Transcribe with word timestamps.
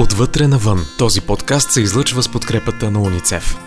Отвътре 0.00 0.46
навън. 0.46 0.78
Този 0.98 1.20
подкаст 1.20 1.70
се 1.70 1.80
излъчва 1.80 2.22
с 2.22 2.32
подкрепата 2.32 2.90
на 2.90 3.02
уницев. 3.02 3.58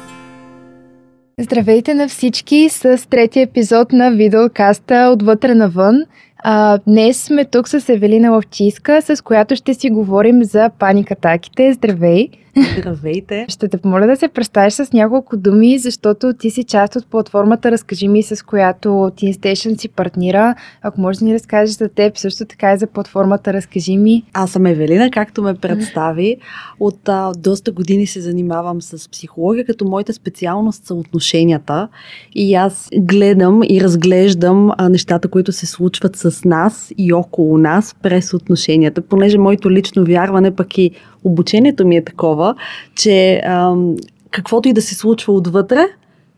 Здравейте 1.39 1.93
на 1.93 2.09
всички 2.09 2.69
с 2.69 3.09
третия 3.09 3.43
епизод 3.43 3.91
на 3.91 4.11
видеокаста 4.11 5.11
Отвътре 5.13 5.55
навън. 5.55 5.95
А, 6.43 6.79
днес 6.87 7.23
сме 7.23 7.45
тук 7.45 7.67
с 7.69 7.89
Евелина 7.89 8.31
Ловчийска, 8.31 9.01
с 9.01 9.23
която 9.23 9.55
ще 9.55 9.73
си 9.73 9.89
говорим 9.89 10.43
за 10.43 10.69
паникатаките. 10.79 11.73
Здравей! 11.73 12.29
Здравейте! 12.77 13.45
Ще 13.49 13.67
те 13.67 13.77
помоля 13.77 14.07
да 14.07 14.15
се 14.15 14.27
представиш 14.27 14.73
с 14.73 14.93
няколко 14.93 15.37
думи, 15.37 15.79
защото 15.79 16.33
ти 16.33 16.49
си 16.49 16.63
част 16.63 16.95
от 16.95 17.07
платформата 17.07 17.71
Разкажи 17.71 18.07
ми, 18.07 18.23
с 18.23 18.45
която 18.45 18.87
Teen 18.87 19.37
Station 19.37 19.81
си 19.81 19.89
партнира. 19.89 20.55
Ако 20.81 21.01
можеш 21.01 21.19
да 21.19 21.25
ни 21.25 21.33
разкажеш 21.33 21.75
за 21.75 21.89
теб, 21.89 22.17
също 22.17 22.45
така 22.45 22.73
и 22.73 22.77
за 22.77 22.87
платформата 22.87 23.53
Разкажи 23.53 23.97
ми. 23.97 24.23
Аз 24.33 24.51
съм 24.51 24.65
Евелина, 24.65 25.11
както 25.11 25.41
ме 25.41 25.53
представи. 25.53 26.37
От 26.79 27.09
а, 27.09 27.31
доста 27.37 27.71
години 27.71 28.07
се 28.07 28.21
занимавам 28.21 28.81
с 28.81 29.09
психология, 29.11 29.65
като 29.65 29.85
моята 29.85 30.13
специалност 30.13 30.85
са 30.85 30.93
отношенията. 30.93 31.87
И 32.35 32.55
аз 32.55 32.89
гледам 32.97 33.61
и 33.69 33.81
разглеждам 33.81 34.71
а, 34.77 34.89
нещата, 34.89 35.27
които 35.27 35.51
се 35.51 35.65
случват 35.65 36.15
с 36.15 36.30
нас 36.45 36.91
и 36.97 37.13
около 37.13 37.57
нас 37.57 37.95
през 38.01 38.33
отношенията, 38.33 39.01
понеже 39.01 39.37
моето 39.37 39.71
лично 39.71 40.05
вярване 40.05 40.55
пък 40.55 40.77
и 40.77 40.91
обучението 41.23 41.87
ми 41.87 41.97
е 41.97 42.03
такова, 42.03 42.55
че 42.95 43.41
ам, 43.45 43.95
каквото 44.31 44.69
и 44.69 44.73
да 44.73 44.81
се 44.81 44.95
случва 44.95 45.33
отвътре, 45.33 45.87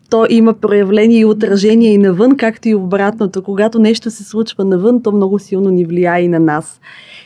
то 0.09 0.25
има 0.29 0.53
проявление 0.53 1.19
и 1.19 1.25
отражение 1.25 1.93
и 1.93 1.97
навън, 1.97 2.37
както 2.37 2.69
и 2.69 2.75
обратното. 2.75 3.43
Когато 3.43 3.79
нещо 3.79 4.11
се 4.11 4.23
случва 4.23 4.65
навън, 4.65 5.03
то 5.03 5.11
много 5.11 5.39
силно 5.39 5.69
ни 5.69 5.85
влияе 5.85 6.21
и 6.21 6.27
на 6.27 6.39
нас. 6.39 6.81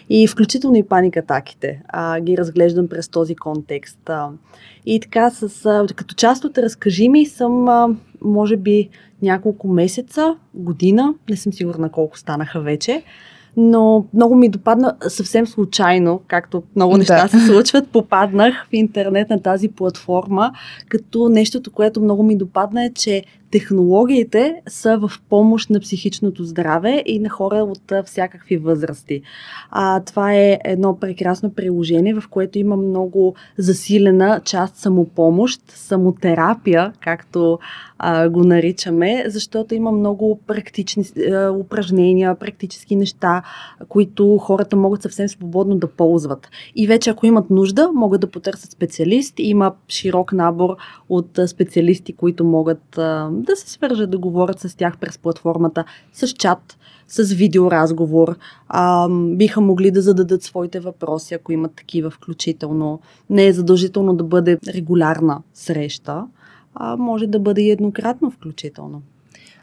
И 0.10 0.28
включително 0.28 0.78
и 0.78 0.84
паникатаките. 0.84 1.82
А, 1.88 2.20
ги 2.20 2.38
разглеждам 2.38 2.88
през 2.88 3.10
този 3.10 3.36
контекст. 3.36 4.00
А, 4.10 4.30
и 4.86 5.00
така, 5.00 5.30
с, 5.30 5.66
а, 5.66 5.86
като 5.96 6.16
част 6.16 6.46
от 6.46 6.58
Разкажи 6.58 7.10
ми 7.10 7.26
съм, 7.26 7.70
а, 7.70 7.90
може 8.22 8.58
би, 8.58 8.90
няколко 9.22 9.68
месеца, 9.68 10.36
година, 10.54 11.14
не 11.30 11.38
съм 11.38 11.54
сигурна 11.54 11.90
колко 11.90 12.18
станаха 12.18 12.62
вече, 12.62 13.04
но 13.58 14.06
много 14.14 14.36
ми 14.36 14.50
допадна 14.50 14.96
съвсем 15.08 15.48
случайно, 15.48 16.22
както 16.28 16.64
много 16.76 16.98
неща 16.98 17.24
да. 17.24 17.30
се 17.30 17.46
случват, 17.46 17.90
попаднах 17.90 18.68
в 18.70 18.74
интернет 18.74 19.30
на 19.30 19.42
тази 19.42 19.68
платформа, 19.68 20.52
като 20.90 21.30
нещото, 21.30 21.72
което 21.72 22.02
много 22.02 22.24
ми 22.24 22.38
допадна 22.38 22.86
е, 22.86 22.90
че 22.94 23.24
технологиите 23.52 24.62
са 24.68 24.98
в 24.98 25.12
помощ 25.30 25.70
на 25.70 25.80
психичното 25.80 26.44
здраве 26.44 27.04
и 27.06 27.20
на 27.20 27.30
хора 27.30 27.56
от 27.56 28.06
всякакви 28.06 28.58
възрасти. 28.58 29.22
А, 29.72 30.00
това 30.00 30.34
е 30.34 30.60
едно 30.64 31.00
прекрасно 31.00 31.54
приложение, 31.54 32.14
в 32.14 32.24
което 32.30 32.60
има 32.60 32.78
много 32.78 33.36
засилена 33.58 34.42
част 34.46 34.76
самопомощ, 34.78 35.62
самотерапия, 35.68 36.94
както 37.02 37.60
а, 38.00 38.30
го 38.30 38.44
наричаме, 38.44 39.24
защото 39.28 39.76
има 39.76 39.92
много 39.92 40.40
практични 40.48 41.04
а, 41.32 41.52
упражнения, 41.52 42.36
практически 42.36 42.96
неща, 42.96 43.44
които 43.90 44.38
хората 44.38 44.76
могат 44.76 45.02
съвсем 45.02 45.30
свободно 45.30 45.76
да 45.76 45.88
ползват. 45.88 46.50
И 46.76 46.88
вече 46.88 47.10
ако 47.10 47.26
имат 47.26 47.50
нужда, 47.50 47.92
могат 47.94 48.22
да 48.22 48.32
потърсят 48.32 48.72
специалист. 48.72 49.34
Има 49.38 49.74
широк 49.88 50.34
набор 50.34 50.76
от 51.10 51.40
специалисти, 51.48 52.14
които 52.14 52.44
могат 52.44 52.98
а, 52.98 53.30
да 53.42 53.56
се 53.56 53.70
свържат 53.70 54.10
да 54.10 54.18
говорят 54.18 54.60
с 54.60 54.78
тях 54.78 54.98
през 54.98 55.18
платформата, 55.18 55.84
с 56.14 56.28
чат, 56.28 56.78
с 57.08 57.34
видеоразговор. 57.34 58.36
А, 58.70 59.10
биха 59.10 59.62
могли 59.62 59.92
да 59.92 60.02
зададат 60.02 60.44
своите 60.44 60.80
въпроси, 60.80 61.34
ако 61.34 61.52
имат 61.52 61.72
такива 61.76 62.10
включително. 62.10 63.00
Не 63.30 63.46
е 63.46 63.54
задължително 63.54 64.16
да 64.16 64.24
бъде 64.24 64.58
регулярна 64.68 65.42
среща, 65.54 66.24
а 66.76 66.98
може 66.98 67.28
да 67.28 67.40
бъде 67.40 67.62
и 67.62 67.72
еднократно 67.72 68.32
включително. 68.32 69.02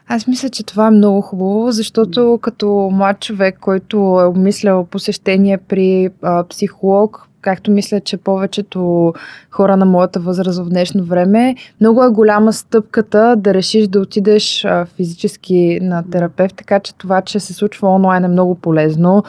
Аз 0.07 0.27
мисля, 0.27 0.49
че 0.49 0.63
това 0.63 0.87
е 0.87 0.91
много 0.91 1.21
хубаво, 1.21 1.71
защото 1.71 2.39
като 2.41 2.89
млад 2.93 3.19
човек, 3.19 3.59
който 3.59 3.97
е 3.97 4.25
обмислял 4.25 4.85
посещение 4.85 5.57
при 5.57 6.09
а, 6.21 6.43
психолог, 6.47 7.29
както 7.45 7.71
мисля, 7.71 7.99
че 7.99 8.17
повечето 8.17 9.13
хора 9.51 9.77
на 9.77 9.85
моята 9.85 10.19
възраст 10.19 10.59
в 10.59 10.69
днешно 10.69 11.03
време, 11.03 11.55
много 11.81 12.03
е 12.03 12.09
голяма 12.09 12.53
стъпката 12.53 13.35
да 13.37 13.53
решиш 13.53 13.87
да 13.87 13.99
отидеш 13.99 14.65
физически 14.95 15.79
на 15.81 16.03
терапевт, 16.11 16.55
така 16.55 16.79
че 16.79 16.95
това, 16.95 17.21
че 17.21 17.39
се 17.39 17.53
случва 17.53 17.95
онлайн 17.95 18.23
е 18.25 18.27
много 18.27 18.55
полезно. 18.55 19.23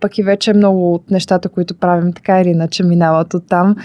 Пък 0.00 0.18
и 0.18 0.22
вече 0.22 0.52
много 0.52 0.94
от 0.94 1.10
нещата, 1.10 1.48
които 1.48 1.74
правим 1.74 2.12
така 2.12 2.40
или 2.40 2.48
иначе 2.48 2.82
минават 2.82 3.34
от 3.34 3.48
там. 3.48 3.76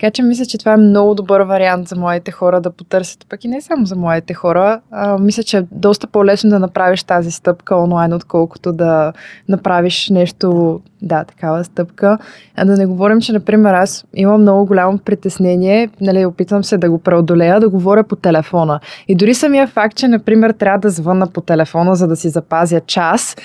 Така 0.00 0.10
че 0.10 0.22
мисля, 0.22 0.46
че 0.46 0.58
това 0.58 0.72
е 0.72 0.76
много 0.76 1.14
добър 1.14 1.40
вариант 1.40 1.88
за 1.88 1.96
моите 1.96 2.30
хора 2.30 2.60
да 2.60 2.70
потърсят, 2.70 3.26
пък 3.28 3.44
и 3.44 3.48
не 3.48 3.60
само 3.60 3.86
за 3.86 3.96
моите 3.96 4.34
хора. 4.34 4.80
А, 4.90 5.18
мисля, 5.18 5.42
че 5.42 5.58
е 5.58 5.66
доста 5.70 6.06
по-лесно 6.06 6.50
да 6.50 6.58
направиш 6.58 7.02
тази 7.02 7.30
стъпка 7.30 7.76
онлайн, 7.76 8.12
отколкото 8.12 8.72
да 8.72 9.12
направиш 9.48 10.10
нещо, 10.10 10.80
да, 11.02 11.24
такава 11.24 11.64
стъпка. 11.64 12.18
А 12.56 12.64
да 12.64 12.76
не 12.76 12.86
говорим, 12.86 13.20
че, 13.20 13.32
например, 13.32 13.74
аз 13.74 14.04
имам 14.14 14.40
много 14.40 14.66
голямо 14.66 14.98
притеснение, 14.98 15.88
нали, 16.00 16.26
опитвам 16.26 16.64
се 16.64 16.78
да 16.78 16.90
го 16.90 16.98
преодолея, 16.98 17.60
да 17.60 17.68
говоря 17.68 18.04
по 18.04 18.16
телефона. 18.16 18.80
И 19.08 19.14
дори 19.14 19.34
самия 19.34 19.66
факт, 19.66 19.96
че, 19.96 20.08
например, 20.08 20.50
трябва 20.50 20.78
да 20.78 20.90
звънна 20.90 21.26
по 21.26 21.40
телефона, 21.40 21.96
за 21.96 22.06
да 22.06 22.16
си 22.16 22.28
запазя 22.28 22.80
час, 22.80 23.36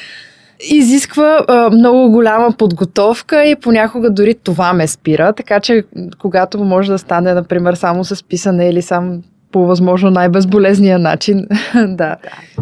изисква 0.64 1.46
а, 1.48 1.70
много 1.70 2.12
голяма 2.12 2.52
подготовка 2.58 3.46
и 3.46 3.56
понякога 3.56 4.10
дори 4.10 4.36
това 4.44 4.74
ме 4.74 4.88
спира, 4.88 5.34
така 5.34 5.60
че 5.60 5.84
когато 6.20 6.64
може 6.64 6.92
да 6.92 6.98
стане, 6.98 7.34
например, 7.34 7.74
само 7.74 8.04
с 8.04 8.24
писане 8.24 8.70
или 8.70 8.82
сам 8.82 9.22
по 9.52 9.66
възможно 9.66 10.10
най-безболезния 10.10 11.00
начин, 11.00 11.48
да, 11.76 11.96
да, 11.96 12.18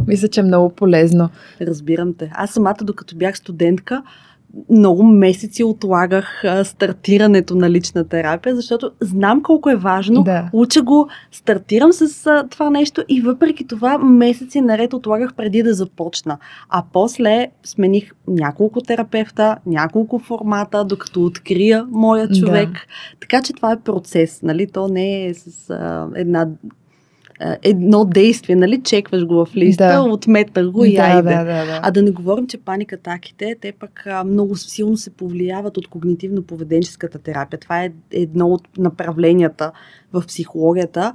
мисля, 0.07 0.27
че 0.27 0.39
е 0.39 0.43
много 0.43 0.69
полезно. 0.69 1.29
Разбирам 1.61 2.13
те. 2.13 2.31
Аз 2.33 2.49
самата, 2.49 2.77
докато 2.81 3.15
бях 3.15 3.37
студентка, 3.37 4.03
много 4.69 5.03
месеци 5.03 5.63
отлагах 5.63 6.43
а, 6.43 6.63
стартирането 6.63 7.55
на 7.55 7.69
лична 7.69 8.07
терапия, 8.07 8.55
защото 8.55 8.91
знам 9.01 9.43
колко 9.43 9.69
е 9.69 9.75
важно. 9.75 10.23
Да. 10.23 10.49
Уча 10.53 10.81
го, 10.81 11.07
стартирам 11.31 11.93
с 11.93 12.27
а, 12.27 12.47
това 12.47 12.69
нещо 12.69 13.03
и 13.09 13.21
въпреки 13.21 13.67
това 13.67 13.97
месеци 13.97 14.61
наред 14.61 14.93
отлагах 14.93 15.33
преди 15.33 15.63
да 15.63 15.73
започна. 15.73 16.37
А 16.69 16.83
после 16.93 17.47
смених 17.63 18.11
няколко 18.27 18.81
терапевта, 18.81 19.57
няколко 19.65 20.19
формата, 20.19 20.85
докато 20.85 21.23
открия 21.23 21.85
моя 21.91 22.29
човек. 22.29 22.69
Да. 22.69 22.79
Така 23.19 23.41
че 23.41 23.53
това 23.53 23.71
е 23.71 23.79
процес, 23.79 24.41
нали? 24.43 24.67
То 24.67 24.87
не 24.87 25.25
е 25.25 25.33
с 25.33 25.69
а, 25.69 26.07
една 26.15 26.47
едно 27.63 28.05
действие, 28.05 28.55
нали? 28.55 28.81
Чекваш 28.83 29.25
го 29.25 29.45
в 29.45 29.55
листа, 29.55 29.87
да. 29.87 30.01
отметах 30.01 30.71
го 30.71 30.85
и 30.85 30.95
да, 30.95 31.01
айде. 31.01 31.29
Да, 31.29 31.43
да, 31.43 31.65
да. 31.65 31.79
А 31.83 31.91
да 31.91 32.01
не 32.01 32.11
говорим, 32.11 32.47
че 32.47 32.57
паникатаките, 32.57 33.55
те 33.61 33.71
пък 33.71 34.03
а, 34.07 34.23
много 34.23 34.55
силно 34.55 34.97
се 34.97 35.09
повлияват 35.09 35.77
от 35.77 35.87
когнитивно-поведенческата 35.87 37.23
терапия. 37.23 37.59
Това 37.59 37.83
е 37.83 37.91
едно 38.11 38.47
от 38.47 38.77
направленията 38.77 39.71
в 40.13 40.23
психологията, 40.27 41.13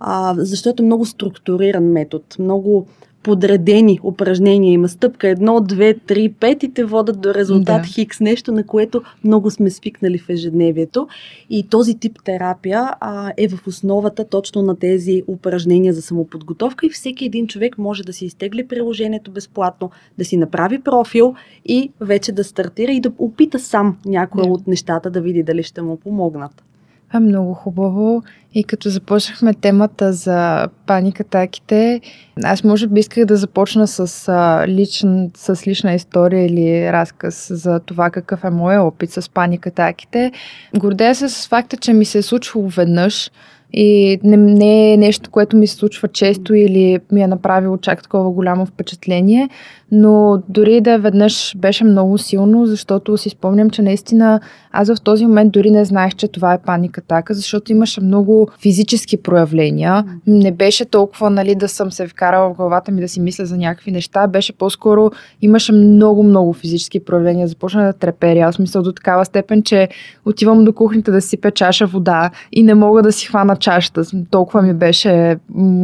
а, 0.00 0.34
защото 0.38 0.82
е 0.82 0.86
много 0.86 1.06
структуриран 1.06 1.84
метод, 1.84 2.24
много 2.38 2.86
подредени 3.26 4.00
упражнения. 4.02 4.72
Има 4.72 4.88
стъпка 4.88 5.26
1, 5.26 5.38
2, 5.38 5.98
3, 6.00 6.32
5 6.32 6.64
и 6.64 6.72
те 6.72 6.84
водат 6.84 7.20
до 7.20 7.34
резултат 7.34 7.82
да. 7.82 7.88
хикс, 7.88 8.20
нещо 8.20 8.52
на 8.52 8.66
което 8.66 9.02
много 9.24 9.50
сме 9.50 9.70
свикнали 9.70 10.18
в 10.18 10.28
ежедневието. 10.28 11.08
И 11.50 11.68
този 11.68 11.98
тип 11.98 12.18
терапия 12.24 12.90
а, 13.00 13.32
е 13.36 13.48
в 13.48 13.66
основата 13.66 14.28
точно 14.28 14.62
на 14.62 14.76
тези 14.76 15.22
упражнения 15.26 15.94
за 15.94 16.02
самоподготовка 16.02 16.86
и 16.86 16.90
всеки 16.90 17.24
един 17.24 17.46
човек 17.46 17.78
може 17.78 18.02
да 18.02 18.12
си 18.12 18.24
изтегли 18.24 18.68
приложението 18.68 19.30
безплатно, 19.30 19.90
да 20.18 20.24
си 20.24 20.36
направи 20.36 20.78
профил 20.78 21.34
и 21.64 21.90
вече 22.00 22.32
да 22.32 22.44
стартира 22.44 22.92
и 22.92 23.00
да 23.00 23.12
опита 23.18 23.58
сам 23.58 23.96
някои 24.04 24.42
да. 24.42 24.48
от 24.48 24.66
нещата 24.66 25.10
да 25.10 25.20
види 25.20 25.42
дали 25.42 25.62
ще 25.62 25.82
му 25.82 25.96
помогнат 25.96 26.65
е 27.14 27.18
много 27.18 27.54
хубаво. 27.54 28.22
И 28.54 28.64
като 28.64 28.88
започнахме 28.88 29.54
темата 29.54 30.12
за 30.12 30.68
паникатаките, 30.86 32.00
аз 32.44 32.64
може 32.64 32.86
би 32.86 33.00
исках 33.00 33.24
да 33.24 33.36
започна 33.36 33.86
с, 33.86 34.28
а, 34.28 34.68
личн, 34.68 35.30
с 35.36 35.66
лична 35.66 35.94
история 35.94 36.46
или 36.46 36.92
разказ 36.92 37.48
за 37.50 37.80
това 37.80 38.10
какъв 38.10 38.44
е 38.44 38.50
моят 38.50 38.82
опит 38.82 39.10
с 39.10 39.30
паникатаките. 39.30 40.32
Гордея 40.76 41.14
се 41.14 41.28
с 41.28 41.48
факта, 41.48 41.76
че 41.76 41.92
ми 41.92 42.04
се 42.04 42.18
е 42.18 42.22
случвало 42.22 42.68
веднъж 42.68 43.30
И 43.72 44.18
не, 44.24 44.36
не 44.36 44.92
е 44.92 44.96
нещо, 44.96 45.30
което 45.30 45.56
ми 45.56 45.66
се 45.66 45.76
случва 45.76 46.08
често 46.08 46.54
или 46.54 46.98
ми 47.12 47.22
е 47.22 47.26
направило 47.26 47.76
чак 47.76 48.02
такова 48.02 48.30
голямо 48.30 48.66
впечатление, 48.66 49.48
но 49.92 50.42
дори 50.48 50.80
да 50.80 50.98
веднъж 50.98 51.56
беше 51.56 51.84
много 51.84 52.18
силно, 52.18 52.66
защото 52.66 53.16
си 53.16 53.28
спомням, 53.28 53.70
че 53.70 53.82
наистина 53.82 54.40
аз 54.72 54.94
в 54.94 55.00
този 55.00 55.26
момент 55.26 55.52
дори 55.52 55.70
не 55.70 55.84
знаех, 55.84 56.14
че 56.14 56.28
това 56.28 56.54
е 56.54 56.58
паника 56.58 57.00
така, 57.00 57.34
защото 57.34 57.72
имаше 57.72 58.00
много 58.00 58.48
физически 58.62 59.16
проявления. 59.16 60.04
Не 60.26 60.52
беше 60.52 60.84
толкова, 60.84 61.30
нали, 61.30 61.54
да 61.54 61.68
съм 61.68 61.92
се 61.92 62.08
вкарала 62.08 62.50
в 62.50 62.56
главата 62.56 62.92
ми 62.92 63.00
да 63.00 63.08
си 63.08 63.20
мисля 63.20 63.46
за 63.46 63.56
някакви 63.56 63.90
неща, 63.90 64.26
беше 64.26 64.52
по-скоро, 64.52 65.10
имаше 65.42 65.72
много, 65.72 66.22
много 66.22 66.52
физически 66.52 67.00
проявления. 67.00 67.48
Започна 67.48 67.84
да 67.84 67.92
треперя. 67.92 68.40
Аз 68.40 68.58
мисля 68.58 68.82
до 68.82 68.92
такава 68.92 69.24
степен, 69.24 69.62
че 69.62 69.88
отивам 70.24 70.64
до 70.64 70.72
кухнята 70.72 71.12
да 71.12 71.20
сипя 71.20 71.50
чаша 71.50 71.86
вода 71.86 72.30
и 72.52 72.62
не 72.62 72.74
мога 72.74 73.02
да 73.02 73.12
си 73.12 73.26
хвана 73.26 73.55
чашата. 73.56 74.02
Толкова 74.30 74.62
ми 74.62 74.74
беше 74.74 75.36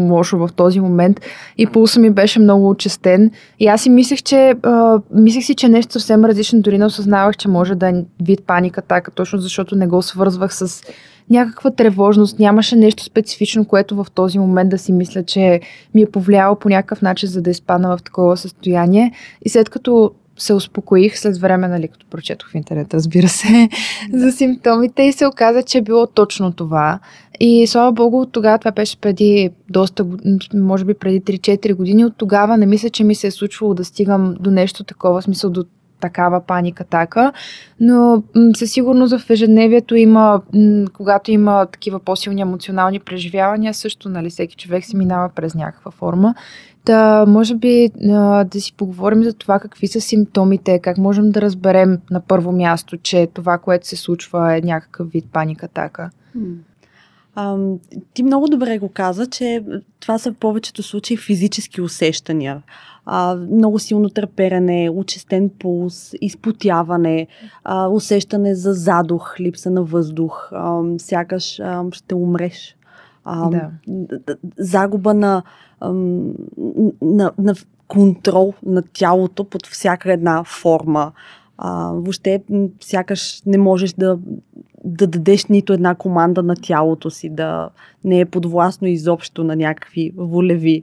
лошо 0.09 0.39
в 0.39 0.49
този 0.57 0.81
момент 0.81 1.21
и 1.59 1.67
пулса 1.67 2.01
ми 2.01 2.11
беше 2.11 2.41
много 2.41 2.69
очистен. 2.69 3.31
И 3.61 3.67
аз 3.67 3.83
си 3.83 3.91
мислех, 3.91 4.23
че, 4.23 4.55
а, 4.63 5.01
мислех 5.15 5.45
си, 5.45 5.55
че 5.55 5.69
нещо 5.69 5.93
съвсем 5.93 6.25
различно, 6.25 6.63
дори 6.63 6.79
не 6.79 6.87
осъзнавах, 6.87 7.37
че 7.37 7.49
може 7.49 7.75
да 7.75 7.89
е 7.89 7.93
вид 8.23 8.43
паника 8.47 8.83
така, 8.83 9.11
точно 9.11 9.39
защото 9.39 9.77
не 9.77 9.87
го 9.87 10.03
свързвах 10.03 10.55
с 10.55 10.83
някаква 11.31 11.71
тревожност, 11.71 12.39
нямаше 12.39 12.77
нещо 12.77 13.05
специфично, 13.05 13.65
което 13.65 14.05
в 14.05 14.07
този 14.15 14.39
момент 14.39 14.71
да 14.71 14.79
си 14.79 14.93
мисля, 14.93 15.23
че 15.23 15.61
ми 15.95 16.03
е 16.03 16.11
повлияло 16.11 16.57
по 16.57 16.69
някакъв 16.69 17.03
начин, 17.03 17.29
за 17.29 17.43
да 17.43 17.51
изпадна 17.51 17.97
в 17.97 18.03
такова 18.03 18.37
състояние. 18.37 19.13
И 19.45 19.49
след 19.49 19.71
като 19.71 20.13
се 20.37 20.55
успокоих 20.55 21.19
след 21.19 21.39
време, 21.39 21.69
нали, 21.69 21.89
като 21.89 22.07
прочетох 22.11 22.51
в 22.51 22.55
интернет, 22.55 22.95
разбира 22.95 23.29
се, 23.29 23.69
за 24.13 24.33
симптомите 24.33 25.03
и 25.03 25.13
се 25.13 25.27
оказа, 25.27 25.63
че 25.63 25.79
е 25.79 25.83
било 25.83 26.07
точно 26.07 26.53
това. 26.53 26.99
И 27.45 27.67
слава 27.67 27.93
богу, 27.93 28.27
тогава 28.27 28.59
това 28.59 28.71
беше 28.71 28.97
преди 28.97 29.51
доста, 29.71 30.07
може 30.55 30.85
би 30.85 30.95
преди 30.95 31.21
3-4 31.21 31.75
години. 31.75 32.05
От 32.05 32.15
тогава 32.17 32.57
не 32.57 32.67
мисля, 32.67 32.91
че 32.91 33.05
ми 33.05 33.15
се 33.15 33.27
е 33.27 33.31
случвало 33.31 33.75
да 33.75 33.85
стигам 33.85 34.35
до 34.41 34.51
нещо 34.51 34.85
такова, 34.85 35.23
смисъл 35.23 35.51
до 35.51 35.65
такава 36.01 36.41
паника 36.41 36.85
така, 36.85 37.33
но 37.81 38.23
със 38.57 38.71
сигурност 38.73 39.19
в 39.19 39.31
ежедневието 39.31 39.97
има, 39.97 40.43
когато 40.93 41.31
има 41.31 41.67
такива 41.67 41.99
по-силни 41.99 42.41
емоционални 42.41 43.01
преживявания, 43.01 43.75
също 43.75 44.09
нали, 44.09 44.31
всеки 44.31 44.57
човек 44.57 44.85
се 44.85 44.97
минава 44.97 45.29
през 45.29 45.55
някаква 45.55 45.91
форма. 45.91 46.35
Да, 46.87 47.25
може 47.29 47.55
би 47.55 47.91
да 48.45 48.61
си 48.61 48.73
поговорим 48.73 49.23
за 49.25 49.33
това 49.33 49.59
какви 49.59 49.87
са 49.87 50.01
симптомите, 50.01 50.79
как 50.79 50.99
можем 50.99 51.31
да 51.31 51.41
разберем 51.41 51.99
на 52.11 52.21
първо 52.21 52.53
място, 52.53 52.97
че 52.97 53.29
това, 53.35 53.59
което 53.59 53.87
се 53.87 53.97
случва 53.97 54.57
е 54.57 54.61
някакъв 54.61 55.11
вид 55.11 55.25
паника 55.33 55.69
така. 55.69 56.11
А, 57.35 57.57
ти 58.15 58.23
много 58.23 58.49
добре 58.49 58.79
го 58.79 58.89
каза, 58.89 59.27
че 59.27 59.65
това 60.01 60.19
са 60.19 60.33
в 60.33 60.37
повечето 60.37 60.83
случаи 60.83 61.17
физически 61.17 61.81
усещания. 61.81 62.63
А, 63.07 63.37
много 63.37 63.79
силно 63.79 64.11
търперене, 64.11 64.91
учестен 64.91 65.51
пулс, 65.59 66.15
изпотяване, 66.21 67.27
а, 67.65 67.89
усещане 67.89 68.55
за 68.55 68.73
задух, 68.73 69.41
липса 69.41 69.71
на 69.71 69.83
въздух, 69.83 70.49
а, 70.53 70.83
сякаш 70.99 71.61
а, 71.61 71.85
ще 71.93 72.15
умреш. 72.15 72.77
А, 73.25 73.51
да. 73.51 73.71
Загуба 74.59 75.15
на, 75.15 75.43
а, 75.81 75.93
на, 77.03 77.33
на 77.39 77.55
контрол 77.89 78.55
на 78.67 78.83
тялото 78.93 79.45
под 79.45 79.67
всяка 79.67 80.13
една 80.13 80.45
форма. 80.45 81.13
А, 81.59 81.93
въобще, 81.93 82.43
сякаш 82.81 83.43
не 83.47 83.59
можеш 83.59 83.93
да 83.93 84.19
да 84.85 85.07
дадеш 85.07 85.47
нито 85.47 85.73
една 85.73 85.95
команда 85.95 86.43
на 86.43 86.57
тялото 86.57 87.11
си, 87.11 87.29
да 87.29 87.69
не 88.05 88.21
е 88.21 88.25
подвластно 88.25 88.89
изобщо 88.89 89.45
на 89.45 89.57
някакви 89.57 90.13
волеви 90.17 90.83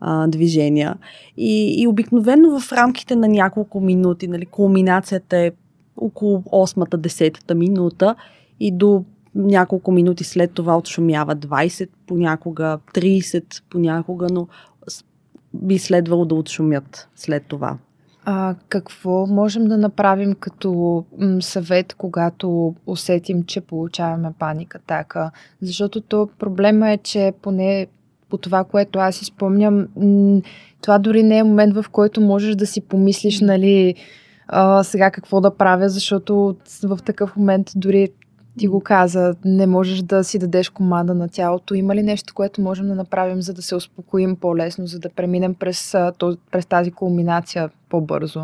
а, 0.00 0.26
движения. 0.26 0.96
И, 1.36 1.82
и 1.82 1.86
обикновено 1.86 2.60
в 2.60 2.72
рамките 2.72 3.16
на 3.16 3.28
няколко 3.28 3.80
минути, 3.80 4.28
нали, 4.28 4.46
кулминацията 4.46 5.36
е 5.36 5.52
около 5.96 6.38
8-та, 6.38 6.98
10-та 6.98 7.54
минута 7.54 8.14
и 8.60 8.72
до 8.72 9.04
няколко 9.34 9.92
минути 9.92 10.24
след 10.24 10.52
това 10.52 10.78
отшумява 10.78 11.36
20, 11.36 11.88
понякога 12.06 12.78
30, 12.94 13.62
понякога, 13.70 14.26
но 14.30 14.48
би 15.54 15.78
следвало 15.78 16.24
да 16.24 16.34
отшумят 16.34 17.08
след 17.16 17.44
това. 17.46 17.78
А, 18.28 18.54
какво 18.68 19.26
можем 19.26 19.64
да 19.64 19.76
направим 19.76 20.34
като 20.34 21.04
м, 21.18 21.42
съвет, 21.42 21.94
когато 21.94 22.74
усетим, 22.86 23.42
че 23.42 23.60
получаваме 23.60 24.32
паника 24.38 24.78
така? 24.86 25.30
Защото 25.62 26.00
то 26.00 26.28
проблема 26.38 26.90
е, 26.90 26.98
че 26.98 27.32
поне 27.42 27.86
по 28.30 28.36
това, 28.38 28.64
което 28.64 28.98
аз 28.98 29.22
изпомням, 29.22 29.86
м, 29.96 30.40
това 30.82 30.98
дори 30.98 31.22
не 31.22 31.38
е 31.38 31.44
момент, 31.44 31.74
в 31.74 31.84
който 31.92 32.20
можеш 32.20 32.54
да 32.54 32.66
си 32.66 32.80
помислиш, 32.80 33.40
нали, 33.40 33.94
а, 34.48 34.84
сега 34.84 35.10
какво 35.10 35.40
да 35.40 35.56
правя, 35.56 35.88
защото 35.88 36.56
в 36.82 36.98
такъв 37.04 37.36
момент 37.36 37.70
дори 37.76 38.08
ти 38.58 38.68
го 38.68 38.80
каза, 38.80 39.34
не 39.44 39.66
можеш 39.66 40.02
да 40.02 40.24
си 40.24 40.38
дадеш 40.38 40.68
команда 40.68 41.14
на 41.14 41.28
тялото. 41.28 41.74
Има 41.74 41.94
ли 41.94 42.02
нещо, 42.02 42.34
което 42.34 42.60
можем 42.60 42.86
да 42.86 42.94
направим, 42.94 43.42
за 43.42 43.54
да 43.54 43.62
се 43.62 43.74
успокоим 43.74 44.36
по-лесно, 44.36 44.86
за 44.86 44.98
да 44.98 45.08
преминем 45.08 45.54
през, 45.54 45.94
през 46.50 46.66
тази 46.66 46.90
кулминация 46.90 47.70
по-бързо? 47.88 48.40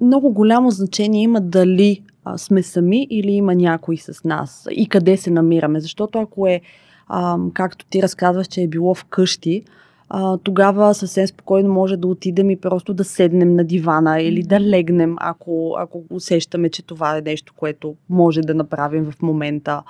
Много 0.00 0.32
голямо 0.32 0.70
значение 0.70 1.22
има 1.22 1.40
дали 1.40 2.02
сме 2.36 2.62
сами 2.62 3.06
или 3.10 3.30
има 3.30 3.54
някой 3.54 3.96
с 3.96 4.24
нас 4.24 4.66
и 4.70 4.88
къде 4.88 5.16
се 5.16 5.30
намираме. 5.30 5.80
Защото 5.80 6.18
ако 6.18 6.46
е, 6.46 6.60
а, 7.08 7.38
както 7.54 7.86
ти 7.86 8.02
разказваш, 8.02 8.46
че 8.46 8.62
е 8.62 8.68
било 8.68 8.94
вкъщи, 8.94 9.64
а, 10.08 10.38
тогава 10.38 10.94
съвсем 10.94 11.26
спокойно 11.26 11.72
може 11.72 11.96
да 11.96 12.08
отидем 12.08 12.50
и 12.50 12.56
просто 12.56 12.94
да 12.94 13.04
седнем 13.04 13.56
на 13.56 13.64
дивана 13.64 14.20
или 14.20 14.42
да 14.42 14.60
легнем, 14.60 15.16
ако, 15.20 15.76
ако 15.78 16.02
усещаме, 16.10 16.68
че 16.68 16.82
това 16.82 17.16
е 17.16 17.20
нещо, 17.20 17.52
което 17.56 17.94
може 18.08 18.40
да 18.40 18.54
направим 18.54 19.10
в 19.10 19.22
момента 19.22 19.82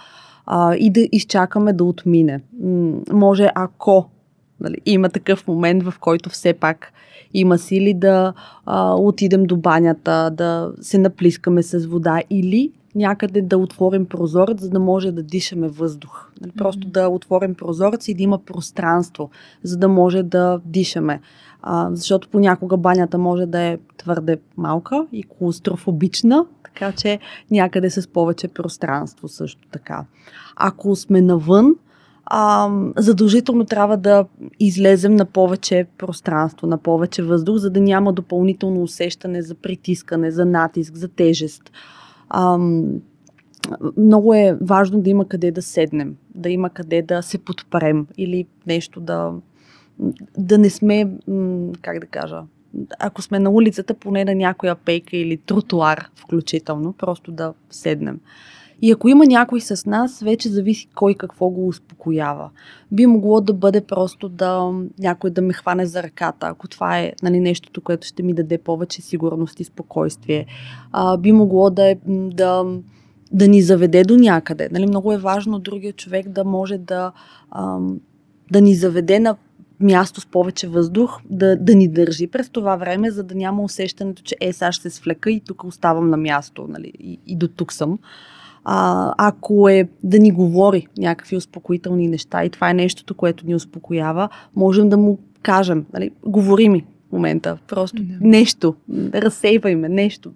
а, 0.46 0.74
и 0.74 0.90
да 0.90 1.08
изчакаме 1.12 1.72
да 1.72 1.84
отмине. 1.84 2.40
М- 2.62 3.00
може, 3.12 3.50
ако 3.54 4.08
нали, 4.60 4.76
има 4.86 5.08
такъв 5.08 5.48
момент, 5.48 5.82
в 5.82 5.94
който 6.00 6.30
все 6.30 6.52
пак 6.52 6.92
има 7.34 7.58
сили 7.58 7.94
да 7.94 8.32
а, 8.66 8.94
отидем 8.94 9.44
до 9.44 9.56
банята, 9.56 10.30
да 10.30 10.72
се 10.80 10.98
наплискаме 10.98 11.62
с 11.62 11.86
вода 11.86 12.22
или 12.30 12.72
някъде 12.96 13.42
да 13.42 13.58
отворим 13.58 14.06
прозорец, 14.06 14.60
за 14.60 14.70
да 14.70 14.80
може 14.80 15.12
да 15.12 15.22
дишаме 15.22 15.68
въздух. 15.68 16.30
Нали? 16.40 16.52
Просто 16.58 16.88
да 16.88 17.08
отворим 17.08 17.54
прозорец 17.54 18.08
и 18.08 18.14
да 18.14 18.22
има 18.22 18.38
пространство, 18.38 19.30
за 19.62 19.76
да 19.76 19.88
може 19.88 20.22
да 20.22 20.60
дишаме. 20.64 21.20
А, 21.62 21.88
защото 21.92 22.28
понякога 22.28 22.76
банята 22.76 23.18
може 23.18 23.46
да 23.46 23.60
е 23.60 23.78
твърде 23.96 24.38
малка 24.56 25.06
и 25.12 25.22
клаустрофобична, 25.22 26.46
така 26.64 26.92
че 26.92 27.18
някъде 27.50 27.90
с 27.90 28.08
повече 28.08 28.48
пространство 28.48 29.28
също 29.28 29.68
така. 29.72 30.04
Ако 30.56 30.96
сме 30.96 31.20
навън, 31.20 31.74
а, 32.26 32.70
задължително 32.96 33.64
трябва 33.64 33.96
да 33.96 34.24
излезем 34.60 35.14
на 35.14 35.24
повече 35.24 35.86
пространство, 35.98 36.66
на 36.66 36.78
повече 36.78 37.22
въздух, 37.22 37.56
за 37.56 37.70
да 37.70 37.80
няма 37.80 38.12
допълнително 38.12 38.82
усещане 38.82 39.42
за 39.42 39.54
притискане, 39.54 40.30
за 40.30 40.44
натиск, 40.44 40.96
за 40.96 41.08
тежест 41.08 41.70
ам, 42.30 43.00
много 43.96 44.34
е 44.34 44.58
важно 44.60 45.00
да 45.00 45.10
има 45.10 45.28
къде 45.28 45.50
да 45.50 45.62
седнем, 45.62 46.16
да 46.34 46.50
има 46.50 46.70
къде 46.70 47.02
да 47.02 47.22
се 47.22 47.38
подпрем 47.38 48.06
или 48.18 48.46
нещо 48.66 49.00
да, 49.00 49.32
да 50.38 50.58
не 50.58 50.70
сме, 50.70 51.10
как 51.82 51.98
да 51.98 52.06
кажа, 52.06 52.42
ако 52.98 53.22
сме 53.22 53.38
на 53.38 53.50
улицата, 53.50 53.94
поне 53.94 54.24
на 54.24 54.34
някоя 54.34 54.74
пейка 54.74 55.16
или 55.16 55.36
тротуар 55.36 56.10
включително, 56.14 56.92
просто 56.92 57.32
да 57.32 57.54
седнем. 57.70 58.20
И 58.82 58.92
ако 58.92 59.08
има 59.08 59.26
някой 59.26 59.60
с 59.60 59.86
нас, 59.86 60.20
вече 60.20 60.48
зависи 60.48 60.88
кой 60.94 61.14
какво 61.14 61.48
го 61.48 61.68
успокоява. 61.68 62.50
Би 62.92 63.06
могло 63.06 63.40
да 63.40 63.52
бъде 63.52 63.80
просто 63.80 64.28
да 64.28 64.72
някой 64.98 65.30
да 65.30 65.42
ме 65.42 65.52
хване 65.52 65.86
за 65.86 66.02
ръката, 66.02 66.46
ако 66.46 66.68
това 66.68 66.98
е 66.98 67.12
нали, 67.22 67.40
нещото, 67.40 67.80
което 67.80 68.06
ще 68.06 68.22
ми 68.22 68.34
даде 68.34 68.58
повече 68.58 69.02
сигурност 69.02 69.60
и 69.60 69.64
спокойствие. 69.64 70.46
А, 70.92 71.16
би 71.16 71.32
могло 71.32 71.70
да 71.70 71.90
е 71.90 71.96
да, 72.06 72.64
да 73.32 73.48
ни 73.48 73.62
заведе 73.62 74.04
до 74.04 74.16
някъде. 74.16 74.68
Нали, 74.72 74.86
много 74.86 75.12
е 75.12 75.18
важно 75.18 75.58
другия 75.58 75.92
човек 75.92 76.28
да 76.28 76.44
може 76.44 76.78
да, 76.78 77.12
да 78.50 78.60
ни 78.60 78.74
заведе 78.74 79.20
на 79.20 79.36
място 79.80 80.20
с 80.20 80.26
повече 80.26 80.68
въздух, 80.68 81.20
да, 81.30 81.56
да 81.56 81.74
ни 81.74 81.88
държи 81.88 82.26
през 82.26 82.50
това 82.50 82.76
време, 82.76 83.10
за 83.10 83.22
да 83.22 83.34
няма 83.34 83.62
усещането, 83.62 84.22
че 84.22 84.36
е, 84.40 84.52
сега 84.52 84.72
ще 84.72 84.90
се 84.90 84.96
свлека 84.96 85.30
и 85.30 85.40
тук 85.40 85.64
оставам 85.64 86.10
на 86.10 86.16
място 86.16 86.66
нали, 86.68 86.92
и, 86.98 87.18
и 87.26 87.36
до 87.36 87.48
тук 87.48 87.72
съм 87.72 87.98
а, 88.68 89.14
ако 89.18 89.68
е 89.68 89.88
да 90.02 90.18
ни 90.18 90.30
говори 90.30 90.86
някакви 90.98 91.36
успокоителни 91.36 92.08
неща 92.08 92.44
и 92.44 92.50
това 92.50 92.70
е 92.70 92.74
нещото, 92.74 93.14
което 93.14 93.46
ни 93.46 93.54
успокоява, 93.54 94.28
можем 94.56 94.88
да 94.88 94.96
му 94.96 95.18
кажем, 95.42 95.86
нали, 95.92 96.10
говори 96.26 96.68
ми 96.68 96.84
в 97.08 97.12
момента, 97.12 97.58
просто 97.68 98.02
да. 98.02 98.14
нещо, 98.20 98.74
разсейвай 99.14 99.76
ме, 99.76 99.88
нещо. 99.88 100.32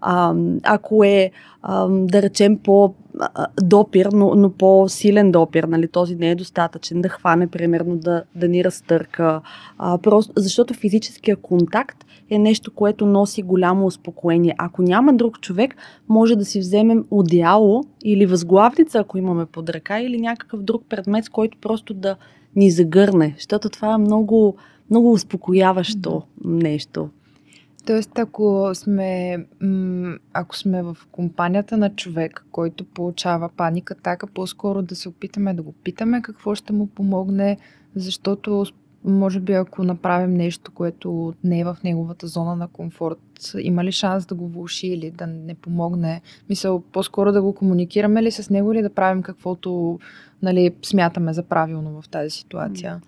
А, 0.00 0.34
ако 0.62 1.04
е, 1.04 1.30
а, 1.62 1.88
да 1.88 2.22
речем, 2.22 2.58
по 2.58 2.94
допир, 3.62 4.06
но, 4.06 4.34
но 4.34 4.50
по-силен 4.50 5.32
допир, 5.32 5.64
нали, 5.64 5.88
този 5.88 6.14
не 6.14 6.30
е 6.30 6.34
достатъчен, 6.34 7.00
да 7.00 7.08
хване, 7.08 7.46
примерно, 7.46 7.96
да, 7.96 8.22
да 8.34 8.48
ни 8.48 8.64
разтърка. 8.64 9.40
А, 9.78 9.98
просто, 9.98 10.32
защото 10.36 10.74
физическия 10.74 11.36
контакт 11.36 12.04
е 12.30 12.38
нещо, 12.38 12.74
което 12.74 13.06
носи 13.06 13.42
голямо 13.42 13.86
успокоение. 13.86 14.54
Ако 14.58 14.82
няма 14.82 15.12
друг 15.12 15.40
човек, 15.40 15.76
може 16.08 16.36
да 16.36 16.44
си 16.44 16.60
вземем 16.60 17.04
одеяло 17.10 17.84
или 18.04 18.26
възглавница, 18.26 18.98
ако 18.98 19.18
имаме 19.18 19.46
под 19.46 19.70
ръка, 19.70 20.00
или 20.00 20.20
някакъв 20.20 20.62
друг 20.62 20.82
предмет, 20.88 21.28
който 21.28 21.58
просто 21.60 21.94
да 21.94 22.16
ни 22.56 22.70
загърне, 22.70 23.34
защото 23.36 23.68
това 23.68 23.94
е 23.94 23.98
много, 23.98 24.56
много 24.90 25.12
успокояващо 25.12 26.22
нещо. 26.44 27.08
Тоест, 27.88 28.18
ако 28.18 28.70
сме, 28.74 29.38
ако 30.32 30.56
сме 30.56 30.82
в 30.82 30.96
компанията 31.12 31.76
на 31.76 31.94
човек, 31.94 32.46
който 32.52 32.84
получава 32.84 33.48
паника, 33.56 33.94
така 33.94 34.26
по-скоро 34.26 34.82
да 34.82 34.96
се 34.96 35.08
опитаме 35.08 35.54
да 35.54 35.62
го 35.62 35.72
питаме 35.72 36.22
какво 36.22 36.54
ще 36.54 36.72
му 36.72 36.86
помогне, 36.86 37.58
защото 37.94 38.64
може 39.04 39.40
би 39.40 39.52
ако 39.52 39.84
направим 39.84 40.34
нещо, 40.34 40.72
което 40.72 41.34
не 41.44 41.60
е 41.60 41.64
в 41.64 41.76
неговата 41.84 42.26
зона 42.26 42.56
на 42.56 42.68
комфорт, 42.68 43.54
има 43.58 43.84
ли 43.84 43.92
шанс 43.92 44.26
да 44.26 44.34
го 44.34 44.48
влуши 44.48 44.86
или 44.86 45.10
да 45.10 45.26
не 45.26 45.54
помогне? 45.54 46.20
Мисъл, 46.48 46.82
по-скоро 46.92 47.32
да 47.32 47.42
го 47.42 47.54
комуникираме 47.54 48.22
ли 48.22 48.30
с 48.30 48.50
него 48.50 48.72
или 48.72 48.82
да 48.82 48.94
правим 48.94 49.22
каквото 49.22 49.98
нали, 50.42 50.74
смятаме 50.82 51.32
за 51.32 51.42
правилно 51.42 52.02
в 52.02 52.08
тази 52.08 52.30
ситуация? 52.30 53.00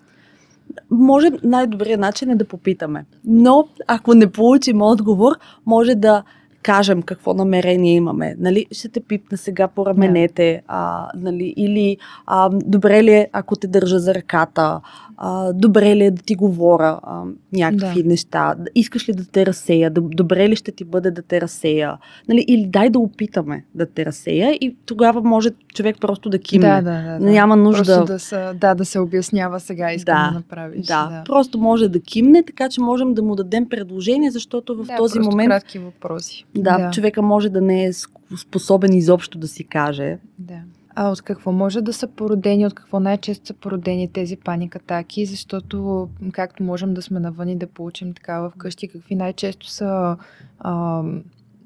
Може 0.91 1.31
най-добрият 1.43 1.99
начин 1.99 2.29
е 2.29 2.35
да 2.35 2.47
попитаме. 2.47 3.05
Но 3.25 3.67
ако 3.87 4.13
не 4.13 4.31
получим 4.31 4.81
отговор, 4.81 5.31
може 5.65 5.95
да 5.95 6.23
кажем 6.63 7.01
какво 7.01 7.33
намерение 7.33 7.95
имаме. 7.95 8.35
Нали, 8.39 8.65
ще 8.71 8.89
те 8.89 8.99
пипна 8.99 9.37
сега 9.37 9.67
по 9.67 9.85
раменете, 9.85 10.41
yeah. 10.41 10.61
а, 10.67 11.09
нали, 11.15 11.53
или 11.57 11.97
а, 12.25 12.49
добре 12.53 13.03
ли 13.03 13.11
е, 13.11 13.29
ако 13.33 13.55
те 13.55 13.67
държа 13.67 13.99
за 13.99 14.15
ръката, 14.15 14.81
а, 15.17 15.53
добре 15.53 15.95
ли 15.95 16.03
е 16.03 16.11
да 16.11 16.21
ти 16.21 16.35
говоря 16.35 16.99
а, 17.03 17.23
някакви 17.53 18.03
да. 18.03 18.09
неща, 18.09 18.55
искаш 18.75 19.09
ли 19.09 19.13
да 19.13 19.25
те 19.25 19.45
разсея, 19.45 19.91
добре 19.91 20.49
ли 20.49 20.55
ще 20.55 20.71
ти 20.71 20.83
бъде 20.83 21.11
да 21.11 21.21
те 21.21 21.41
разсея, 21.41 21.97
нали, 22.29 22.45
или 22.47 22.65
дай 22.67 22.89
да 22.89 22.99
опитаме 22.99 23.65
да 23.75 23.85
те 23.85 24.05
разсея 24.05 24.57
и 24.61 24.75
тогава 24.85 25.21
може 25.21 25.49
човек 25.73 25.97
просто 26.01 26.29
да 26.29 26.39
кимне. 26.39 26.67
Да, 26.67 26.81
да, 26.81 27.01
да, 27.01 27.19
да. 27.19 27.31
Няма 27.31 27.55
нужда. 27.55 27.95
Просто 27.97 28.13
да, 28.13 28.19
са, 28.19 28.53
да, 28.61 28.75
да 28.75 28.85
се 28.85 28.99
обяснява 28.99 29.59
сега, 29.59 29.93
искам 29.93 30.15
да, 30.15 30.29
да 30.29 30.35
направиш. 30.35 30.85
Да, 30.85 31.09
да, 31.09 31.23
просто 31.25 31.59
може 31.59 31.89
да 31.89 31.99
кимне, 31.99 32.43
така 32.43 32.69
че 32.69 32.81
можем 32.81 33.13
да 33.13 33.21
му 33.21 33.35
дадем 33.35 33.69
предложение, 33.69 34.31
защото 34.31 34.75
в 34.75 34.85
да, 34.85 34.95
този 34.97 35.19
момент... 35.19 35.49
кратки 35.49 35.79
въпроси. 35.79 36.45
Да, 36.55 36.77
да, 36.77 36.91
човека 36.91 37.21
може 37.21 37.49
да 37.49 37.61
не 37.61 37.85
е 37.85 37.93
способен 38.37 38.93
изобщо 38.93 39.37
да 39.37 39.47
си 39.47 39.63
каже. 39.63 40.17
Да. 40.39 40.59
А 40.95 41.09
от 41.09 41.21
какво 41.21 41.51
може 41.51 41.81
да 41.81 41.93
са 41.93 42.07
породени, 42.07 42.65
от 42.65 42.73
какво 42.73 42.99
най-често 42.99 43.47
са 43.47 43.53
породени 43.53 44.11
тези 44.11 44.37
паникатаки, 44.37 45.25
защото 45.25 46.09
както 46.31 46.63
можем 46.63 46.93
да 46.93 47.01
сме 47.01 47.19
навън 47.19 47.49
и 47.49 47.55
да 47.55 47.67
получим 47.67 48.13
такава 48.13 48.49
вкъщи, 48.49 48.87
какви 48.87 49.15
най-често 49.15 49.67
са 49.67 50.17
а, 50.59 51.03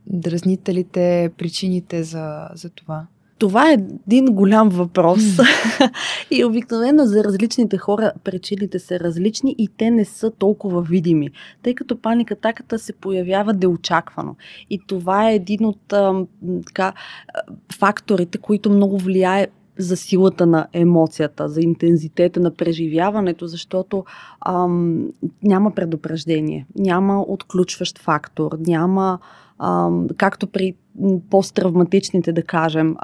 дразнителите, 0.08 1.32
причините 1.38 2.04
за, 2.04 2.50
за 2.54 2.70
това? 2.70 3.06
Това 3.38 3.72
е 3.72 3.74
един 4.08 4.26
голям 4.26 4.70
въпрос. 4.70 5.20
и 6.32 6.46
обикновено 6.46 7.06
за 7.06 7.24
различните 7.24 7.78
хора 7.78 8.12
причините 8.24 8.80
са 8.80 9.00
различни 9.00 9.56
и 9.58 9.68
те 9.78 9.92
не 9.92 10.06
са 10.06 10.32
толкова 10.32 10.82
видими, 10.82 11.30
тъй 11.64 11.76
като 11.76 12.02
паникатаката 12.02 12.80
се 12.80 12.94
появява 12.94 13.54
неочаквано. 13.54 14.36
И 14.70 14.80
това 14.88 15.30
е 15.30 15.36
един 15.36 15.66
от 15.66 15.94
така, 16.68 16.94
факторите, 17.78 18.38
които 18.38 18.70
много 18.70 18.98
влияе 18.98 19.48
за 19.78 19.98
силата 19.98 20.46
на 20.46 20.68
емоцията, 20.74 21.50
за 21.50 21.62
интензитета 21.62 22.40
на 22.40 22.52
преживяването, 22.52 23.48
защото 23.48 24.06
ам, 24.46 25.08
няма 25.44 25.72
предупреждение, 25.72 26.66
няма 26.76 27.22
отключващ 27.22 28.00
фактор, 28.00 28.58
няма 28.60 29.20
както 30.18 30.48
при 30.48 30.74
посттравматичните, 31.30 32.34
да 32.34 32.44
кажем, 32.44 32.96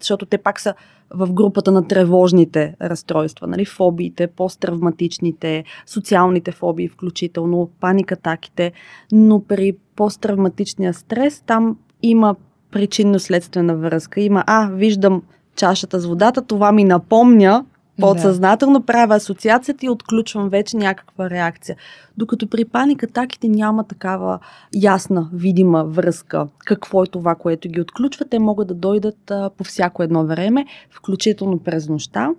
защото 0.00 0.26
те 0.26 0.38
пак 0.38 0.60
са 0.60 0.74
в 1.14 1.32
групата 1.32 1.72
на 1.72 1.88
тревожните 1.88 2.74
разстройства, 2.82 3.46
нали, 3.46 3.64
фобиите, 3.64 4.26
посттравматичните, 4.26 5.64
социалните 5.86 6.52
фобии, 6.52 6.88
включително 6.88 7.70
паникатаките, 7.80 8.72
но 9.12 9.40
при 9.40 9.76
посттравматичния 9.96 10.94
стрес 10.94 11.42
там 11.46 11.76
има 12.02 12.36
причинно-следствена 12.72 13.76
връзка. 13.76 14.20
Има, 14.20 14.44
а, 14.46 14.70
виждам 14.72 15.22
чашата 15.56 16.00
с 16.00 16.06
водата, 16.06 16.42
това 16.42 16.72
ми 16.72 16.84
напомня 16.84 17.64
Подсъзнателно 18.00 18.82
правя 18.82 19.14
асоциацията 19.14 19.86
и 19.86 19.88
отключвам 19.88 20.48
вече 20.48 20.76
някаква 20.76 21.30
реакция. 21.30 21.76
Докато 22.16 22.46
при 22.46 22.64
паникатаките 22.64 23.48
няма 23.48 23.84
такава 23.84 24.38
ясна, 24.74 25.28
видима 25.32 25.84
връзка. 25.84 26.46
Какво 26.58 27.02
е 27.02 27.06
това, 27.06 27.34
което 27.34 27.68
ги 27.68 27.80
отключва? 27.80 28.24
Те 28.24 28.38
могат 28.38 28.68
да 28.68 28.74
дойдат 28.74 29.30
а, 29.30 29.50
по 29.50 29.64
всяко 29.64 30.02
едно 30.02 30.26
време, 30.26 30.66
включително 30.90 31.58
през 31.58 31.88
нощта, 31.88 32.30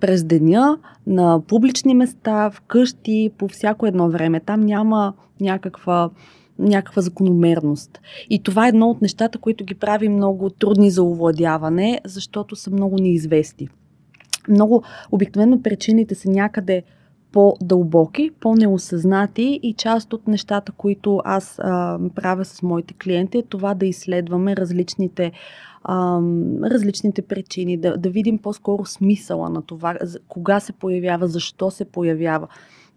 през 0.00 0.24
деня, 0.24 0.78
на 1.06 1.40
публични 1.48 1.94
места, 1.94 2.50
вкъщи, 2.50 3.30
по 3.38 3.48
всяко 3.48 3.86
едно 3.86 4.10
време. 4.10 4.40
Там 4.40 4.60
няма 4.60 5.12
някаква 5.40 6.10
някаква 6.58 7.02
закономерност. 7.02 8.00
И 8.30 8.42
това 8.42 8.66
е 8.66 8.68
едно 8.68 8.90
от 8.90 9.02
нещата, 9.02 9.38
които 9.38 9.64
ги 9.64 9.74
прави 9.74 10.08
много 10.08 10.50
трудни 10.50 10.90
за 10.90 11.02
овладяване, 11.02 12.00
защото 12.04 12.56
са 12.56 12.70
много 12.70 12.96
неизвестни 12.98 13.68
много 14.48 14.82
обикновено 15.12 15.62
причините 15.62 16.14
са 16.14 16.30
някъде 16.30 16.82
по-дълбоки, 17.32 18.30
по-неосъзнати 18.40 19.60
и 19.62 19.74
част 19.74 20.12
от 20.12 20.28
нещата, 20.28 20.72
които 20.72 21.20
аз 21.24 21.58
а, 21.58 21.98
правя 22.14 22.44
с 22.44 22.62
моите 22.62 22.94
клиенти 22.94 23.38
е 23.38 23.42
това 23.42 23.74
да 23.74 23.86
изследваме 23.86 24.56
различните, 24.56 25.32
различните 26.62 27.22
причини, 27.22 27.76
да, 27.76 27.96
да 27.96 28.10
видим 28.10 28.38
по-скоро 28.38 28.86
смисъла 28.86 29.50
на 29.50 29.62
това, 29.62 29.96
кога 30.28 30.60
се 30.60 30.72
появява, 30.72 31.28
защо 31.28 31.70
се 31.70 31.84
появява. 31.84 32.48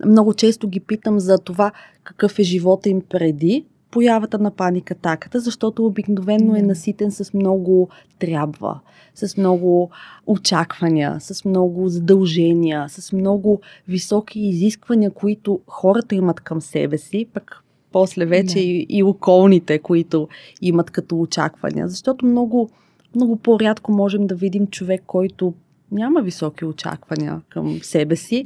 Много 0.06 0.34
често 0.34 0.68
ги 0.68 0.80
питам 0.80 1.20
за 1.20 1.38
това 1.38 1.72
какъв 2.04 2.40
е 2.40 2.44
живота 2.44 2.90
им 2.90 3.02
преди, 3.10 3.66
появата 3.94 4.40
на 4.40 4.52
паникатаката, 4.52 5.40
защото 5.40 5.86
обикновено 5.86 6.56
е 6.56 6.62
наситен 6.62 7.12
с 7.12 7.34
много 7.34 7.90
трябва, 8.20 8.80
с 9.16 9.38
много 9.38 9.90
очаквания, 10.28 11.18
с 11.20 11.46
много 11.46 11.88
задължения, 11.90 12.90
с 12.90 13.14
много 13.14 13.62
високи 13.88 14.40
изисквания, 14.40 15.12
които 15.12 15.60
хората 15.68 16.16
имат 16.16 16.40
към 16.40 16.62
себе 16.62 16.98
си, 16.98 17.26
пък 17.34 17.64
после 17.92 18.26
вече 18.26 18.60
и, 18.60 18.86
и 18.90 19.04
околните, 19.04 19.80
които 19.80 20.28
имат 20.62 20.92
като 20.92 21.20
очаквания. 21.20 21.88
Защото 21.88 22.26
много, 22.26 22.70
много 23.16 23.36
по-рядко 23.36 23.92
можем 23.92 24.28
да 24.28 24.36
видим 24.36 24.68
човек, 24.68 25.04
който 25.08 25.54
няма 25.92 26.22
високи 26.22 26.66
очаквания 26.66 27.42
към 27.50 27.80
себе 27.82 28.16
си, 28.16 28.46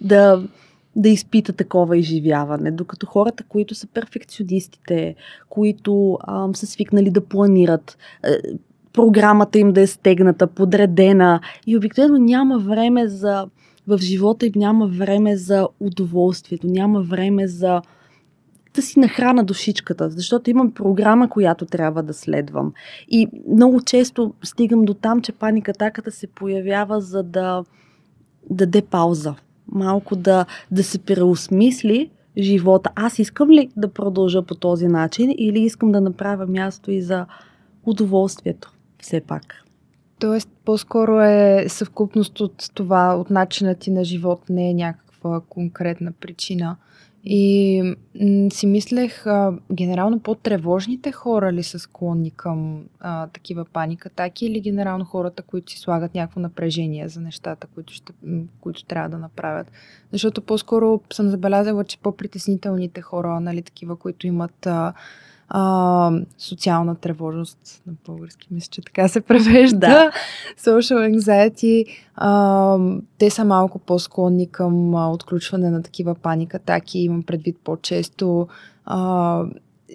да 0.00 0.42
да 0.98 1.08
изпита 1.08 1.52
такова 1.52 1.96
изживяване, 1.96 2.70
докато 2.70 3.06
хората, 3.06 3.44
които 3.48 3.74
са 3.74 3.86
перфекционистите, 3.86 5.14
които 5.48 6.18
а, 6.20 6.48
са 6.54 6.66
свикнали 6.66 7.10
да 7.10 7.24
планират, 7.24 7.98
е, 8.24 8.28
програмата 8.92 9.58
им 9.58 9.72
да 9.72 9.80
е 9.80 9.86
стегната, 9.86 10.46
подредена 10.46 11.40
и 11.66 11.76
обикновено 11.76 12.18
няма 12.18 12.58
време 12.58 13.08
за 13.08 13.46
в 13.86 13.98
живота 13.98 14.46
им 14.46 14.52
няма 14.56 14.86
време 14.86 15.36
за 15.36 15.68
удоволствието, 15.80 16.66
няма 16.66 17.02
време 17.02 17.46
за 17.46 17.82
да 18.74 18.82
си 18.82 18.98
нахрана 18.98 19.44
душичката, 19.44 20.10
защото 20.10 20.50
имам 20.50 20.72
програма, 20.72 21.28
която 21.28 21.66
трябва 21.66 22.02
да 22.02 22.14
следвам. 22.14 22.72
И 23.08 23.28
много 23.54 23.80
често 23.80 24.34
стигам 24.44 24.84
до 24.84 24.94
там, 24.94 25.20
че 25.20 25.32
паникатаката 25.32 26.10
се 26.10 26.26
появява 26.26 27.00
за 27.00 27.22
да 27.22 27.64
даде 28.50 28.82
пауза 28.82 29.34
малко 29.72 30.16
да, 30.16 30.46
да 30.70 30.84
се 30.84 30.98
преосмисли 30.98 32.10
живота. 32.38 32.90
Аз 32.94 33.18
искам 33.18 33.50
ли 33.50 33.68
да 33.76 33.88
продължа 33.88 34.42
по 34.42 34.54
този 34.54 34.86
начин 34.86 35.34
или 35.38 35.60
искам 35.60 35.92
да 35.92 36.00
направя 36.00 36.46
място 36.46 36.90
и 36.90 37.02
за 37.02 37.26
удоволствието 37.86 38.72
все 39.02 39.20
пак? 39.20 39.64
Тоест, 40.18 40.48
по-скоро 40.64 41.20
е 41.20 41.64
съвкупност 41.68 42.40
от 42.40 42.70
това, 42.74 43.14
от 43.14 43.30
начина 43.30 43.74
ти 43.74 43.90
на 43.90 44.04
живот, 44.04 44.40
не 44.50 44.70
е 44.70 44.74
някаква 44.74 45.40
конкретна 45.48 46.12
причина. 46.12 46.76
И 47.30 47.82
м- 48.20 48.50
си 48.50 48.66
мислех, 48.66 49.26
а, 49.26 49.52
генерално 49.72 50.20
по-тревожните 50.20 51.12
хора 51.12 51.52
ли 51.52 51.62
са 51.62 51.78
склонни 51.78 52.30
към 52.30 52.84
а, 53.00 53.26
такива 53.26 53.64
паникатаки 53.64 54.46
или 54.46 54.60
генерално 54.60 55.04
хората, 55.04 55.42
които 55.42 55.72
си 55.72 55.78
слагат 55.78 56.14
някакво 56.14 56.40
напрежение 56.40 57.08
за 57.08 57.20
нещата, 57.20 57.66
които, 57.74 57.92
ще, 57.92 58.12
които 58.60 58.84
трябва 58.84 59.08
да 59.08 59.18
направят. 59.18 59.72
Защото 60.12 60.42
по-скоро 60.42 61.00
съм 61.12 61.28
забелязала, 61.28 61.84
че 61.84 61.98
по-притеснителните 61.98 63.00
хора, 63.00 63.40
нали, 63.40 63.62
такива, 63.62 63.96
които 63.96 64.26
имат 64.26 64.66
а, 64.66 64.92
а, 65.48 66.12
социална 66.38 66.94
тревожност 66.94 67.82
на 67.86 67.92
български, 68.06 68.48
мисля, 68.50 68.68
че 68.70 68.82
така 68.82 69.08
се 69.08 69.20
превежда. 69.20 69.78
Да. 69.78 70.10
Social 70.58 71.16
anxiety. 71.16 71.84
А, 72.14 72.78
те 73.18 73.30
са 73.30 73.44
малко 73.44 73.78
по-склонни 73.78 74.50
към 74.50 74.94
а, 74.94 75.10
отключване 75.10 75.70
на 75.70 75.82
такива 75.82 76.14
паник 76.14 76.54
атаки, 76.54 76.98
имам 76.98 77.22
предвид 77.22 77.56
по-често. 77.64 78.48
А, 78.84 79.44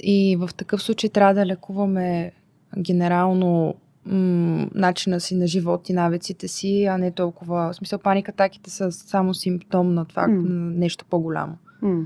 и 0.04 0.36
в 0.40 0.50
такъв 0.58 0.84
случай 0.84 1.10
трябва 1.10 1.34
да 1.34 1.46
лекуваме 1.46 2.32
генерално 2.78 3.76
м- 4.06 4.68
начина 4.76 5.20
си 5.20 5.36
на 5.36 5.48
живот 5.48 5.90
и 5.90 5.94
навиците 5.94 6.48
си, 6.48 6.86
а 6.86 6.98
не 6.98 7.12
толкова... 7.12 7.70
В 7.74 7.76
смисъл, 7.76 8.00
паник 8.00 8.30
атаките 8.30 8.70
са 8.70 8.92
само 8.92 9.34
симптом 9.34 9.94
на 9.94 10.06
това, 10.06 10.28
на 10.28 10.72
нещо 10.72 11.06
по-голямо. 11.10 11.58
М. 11.82 12.04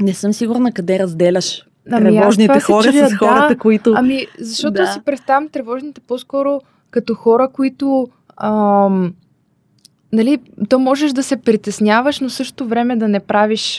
Не 0.00 0.14
съм 0.14 0.32
сигурна 0.32 0.72
къде 0.72 0.98
разделяш 0.98 1.66
Ами 1.90 2.04
тревожните 2.10 2.60
хора 2.60 2.86
чудя, 2.86 3.08
с 3.08 3.14
хората, 3.16 3.48
да. 3.48 3.58
които... 3.58 3.94
Ами, 3.96 4.26
защото 4.38 4.72
Да. 4.74 4.86
си 4.86 5.00
представям 5.04 5.48
тревожните 5.48 6.00
по-скоро 6.00 6.60
като 6.90 7.14
хора, 7.14 7.48
които 7.52 8.08
ам, 8.36 9.14
нали, 10.16 10.38
то 10.68 10.78
можеш 10.78 11.12
да 11.12 11.22
се 11.22 11.36
притесняваш, 11.36 12.20
но 12.20 12.28
в 12.28 12.32
същото 12.32 12.68
време 12.68 12.96
да 12.96 13.08
не 13.08 13.20
правиш, 13.20 13.76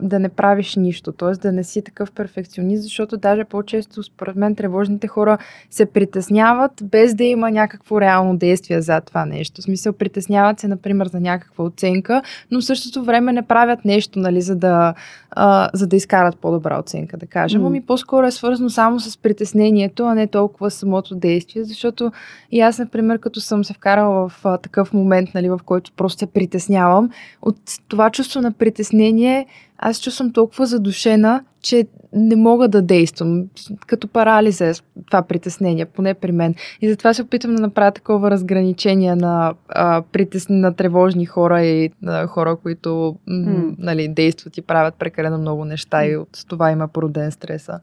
да 0.00 0.18
не 0.18 0.28
правиш 0.28 0.76
нищо, 0.76 1.12
т.е. 1.12 1.30
да 1.30 1.52
не 1.52 1.64
си 1.64 1.82
такъв 1.82 2.12
перфекционист, 2.12 2.82
защото 2.82 3.16
даже 3.16 3.44
по-често, 3.44 4.02
според 4.02 4.36
мен, 4.36 4.54
тревожните 4.54 5.08
хора 5.08 5.38
се 5.70 5.86
притесняват 5.86 6.72
без 6.82 7.14
да 7.14 7.24
има 7.24 7.50
някакво 7.50 8.00
реално 8.00 8.36
действие 8.36 8.80
за 8.80 9.00
това 9.00 9.24
нещо. 9.24 9.60
В 9.60 9.64
смисъл, 9.64 9.92
притесняват 9.92 10.60
се, 10.60 10.68
например, 10.68 11.06
за 11.08 11.20
някаква 11.20 11.64
оценка, 11.64 12.22
но 12.50 12.60
в 12.60 12.64
същото 12.64 13.04
време 13.04 13.32
не 13.32 13.42
правят 13.42 13.84
нещо, 13.84 14.18
нали, 14.18 14.40
за 14.40 14.56
да, 14.56 14.94
а, 15.30 15.70
за 15.74 15.86
да 15.86 15.96
изкарат 15.96 16.36
по-добра 16.36 16.78
оценка, 16.78 17.16
да 17.16 17.26
кажем. 17.26 17.66
Ами 17.66 17.80
по-скоро 17.80 18.26
е 18.26 18.30
свързано 18.30 18.70
само 18.70 19.00
с 19.00 19.18
притеснението, 19.18 20.04
а 20.04 20.14
не 20.14 20.26
толкова 20.26 20.70
самото 20.70 21.14
действие, 21.14 21.64
защото 21.64 22.12
и 22.52 22.60
аз, 22.60 22.78
например, 22.78 23.18
като 23.18 23.40
съм 23.40 23.64
се 23.64 23.72
вкарала 23.72 24.28
в 24.28 24.40
а, 24.44 24.58
такъв 24.58 24.92
момент, 24.92 25.28
нали, 25.34 25.48
в 25.48 25.60
който 25.64 25.77
просто 25.96 26.18
се 26.18 26.26
притеснявам, 26.26 27.10
от 27.42 27.56
това 27.88 28.10
чувство 28.10 28.40
на 28.40 28.52
притеснение 28.52 29.46
аз 29.78 30.00
чувствам 30.00 30.32
толкова 30.32 30.66
задушена, 30.66 31.44
че 31.62 31.86
не 32.12 32.36
мога 32.36 32.68
да 32.68 32.82
действам. 32.82 33.44
Като 33.86 34.08
парализа 34.08 34.66
е 34.66 34.72
това 35.06 35.22
притеснение, 35.22 35.84
поне 35.84 36.14
при 36.14 36.32
мен. 36.32 36.54
И 36.80 36.88
затова 36.88 37.14
се 37.14 37.22
опитвам 37.22 37.54
да 37.54 37.62
направя 37.62 37.92
такова 37.92 38.30
разграничение 38.30 39.14
на, 39.14 39.54
а, 39.68 40.02
притес... 40.12 40.46
на 40.48 40.74
тревожни 40.74 41.26
хора 41.26 41.62
и 41.62 41.90
на 42.02 42.26
хора, 42.26 42.56
които 42.56 43.16
М. 43.26 43.74
нали, 43.78 44.08
действат 44.08 44.58
и 44.58 44.62
правят 44.62 44.94
прекалено 44.94 45.38
много 45.38 45.64
неща 45.64 46.06
и 46.06 46.16
от 46.16 46.44
това 46.48 46.70
има 46.70 46.88
породен 46.88 47.30
стреса. 47.30 47.80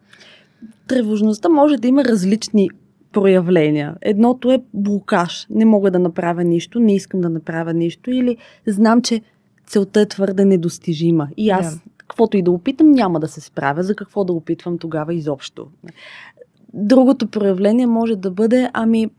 Тревожността 0.88 1.50
може 1.50 1.78
да 1.78 1.88
има 1.88 2.06
различни 2.06 2.70
проявления. 3.15 3.95
Едното 4.01 4.51
е 4.51 4.60
блокаж. 4.74 5.48
Не 5.50 5.65
мога 5.65 5.91
да 5.91 6.00
направя 6.00 6.43
нищо, 6.43 6.79
не 6.79 6.95
искам 6.95 7.22
да 7.22 7.29
направя 7.29 7.74
нищо 7.74 8.12
или 8.12 8.38
знам, 8.67 9.01
че 9.01 9.22
целта 9.65 10.01
е 10.01 10.05
твърде 10.05 10.45
недостижима. 10.45 11.27
И 11.38 11.50
аз, 11.50 11.75
Да. 11.75 11.81
каквото 11.98 12.38
и 12.38 12.41
да 12.41 12.51
опитам, 12.51 12.91
няма 12.91 13.19
да 13.19 13.27
се 13.27 13.41
справя. 13.41 13.84
За 13.84 13.95
какво 13.95 14.24
да 14.24 14.34
опитвам 14.34 14.77
тогава 14.77 15.13
изобщо? 15.13 15.67
Другото 16.74 17.27
проявление 17.27 17.88
може 17.88 18.15
да 18.15 18.31
бъде, 18.31 18.69
ами, 18.74 19.10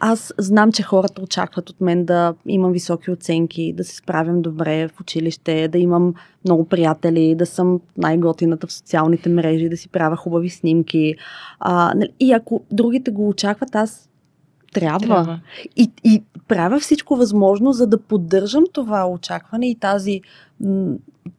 аз 0.00 0.34
знам, 0.38 0.72
че 0.72 0.82
хората 0.82 1.22
очакват 1.22 1.70
от 1.70 1.80
мен 1.80 2.04
да 2.04 2.34
имам 2.46 2.72
високи 2.72 3.10
оценки, 3.10 3.72
да 3.72 3.84
се 3.84 3.96
справям 3.96 4.42
добре 4.42 4.88
в 4.88 5.00
училище, 5.00 5.68
да 5.68 5.78
имам 5.78 6.14
много 6.44 6.64
приятели, 6.64 7.34
да 7.34 7.46
съм 7.46 7.80
най-готината 7.98 8.66
в 8.66 8.72
социалните 8.72 9.28
мрежи, 9.28 9.68
да 9.68 9.76
си 9.76 9.88
правя 9.88 10.16
хубави 10.16 10.50
снимки. 10.50 11.14
А, 11.60 11.92
нали, 11.94 12.08
и 12.20 12.32
ако 12.32 12.60
другите 12.70 13.10
го 13.10 13.28
очакват, 13.28 13.74
аз 13.74 14.08
трябва. 14.72 14.98
Трябва. 14.98 15.40
И, 15.76 15.90
и 16.04 16.22
правя 16.48 16.80
всичко 16.80 17.16
възможно, 17.16 17.72
за 17.72 17.86
да 17.86 17.98
поддържам 17.98 18.64
това 18.72 19.08
очакване 19.08 19.70
и 19.70 19.74
тази 19.74 20.20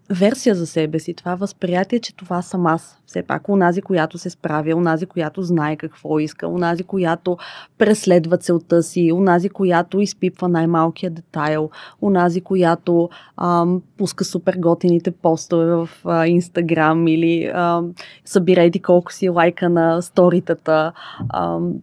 версия 0.10 0.56
за 0.56 0.68
себе 0.68 1.00
си, 1.00 1.14
това 1.14 1.36
възприятие, 1.36 2.00
че 2.00 2.16
това 2.16 2.42
съм 2.42 2.68
аз. 2.68 3.02
Все 3.06 3.24
пак, 3.24 3.50
унази, 3.50 3.82
която 3.82 4.18
се 4.18 4.30
справя, 4.30 4.76
унази, 4.76 5.06
която 5.06 5.42
знае 5.42 5.76
какво 5.76 6.20
иска, 6.20 6.48
унази, 6.48 6.84
която 6.84 7.38
преследва 7.78 8.38
целта 8.38 8.84
си, 8.84 9.12
унази, 9.12 9.50
която 9.50 10.00
изпипва 10.00 10.50
най-малкия 10.50 11.12
детайл, 11.12 11.70
унази, 12.02 12.42
която 12.42 13.10
ам, 13.38 13.82
пуска 13.98 14.26
супер 14.26 14.56
готините 14.58 15.12
постове 15.12 15.66
в 15.66 15.90
Инстаграм 16.28 17.08
или 17.08 17.52
ам, 17.54 17.94
събира 18.26 18.64
еди 18.64 18.80
колко 18.80 19.14
си 19.14 19.30
лайка 19.30 19.70
на 19.70 20.02
сторитата. 20.02 20.92
Ам, 21.34 21.74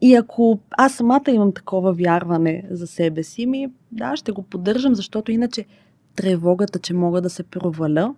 и 0.00 0.14
ако 0.14 0.58
аз 0.70 0.92
самата 0.94 1.30
имам 1.30 1.52
такова 1.52 1.92
вярване 1.92 2.64
за 2.70 2.86
себе 2.86 3.22
си, 3.22 3.46
ми 3.46 3.68
да, 3.92 4.16
ще 4.16 4.32
го 4.32 4.42
поддържам, 4.42 4.94
защото 4.94 5.32
иначе 5.32 5.64
тревогата, 6.20 6.78
че 6.78 6.94
мога 6.94 7.20
да 7.20 7.30
се 7.30 7.42
проваля, 7.42 8.14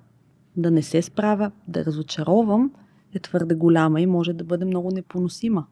да 0.57 0.71
не 0.71 0.83
се 0.83 1.03
справя, 1.03 1.51
да 1.69 1.85
разочаровам, 1.85 2.71
е 3.15 3.19
твърде 3.19 3.55
голяма 3.55 4.01
и 4.01 4.07
може 4.07 4.33
да 4.33 4.45
бъде 4.45 4.65
много 4.65 4.91
непоносима. 4.91 5.67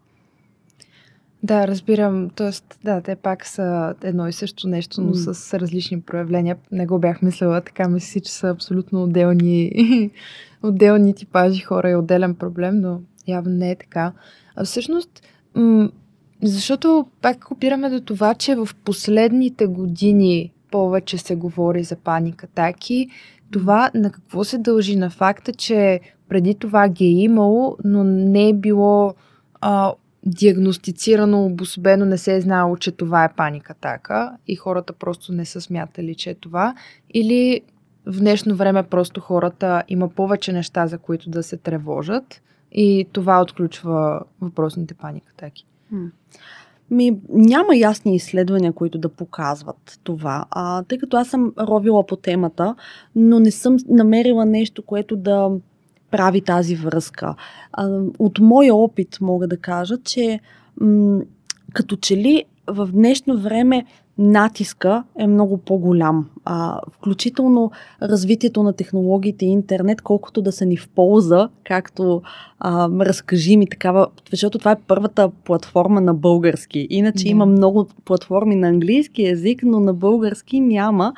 Да, 1.42 1.68
разбирам. 1.68 2.30
Тоест, 2.30 2.78
да, 2.84 3.00
те 3.00 3.16
пак 3.16 3.46
са 3.46 3.94
едно 4.02 4.28
и 4.28 4.32
също 4.32 4.68
нещо, 4.68 5.00
но 5.00 5.08
М. 5.08 5.14
с 5.14 5.58
различни 5.58 6.00
проявления. 6.00 6.56
Не 6.72 6.86
го 6.86 6.98
бях 6.98 7.22
мислила 7.22 7.60
така, 7.60 7.88
мисля 7.88 8.06
си, 8.06 8.20
че 8.20 8.32
са 8.32 8.48
абсолютно 8.48 9.02
отделни, 9.02 10.10
отделни 10.62 11.14
типажи 11.14 11.62
хора 11.62 11.90
и 11.90 11.96
отделен 11.96 12.34
проблем, 12.34 12.80
но 12.80 13.00
явно 13.28 13.54
не 13.54 13.70
е 13.70 13.76
така. 13.76 14.12
А 14.56 14.64
всъщност, 14.64 15.22
м- 15.54 15.90
защото 16.42 17.06
пак 17.22 17.50
опираме 17.50 17.90
до 17.90 18.00
това, 18.00 18.34
че 18.34 18.54
в 18.54 18.68
последните 18.84 19.66
години 19.66 20.52
повече 20.70 21.18
се 21.18 21.36
говори 21.36 21.84
за 21.84 21.96
паник 21.96 22.44
атаки. 22.44 23.08
Това 23.50 23.90
на 23.94 24.10
какво 24.10 24.44
се 24.44 24.58
дължи? 24.58 24.96
На 24.96 25.10
факта, 25.10 25.52
че 25.52 26.00
преди 26.28 26.54
това 26.54 26.88
ги 26.88 27.04
е 27.04 27.22
имало, 27.22 27.76
но 27.84 28.04
не 28.04 28.48
е 28.48 28.54
било 28.54 29.14
а, 29.60 29.92
диагностицирано, 30.26 31.44
обособено, 31.44 32.04
не 32.04 32.18
се 32.18 32.36
е 32.36 32.40
знало, 32.40 32.76
че 32.76 32.92
това 32.92 33.24
е 33.24 33.32
паник 33.36 33.70
атака 33.70 34.36
и 34.46 34.56
хората 34.56 34.92
просто 34.92 35.32
не 35.32 35.44
са 35.44 35.60
смятали, 35.60 36.14
че 36.14 36.30
е 36.30 36.34
това. 36.34 36.74
Или 37.14 37.60
в 38.06 38.18
днешно 38.18 38.56
време 38.56 38.82
просто 38.82 39.20
хората 39.20 39.82
има 39.88 40.08
повече 40.08 40.52
неща, 40.52 40.86
за 40.86 40.98
които 40.98 41.30
да 41.30 41.42
се 41.42 41.56
тревожат 41.56 42.42
и 42.72 43.06
това 43.12 43.42
отключва 43.42 44.22
въпросните 44.40 44.94
паник 44.94 45.30
атаки. 45.30 45.66
Ми, 46.90 47.18
няма 47.28 47.76
ясни 47.76 48.14
изследвания, 48.14 48.72
които 48.72 48.98
да 48.98 49.08
показват 49.08 50.00
това. 50.04 50.44
А, 50.50 50.82
тъй 50.82 50.98
като 50.98 51.16
аз 51.16 51.28
съм 51.28 51.52
ровила 51.58 52.06
по 52.06 52.16
темата, 52.16 52.74
но 53.16 53.40
не 53.40 53.50
съм 53.50 53.76
намерила 53.88 54.46
нещо, 54.46 54.82
което 54.82 55.16
да 55.16 55.50
прави 56.10 56.40
тази 56.40 56.76
връзка. 56.76 57.34
А, 57.72 58.00
от 58.18 58.38
моя 58.38 58.74
опит 58.74 59.18
мога 59.20 59.48
да 59.48 59.56
кажа, 59.56 59.96
че 60.04 60.40
м- 60.80 61.20
като 61.72 61.96
че 61.96 62.16
ли 62.16 62.44
в 62.66 62.88
днешно 62.92 63.38
време 63.38 63.84
натиска 64.18 65.04
е 65.18 65.26
много 65.26 65.58
по-голям. 65.58 66.30
А, 66.44 66.80
включително 66.90 67.70
развитието 68.02 68.62
на 68.62 68.72
технологиите 68.72 69.46
и 69.46 69.48
интернет, 69.48 70.02
колкото 70.02 70.42
да 70.42 70.52
са 70.52 70.66
ни 70.66 70.76
в 70.76 70.88
полза, 70.88 71.48
както 71.64 72.22
а, 72.60 72.88
разкажи 73.00 73.56
ми 73.56 73.66
такава, 73.66 74.06
защото 74.30 74.58
това 74.58 74.72
е 74.72 74.76
първата 74.86 75.30
платформа 75.44 76.00
на 76.00 76.14
български. 76.14 76.86
Иначе 76.90 77.24
Да. 77.24 77.30
има 77.30 77.46
много 77.46 77.88
платформи 78.04 78.56
на 78.56 78.68
английски 78.68 79.22
язик, 79.22 79.62
но 79.64 79.80
на 79.80 79.94
български 79.94 80.60
няма. 80.60 81.12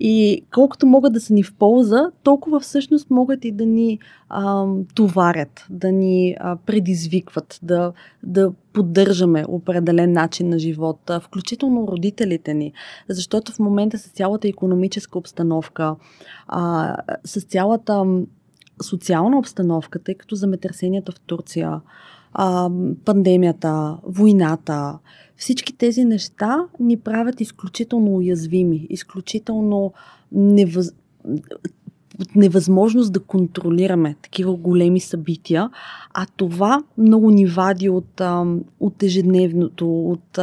И 0.00 0.42
колкото 0.54 0.86
могат 0.86 1.12
да 1.12 1.20
са 1.20 1.34
ни 1.34 1.42
в 1.42 1.54
полза, 1.54 2.10
толкова 2.22 2.60
всъщност 2.60 3.10
могат 3.10 3.44
и 3.44 3.52
да 3.52 3.66
ни 3.66 3.98
а, 4.28 4.66
товарят, 4.94 5.66
да 5.70 5.92
ни 5.92 6.36
а, 6.40 6.56
предизвикват, 6.56 7.58
да, 7.62 7.92
да 8.22 8.52
поддържаме 8.72 9.44
определен 9.48 10.12
начин 10.12 10.48
на 10.48 10.58
живота, 10.58 11.20
включително 11.20 11.88
родителите 11.88 12.54
ни. 12.54 12.72
Защото 13.08 13.52
в 13.52 13.58
момента 13.58 13.98
с 13.98 14.06
цялата 14.08 14.48
економическа 14.48 15.18
обстановка, 15.18 15.96
а, 16.48 16.96
с 17.24 17.40
цялата 17.40 18.04
социална 18.82 19.38
обстановка, 19.38 19.98
тъй 19.98 20.14
като 20.14 20.34
земетресенията 20.34 21.12
в 21.12 21.20
Турция, 21.20 21.80
а, 22.32 22.70
пандемията, 23.04 23.98
войната, 24.02 24.98
всички 25.36 25.76
тези 25.76 26.04
неща 26.04 26.64
ни 26.80 26.96
правят 26.96 27.40
изключително 27.40 28.10
уязвими, 28.10 28.86
изключително 28.90 29.92
невъз... 30.32 30.92
невъзможност 32.34 33.12
да 33.12 33.20
контролираме 33.20 34.16
такива 34.22 34.54
големи 34.54 35.00
събития, 35.00 35.70
а 36.14 36.26
това 36.36 36.82
много 36.98 37.30
ни 37.30 37.46
вади 37.46 37.88
от, 37.88 38.20
от 38.80 39.02
ежедневното, 39.02 40.10
от 40.10 40.38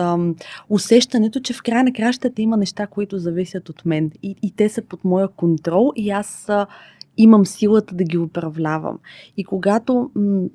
усещането, 0.70 1.40
че 1.40 1.54
в 1.54 1.64
края 1.64 1.84
на 1.84 1.94
кращата 1.94 2.42
има 2.42 2.58
неща, 2.58 2.88
които 2.88 3.18
зависят 3.18 3.70
от 3.70 3.86
мен. 3.86 4.12
И, 4.24 4.36
и 4.42 4.52
те 4.52 4.70
са 4.70 4.82
под 4.82 5.04
моя 5.04 5.28
контрол. 5.28 5.92
И 5.96 6.10
аз 6.10 6.50
имам 7.18 7.46
силата 7.46 7.96
да 7.96 8.04
ги 8.04 8.18
управлявам. 8.18 9.00
И 9.38 9.44
когато 9.44 10.12
м- 10.16 10.48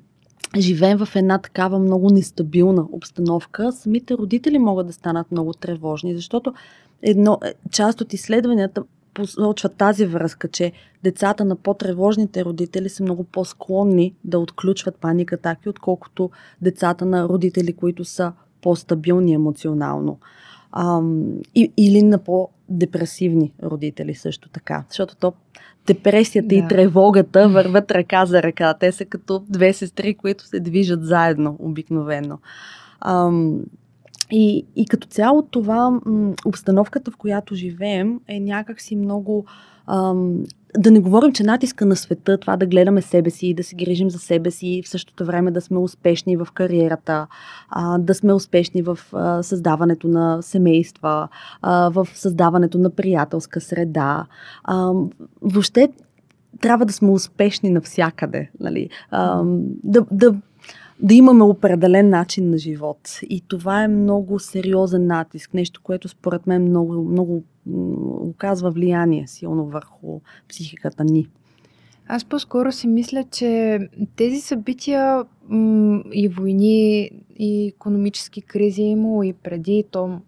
живеем 0.57 0.97
в 0.97 1.15
една 1.15 1.37
такава 1.37 1.79
много 1.79 2.09
нестабилна 2.09 2.85
обстановка, 2.91 3.71
самите 3.71 4.13
родители 4.13 4.59
могат 4.59 4.87
да 4.87 4.93
станат 4.93 5.31
много 5.31 5.53
тревожни, 5.53 6.15
защото 6.15 6.53
едно, 7.01 7.39
е, 7.45 7.53
част 7.71 8.01
от 8.01 8.13
изследванията 8.13 8.83
посочва 9.13 9.69
тази 9.69 10.05
връзка, 10.05 10.47
че 10.47 10.71
децата 11.03 11.45
на 11.45 11.55
по-тревожните 11.55 12.45
родители 12.45 12.89
са 12.89 13.03
много 13.03 13.23
по-склонни 13.23 14.15
да 14.23 14.39
отключват 14.39 14.95
паника 14.95 15.35
атаки, 15.35 15.69
отколкото 15.69 16.29
децата 16.61 17.05
на 17.05 17.29
родители, 17.29 17.73
които 17.73 18.05
са 18.05 18.33
по-стабилни 18.61 19.33
емоционално. 19.33 20.19
Ам, 20.71 21.25
и, 21.55 21.71
или 21.77 22.01
на 22.01 22.17
по-депресивни 22.17 23.53
родители 23.63 24.15
също 24.15 24.49
така. 24.49 24.83
Защото 24.89 25.15
то 25.15 25.33
депресията 25.87 26.47
да. 26.47 26.55
и 26.55 26.67
тревогата 26.67 27.49
върват 27.49 27.91
ръка 27.91 28.25
за 28.25 28.43
ръка. 28.43 28.73
Те 28.73 28.91
са 28.91 29.05
като 29.05 29.43
две 29.49 29.73
сестри, 29.73 30.13
които 30.13 30.43
се 30.45 30.59
движат 30.59 31.05
заедно 31.05 31.55
обикновено. 31.59 32.39
Ам, 33.01 33.59
и, 34.31 34.65
и 34.75 34.85
като 34.85 35.07
цяло 35.07 35.41
това, 35.41 35.99
м, 36.05 36.33
обстановката, 36.45 37.11
в 37.11 37.17
която 37.17 37.55
живеем, 37.55 38.19
е 38.27 38.39
някакси 38.39 38.95
много. 38.95 39.45
Ам, 39.87 40.43
да 40.77 40.91
не 40.91 40.99
говорим, 40.99 41.33
че 41.33 41.43
натиска 41.43 41.85
на 41.85 41.95
света, 41.95 42.37
това 42.37 42.57
да 42.57 42.65
гледаме 42.65 43.01
себе 43.01 43.29
си, 43.29 43.53
да 43.53 43.63
се 43.63 43.75
грижим 43.75 44.09
за 44.09 44.19
себе 44.19 44.51
си, 44.51 44.81
в 44.85 44.89
същото 44.89 45.25
време 45.25 45.51
да 45.51 45.61
сме 45.61 45.77
успешни 45.77 46.37
в 46.37 46.47
кариерата, 46.53 47.27
а, 47.69 47.97
да 47.97 48.13
сме 48.13 48.33
успешни 48.33 48.81
в 48.81 48.99
а, 49.13 49.43
създаването 49.43 50.07
на 50.07 50.41
семейства, 50.41 51.27
а, 51.61 51.89
в 51.89 52.07
създаването 52.13 52.77
на 52.77 52.89
приятелска 52.89 53.61
среда. 53.61 54.25
А, 54.63 54.91
въобще 55.41 55.89
трябва 56.61 56.85
да 56.85 56.93
сме 56.93 57.11
успешни 57.11 57.69
навсякъде. 57.69 58.49
Нали? 58.59 58.89
А, 59.11 59.43
да, 59.83 60.05
да 60.11 60.35
да 60.99 61.13
имаме 61.13 61.43
определен 61.43 62.09
начин 62.09 62.49
на 62.49 62.57
живот. 62.57 63.19
И 63.29 63.41
това 63.47 63.83
е 63.83 63.87
много 63.87 64.39
сериозен 64.39 65.07
натиск, 65.07 65.53
нещо, 65.53 65.81
което 65.83 66.07
според 66.07 66.47
мен 66.47 66.63
много, 66.63 67.03
много 67.03 67.43
оказва 68.29 68.71
влияние 68.71 69.27
силно 69.27 69.65
върху 69.65 70.19
психиката 70.49 71.03
ни. 71.03 71.27
Аз 72.07 72.25
по-скоро 72.25 72.71
си 72.71 72.87
мисля, 72.87 73.23
че 73.31 73.79
тези 74.15 74.41
събития 74.41 75.23
и 76.13 76.27
войни, 76.27 77.09
и 77.39 77.67
економически 77.67 78.41
кризи 78.41 78.81
е 78.81 78.89
имало 78.89 79.23
и 79.23 79.33
преди, 79.33 79.83
то 79.91 80.19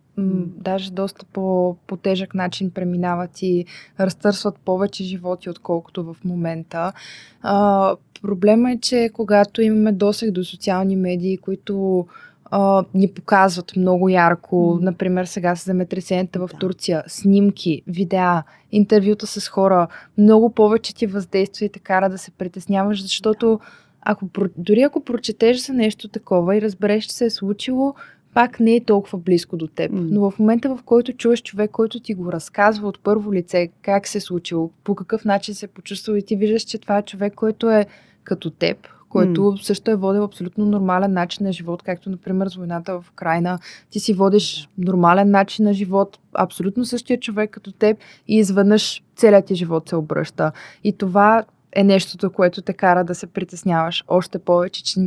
даже 0.46 0.92
доста 0.92 1.26
по, 1.34 1.76
по-тежък 1.88 2.36
начин 2.36 2.72
преминават 2.72 3.42
и 3.42 3.66
разтърсват 4.00 4.58
повече 4.66 5.04
животи, 5.04 5.50
отколкото 5.50 6.04
в 6.04 6.16
момента. 6.26 6.94
А, 7.42 7.96
Проблема 8.22 8.72
е, 8.72 8.78
че 8.78 9.10
когато 9.14 9.62
имаме 9.62 9.92
досег 9.92 10.32
до 10.32 10.44
социални 10.44 10.96
медии, 10.96 11.38
които 11.38 12.06
а, 12.46 12.84
ни 12.94 13.12
показват 13.12 13.76
много 13.76 14.10
ярко, 14.10 14.56
mm. 14.56 14.84
например 14.84 15.26
сега 15.26 15.56
с 15.56 15.66
земетресенията 15.66 16.40
в 16.40 16.50
да. 16.52 16.58
Турция, 16.58 17.04
снимки, 17.08 17.82
видеа, 17.88 18.44
интервюта 18.72 19.28
с 19.28 19.48
хора, 19.48 19.88
много 20.18 20.50
повече 20.50 20.96
ти 20.96 21.08
въздейства 21.08 21.66
и 21.66 21.70
те 21.70 21.80
кара 21.80 22.10
да 22.10 22.18
се 22.18 22.32
притесняваш, 22.32 23.02
защото 23.02 23.60
ако, 24.02 24.26
дори 24.58 24.82
ако 24.82 25.04
прочетеш 25.04 25.58
за 25.58 25.74
нещо 25.74 26.08
такова 26.08 26.58
и 26.58 26.62
разбереш, 26.62 27.04
че 27.04 27.16
се 27.16 27.26
е 27.26 27.30
случило, 27.30 27.96
пак 28.34 28.60
не 28.60 28.76
е 28.76 28.84
толкова 28.84 29.20
близко 29.20 29.58
до 29.58 29.68
теб. 29.68 29.92
Mm. 29.92 30.08
Но 30.12 30.32
в 30.32 30.40
момента, 30.40 30.76
в 30.76 30.84
който 30.84 31.14
чуеш 31.14 31.42
човек, 31.42 31.72
който 31.72 32.00
ти 32.00 32.14
го 32.14 32.32
разказва 32.32 32.88
от 32.88 33.00
първо 33.00 33.34
лице, 33.34 33.70
как 33.82 34.08
се 34.08 34.18
е 34.18 34.22
случило, 34.22 34.72
по 34.84 34.96
какъв 34.96 35.26
начин 35.26 35.56
се 35.56 35.66
е 35.66 35.70
почувствал 35.70 36.16
и 36.16 36.22
ти 36.22 36.36
виждаш, 36.36 36.62
че 36.62 36.78
това 36.78 36.98
е 36.98 37.02
човек, 37.02 37.34
който 37.36 37.70
е 37.70 37.86
като 38.24 38.50
теб, 38.50 38.88
който 39.10 39.42
mm. 39.42 39.64
също 39.64 39.92
е 39.92 39.96
водил 39.96 40.24
абсолютно 40.24 40.66
нормален 40.66 41.14
начин 41.14 41.46
на 41.46 41.54
живот, 41.54 41.84
както 41.84 42.10
например 42.10 42.48
с 42.48 42.56
войната 42.56 43.02
в 43.02 43.10
Украина. 43.10 43.60
Ти 43.90 44.00
си 44.00 44.14
водиш 44.14 44.70
нормален 44.78 45.32
начин 45.32 45.66
на 45.66 45.74
живот, 45.74 46.20
абсолютно 46.34 46.86
същия 46.86 47.20
човек 47.20 47.52
като 47.52 47.72
теб 47.72 47.98
и 48.28 48.38
изведнъж 48.38 49.04
целият 49.16 49.46
ти 49.46 49.56
живот 49.56 49.90
се 49.90 49.96
обръща. 49.96 50.52
И 50.84 50.94
това 50.94 51.44
е 51.76 51.84
нещото, 51.84 52.32
което 52.32 52.62
те 52.62 52.74
кара 52.74 53.04
да 53.04 53.16
се 53.16 53.28
притесняваш 53.28 54.04
още 54.08 54.40
повече, 54.40 54.84
че 54.84 55.00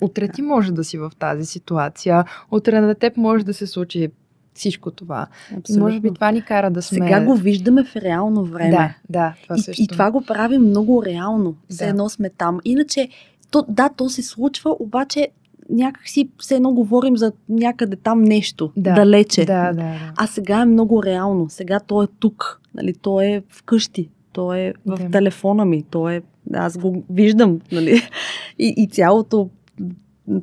утре 0.00 0.28
ти 0.28 0.42
може 0.42 0.72
да 0.72 0.84
си 0.84 0.98
в 0.98 1.12
тази 1.18 1.46
ситуация, 1.46 2.24
утре 2.50 2.80
на 2.80 2.94
теб 2.94 3.16
може 3.16 3.44
да 3.44 3.54
се 3.54 3.66
случи 3.66 4.08
всичко 4.58 4.90
това. 4.90 5.26
Абсолютно. 5.56 5.84
Може 5.84 6.00
би 6.00 6.14
това 6.14 6.30
ни 6.30 6.42
кара 6.42 6.70
да 6.70 6.82
сме... 6.82 6.94
Сега 6.94 7.24
го 7.24 7.34
виждаме 7.34 7.84
в 7.84 7.96
реално 7.96 8.44
време. 8.44 8.70
Да, 8.70 8.94
да. 9.10 9.34
Това 9.42 9.56
и, 9.56 9.60
също. 9.60 9.82
и 9.82 9.86
това 9.86 10.10
го 10.10 10.20
правим 10.20 10.62
много 10.62 11.04
реално. 11.04 11.56
Все 11.68 11.84
да. 11.84 11.90
едно 11.90 12.08
сме 12.08 12.30
там. 12.30 12.60
Иначе, 12.64 13.08
то, 13.50 13.64
да, 13.68 13.88
то 13.88 14.08
се 14.08 14.22
случва, 14.22 14.76
обаче 14.78 15.28
някак 15.70 16.08
си 16.08 16.28
все 16.38 16.54
едно 16.54 16.72
говорим 16.72 17.16
за 17.16 17.32
някъде 17.48 17.96
там 17.96 18.22
нещо, 18.22 18.72
да, 18.76 18.94
далече. 18.94 19.44
Да, 19.44 19.72
да, 19.72 19.72
да. 19.72 20.12
А 20.16 20.26
сега 20.26 20.60
е 20.60 20.64
много 20.64 21.02
реално. 21.02 21.48
Сега 21.48 21.80
то 21.80 22.02
е 22.02 22.06
тук. 22.18 22.60
Нали? 22.74 22.94
То 22.94 23.20
е 23.20 23.42
вкъщи. 23.48 24.10
То 24.32 24.54
е 24.54 24.74
в 24.86 24.98
да. 24.98 25.10
телефона 25.10 25.64
ми. 25.64 25.82
То 25.82 26.08
е... 26.08 26.22
Аз 26.54 26.78
го 26.78 27.04
виждам. 27.10 27.60
Нали? 27.72 28.02
И, 28.58 28.74
и 28.76 28.88
цялото 28.88 29.50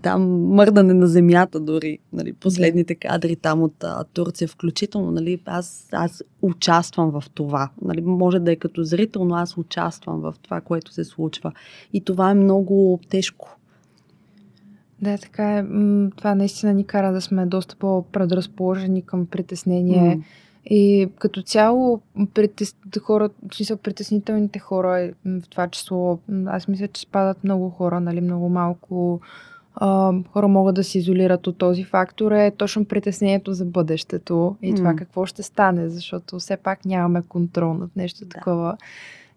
там 0.01 0.45
мърдане 0.47 0.93
на 0.93 1.07
земята 1.07 1.59
дори, 1.59 1.99
нали, 2.13 2.33
последните 2.33 2.95
кадри 2.95 3.35
там 3.35 3.63
от 3.63 3.83
а, 3.83 4.03
Турция 4.03 4.47
включително, 4.47 5.11
нали, 5.11 5.39
аз, 5.45 5.89
аз 5.91 6.23
участвам 6.41 7.11
в 7.11 7.23
това. 7.33 7.69
Нали, 7.81 8.01
може 8.01 8.39
да 8.39 8.51
е 8.51 8.55
като 8.55 8.83
зрител, 8.83 9.25
но 9.25 9.35
аз 9.35 9.57
участвам 9.57 10.19
в 10.19 10.33
това, 10.41 10.61
което 10.61 10.93
се 10.93 11.03
случва. 11.03 11.51
И 11.93 12.01
това 12.01 12.31
е 12.31 12.35
много 12.35 12.99
тежко. 13.09 13.57
Да, 15.01 15.17
така 15.17 15.57
е. 15.57 15.63
Това 16.15 16.35
наистина 16.35 16.73
ни 16.73 16.83
кара 16.83 17.13
да 17.13 17.21
сме 17.21 17.45
доста 17.45 17.75
по-предразположени 17.75 19.01
към 19.01 19.25
притеснение. 19.25 20.17
Mm. 20.17 20.23
И 20.69 21.09
като 21.19 21.41
цяло 21.41 22.01
притес... 22.33 22.75
хора, 23.01 23.29
в 23.51 23.55
смисъл 23.55 23.77
притеснителните 23.77 24.59
хора, 24.59 25.11
в 25.25 25.41
това 25.49 25.67
число, 25.67 26.19
аз 26.45 26.67
мисля, 26.67 26.87
че 26.87 27.01
спадат 27.01 27.43
много 27.43 27.69
хора, 27.69 27.99
нали, 27.99 28.21
много 28.21 28.49
малко 28.49 29.21
а, 29.75 30.13
хора 30.31 30.47
могат 30.47 30.75
да 30.75 30.83
се 30.83 30.97
изолират 30.97 31.47
от 31.47 31.57
този 31.57 31.83
фактор 31.83 32.31
е 32.31 32.51
точно 32.57 32.85
притеснението 32.85 33.53
за 33.53 33.65
бъдещето 33.65 34.55
и 34.61 34.73
mm. 34.73 34.75
това 34.75 34.93
какво 34.93 35.25
ще 35.25 35.43
стане, 35.43 35.89
защото 35.89 36.39
все 36.39 36.57
пак 36.57 36.85
нямаме 36.85 37.21
контрол 37.29 37.73
над 37.73 37.95
нещо 37.95 38.25
да. 38.25 38.29
такова. 38.29 38.77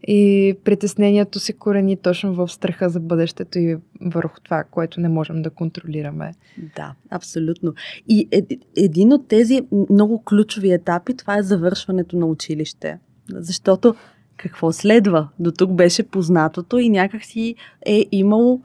И 0.07 0.55
притеснението 0.65 1.39
се 1.39 1.53
корени 1.53 1.97
точно 1.97 2.35
в 2.35 2.49
страха 2.49 2.89
за 2.89 3.01
бъдещето 3.01 3.59
и 3.59 3.77
върху 4.01 4.41
това, 4.41 4.65
което 4.65 5.01
не 5.01 5.09
можем 5.09 5.43
да 5.43 5.51
контролираме. 5.51 6.35
Да, 6.77 6.95
абсолютно. 7.11 7.75
И 8.09 8.29
е, 8.31 8.43
един 8.77 9.13
от 9.13 9.29
тези 9.29 9.63
много 9.91 10.23
ключови 10.25 10.73
етапи, 10.73 11.17
това 11.17 11.39
е 11.39 11.43
завършването 11.43 12.17
на 12.17 12.27
училище. 12.27 12.99
Защото 13.29 13.95
какво 14.37 14.73
следва? 14.73 15.29
До 15.39 15.53
тук 15.53 15.73
беше 15.73 16.03
познатото 16.03 16.79
и 16.79 16.89
някак 16.89 17.25
си 17.25 17.55
е 17.87 18.07
имало 18.13 18.61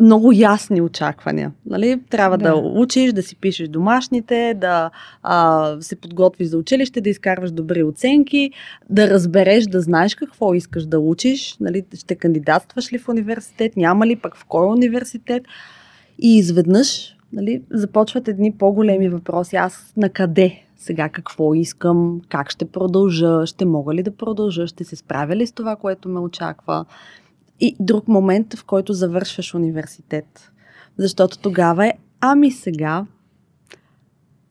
много 0.00 0.32
ясни 0.32 0.80
очаквания. 0.80 1.52
Нали? 1.66 2.00
Трябва 2.10 2.38
да. 2.38 2.44
да 2.44 2.56
учиш, 2.56 3.12
да 3.12 3.22
си 3.22 3.36
пишеш 3.36 3.68
домашните, 3.68 4.54
да 4.60 4.90
а, 5.22 5.76
се 5.80 5.96
подготвиш 5.96 6.48
за 6.48 6.58
училище, 6.58 7.00
да 7.00 7.10
изкарваш 7.10 7.50
добри 7.50 7.82
оценки, 7.82 8.50
да 8.90 9.10
разбереш, 9.10 9.64
да 9.64 9.80
знаеш 9.80 10.14
какво 10.14 10.54
искаш 10.54 10.86
да 10.86 11.00
учиш, 11.00 11.56
нали? 11.60 11.84
ще 11.94 12.14
кандидатстваш 12.14 12.92
ли 12.92 12.98
в 12.98 13.08
университет, 13.08 13.76
няма 13.76 14.06
ли 14.06 14.16
пък 14.16 14.36
в 14.36 14.44
кой 14.44 14.66
университет. 14.66 15.42
И 16.18 16.38
изведнъж 16.38 17.16
нали, 17.32 17.62
започват 17.70 18.28
едни 18.28 18.52
по-големи 18.52 19.08
въпроси. 19.08 19.56
Аз 19.56 19.92
на 19.96 20.08
къде 20.08 20.62
сега 20.76 21.08
какво 21.08 21.54
искам, 21.54 22.20
как 22.28 22.50
ще 22.50 22.64
продължа, 22.64 23.46
ще 23.46 23.64
мога 23.64 23.94
ли 23.94 24.02
да 24.02 24.16
продължа, 24.16 24.66
ще 24.66 24.84
се 24.84 24.96
справя 24.96 25.36
ли 25.36 25.46
с 25.46 25.52
това, 25.52 25.76
което 25.76 26.08
ме 26.08 26.20
очаква 26.20 26.84
и 27.64 27.76
друг 27.80 28.08
момент, 28.08 28.54
в 28.54 28.64
който 28.64 28.92
завършваш 28.92 29.54
университет. 29.54 30.52
Защото 30.98 31.38
тогава 31.38 31.86
е, 31.86 31.92
ами 32.20 32.50
сега, 32.50 33.06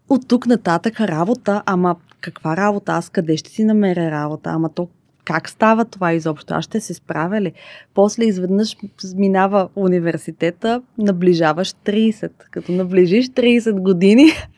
от 0.09 0.27
тук 0.27 0.47
нататък 0.47 1.01
работа, 1.01 1.63
ама 1.65 1.95
каква 2.21 2.57
работа, 2.57 2.91
аз 2.91 3.09
къде 3.09 3.37
ще 3.37 3.49
си 3.49 3.63
намеря 3.63 4.11
работа, 4.11 4.49
ама 4.49 4.69
то 4.69 4.87
как 5.25 5.49
става 5.49 5.85
това 5.85 6.13
изобщо? 6.13 6.53
Аз 6.53 6.65
ще 6.65 6.79
се 6.79 6.93
справя 6.93 7.41
ли? 7.41 7.53
После 7.93 8.25
изведнъж 8.25 8.77
минава 9.15 9.69
университета, 9.75 10.81
наближаваш 10.97 11.71
30. 11.71 12.31
Като 12.51 12.71
наближиш 12.71 13.29
30 13.29 13.79
години, 13.79 14.29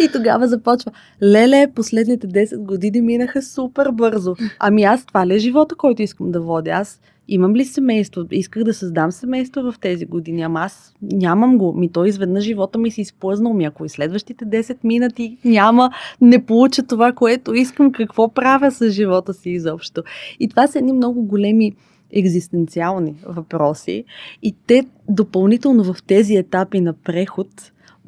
и 0.00 0.08
тогава 0.12 0.48
започва. 0.48 0.92
Леле, 1.22 1.66
последните 1.74 2.28
10 2.28 2.58
години 2.58 3.00
минаха 3.00 3.42
супер 3.42 3.90
бързо. 3.92 4.36
Ами 4.58 4.82
аз 4.82 5.06
това 5.06 5.26
ли 5.26 5.34
е 5.34 5.38
живота, 5.38 5.74
който 5.74 6.02
искам 6.02 6.30
да 6.30 6.40
водя? 6.40 6.70
Аз 6.70 7.00
имам 7.28 7.56
ли 7.56 7.64
семейство? 7.64 8.24
Исках 8.30 8.64
да 8.64 8.74
създам 8.74 9.12
семейство 9.12 9.62
в 9.62 9.74
тези 9.80 10.06
години, 10.06 10.42
ама 10.42 10.60
аз 10.60 10.94
нямам 11.02 11.58
го. 11.58 11.72
Ми 11.72 11.92
то 11.92 12.04
изведнъж 12.04 12.44
живота 12.44 12.78
ми 12.78 12.90
си 12.90 13.00
изплъзнал. 13.00 13.52
Ми 13.52 13.64
ако 13.64 13.84
и 13.84 13.88
следващите 13.88 14.44
10 14.44 14.76
минути 14.84 15.38
няма, 15.44 15.90
не 16.20 16.44
получа 16.44 16.82
това, 16.82 17.12
което 17.12 17.54
искам, 17.54 17.92
какво 17.92 18.28
правя 18.28 18.70
с 18.70 18.90
живота 18.90 19.34
си 19.34 19.50
изобщо. 19.50 20.02
И 20.40 20.48
това 20.48 20.66
са 20.66 20.78
едни 20.78 20.92
много 20.92 21.22
големи 21.22 21.72
екзистенциални 22.12 23.14
въпроси 23.26 24.04
и 24.42 24.54
те 24.66 24.84
допълнително 25.08 25.84
в 25.84 26.02
тези 26.06 26.36
етапи 26.36 26.80
на 26.80 26.92
преход 26.92 27.48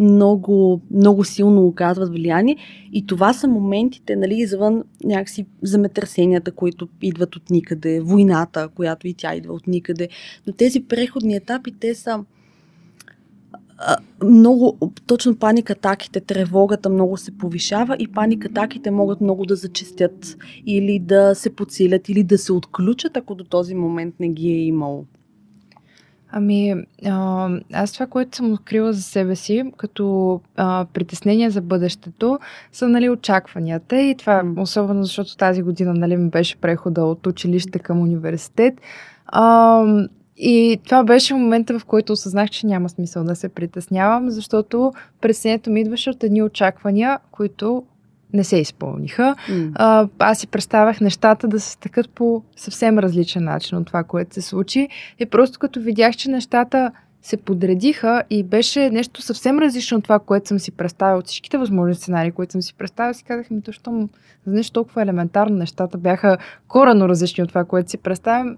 много, 0.00 0.80
много 0.90 1.24
силно 1.24 1.66
оказват 1.66 2.08
влияние 2.08 2.56
и 2.92 3.06
това 3.06 3.32
са 3.32 3.48
моментите, 3.48 4.16
нали, 4.16 4.34
извън 4.34 4.84
някакси 5.04 5.46
земетресенията, 5.62 6.52
които 6.52 6.88
идват 7.02 7.36
от 7.36 7.50
никъде, 7.50 8.00
войната, 8.00 8.68
която 8.68 9.08
и 9.08 9.14
тя 9.14 9.34
идва 9.34 9.54
от 9.54 9.66
никъде, 9.66 10.08
но 10.46 10.52
тези 10.52 10.80
преходни 10.80 11.36
етапи, 11.36 11.72
те 11.80 11.94
са 11.94 12.24
много, 14.24 14.78
точно 15.06 15.36
паникатаките, 15.36 16.20
тревогата 16.20 16.90
много 16.90 17.16
се 17.16 17.38
повишава 17.38 17.96
и 17.98 18.08
паникатаките 18.08 18.90
могат 18.90 19.20
много 19.20 19.46
да 19.46 19.56
зачестят 19.56 20.36
или 20.66 20.98
да 20.98 21.34
се 21.34 21.50
подсилят 21.50 22.08
или 22.08 22.24
да 22.24 22.38
се 22.38 22.52
отключат, 22.52 23.16
ако 23.16 23.34
до 23.34 23.44
този 23.44 23.74
момент 23.74 24.14
не 24.20 24.28
ги 24.28 24.48
е 24.48 24.64
имало. 24.64 25.04
Ами, 26.32 26.74
а, 27.06 27.48
аз 27.72 27.92
това, 27.92 28.06
което 28.06 28.36
съм 28.36 28.52
открила 28.52 28.92
за 28.92 29.02
себе 29.02 29.36
си, 29.36 29.72
като 29.76 30.40
а, 30.56 30.86
притеснение 30.92 31.50
за 31.50 31.60
бъдещето, 31.60 32.38
са 32.72 32.88
нали, 32.88 33.10
очакванията. 33.10 34.00
И 34.00 34.14
това, 34.14 34.42
особено 34.56 35.02
защото 35.04 35.36
тази 35.36 35.62
година 35.62 35.94
нали, 35.94 36.16
ми 36.16 36.30
беше 36.30 36.56
прехода 36.56 37.04
от 37.04 37.26
училище 37.26 37.78
към 37.78 38.00
университет. 38.00 38.74
А, 39.26 39.84
и 40.36 40.80
това 40.84 41.04
беше 41.04 41.34
момента, 41.34 41.78
в 41.78 41.84
който 41.84 42.12
осъзнах, 42.12 42.50
че 42.50 42.66
няма 42.66 42.88
смисъл 42.88 43.24
да 43.24 43.36
се 43.36 43.48
притеснявам, 43.48 44.30
защото 44.30 44.92
притеснението 45.20 45.70
ми 45.70 45.80
идваше 45.80 46.10
от 46.10 46.24
едни 46.24 46.42
очаквания, 46.42 47.18
които 47.30 47.82
не 48.32 48.44
се 48.44 48.56
изпълниха. 48.56 49.34
Mm. 49.48 49.72
А, 49.74 50.08
аз 50.18 50.38
си 50.38 50.46
представях 50.46 51.00
нещата 51.00 51.48
да 51.48 51.60
се 51.60 51.70
стъкат 51.70 52.10
по 52.10 52.42
съвсем 52.56 52.98
различен 52.98 53.44
начин 53.44 53.78
от 53.78 53.86
това, 53.86 54.04
което 54.04 54.34
се 54.34 54.42
случи. 54.42 54.88
И 55.18 55.26
просто 55.26 55.58
като 55.58 55.80
видях, 55.80 56.16
че 56.16 56.30
нещата 56.30 56.90
се 57.22 57.36
подредиха 57.36 58.22
и 58.30 58.42
беше 58.42 58.90
нещо 58.90 59.22
съвсем 59.22 59.58
различно 59.58 59.98
от 59.98 60.04
това, 60.04 60.18
което 60.18 60.48
съм 60.48 60.58
си 60.58 60.72
представил 60.72 61.18
от 61.18 61.26
всичките 61.26 61.58
възможни 61.58 61.94
сценарии, 61.94 62.30
които 62.30 62.52
съм 62.52 62.62
си 62.62 62.74
представил, 62.74 63.14
си 63.14 63.24
казах 63.24 63.50
ми, 63.50 63.60
защо 63.66 64.08
за 64.46 64.52
нещо 64.52 64.72
толкова 64.72 65.02
елементарно 65.02 65.56
нещата 65.56 65.98
бяха 65.98 66.38
корено 66.68 67.08
различни 67.08 67.44
от 67.44 67.48
това, 67.48 67.64
което 67.64 67.90
си 67.90 67.98
представям. 67.98 68.56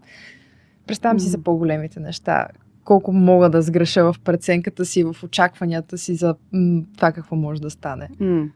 Представям 0.87 1.19
mm. 1.19 1.23
си 1.23 1.29
за 1.29 1.39
по-големите 1.39 2.01
неща. 2.01 2.47
Колко 2.85 3.13
мога 3.13 3.51
да 3.51 3.63
сгреша 3.63 4.13
в 4.13 4.21
преценката 4.25 4.85
си, 4.85 5.05
в 5.05 5.17
очакванията 5.25 5.99
си 5.99 6.15
за 6.15 6.35
м- 6.53 6.83
това 6.97 7.13
какво 7.13 7.37
може 7.37 7.61
да 7.61 7.71
стане. 7.71 8.09
Mm. 8.21 8.51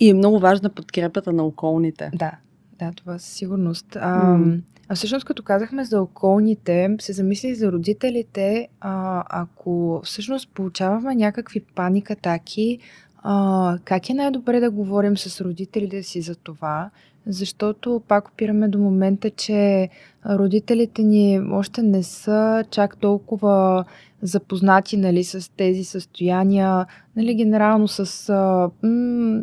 И 0.00 0.10
е 0.10 0.14
много 0.14 0.38
важна 0.38 0.70
подкрепата 0.70 1.32
на 1.32 1.42
околните. 1.42 2.10
Да, 2.14 2.32
да, 2.78 2.92
това 2.96 3.18
със 3.18 3.32
сигурност. 3.32 3.96
А, 3.96 4.20
mm. 4.22 4.60
а 4.88 4.94
всъщност, 4.94 5.24
като 5.24 5.42
казахме 5.42 5.84
за 5.84 6.02
околните, 6.02 6.96
се 7.00 7.12
замисли 7.12 7.54
за 7.54 7.72
родителите, 7.72 8.68
а, 8.80 9.24
ако 9.28 10.00
всъщност 10.04 10.48
получаваме 10.54 11.14
някакви 11.14 11.60
паникатаки, 11.60 12.78
а, 13.22 13.78
как 13.84 14.10
е 14.10 14.14
най-добре 14.14 14.60
да 14.60 14.70
говорим 14.70 15.16
с 15.16 15.40
родителите 15.40 16.02
си 16.02 16.20
за 16.20 16.34
това? 16.34 16.90
Защото 17.26 18.02
пак 18.08 18.28
опираме 18.28 18.68
до 18.68 18.78
момента, 18.78 19.30
че 19.30 19.88
родителите 20.26 21.02
ни 21.02 21.40
още 21.52 21.82
не 21.82 22.02
са 22.02 22.64
чак 22.70 22.96
толкова 22.96 23.84
запознати 24.22 24.96
нали, 24.96 25.24
с 25.24 25.52
тези 25.56 25.84
състояния, 25.84 26.86
нали, 27.16 27.34
генерално 27.34 27.88
с, 27.88 28.28
а, 28.28 28.70
м- 28.82 29.42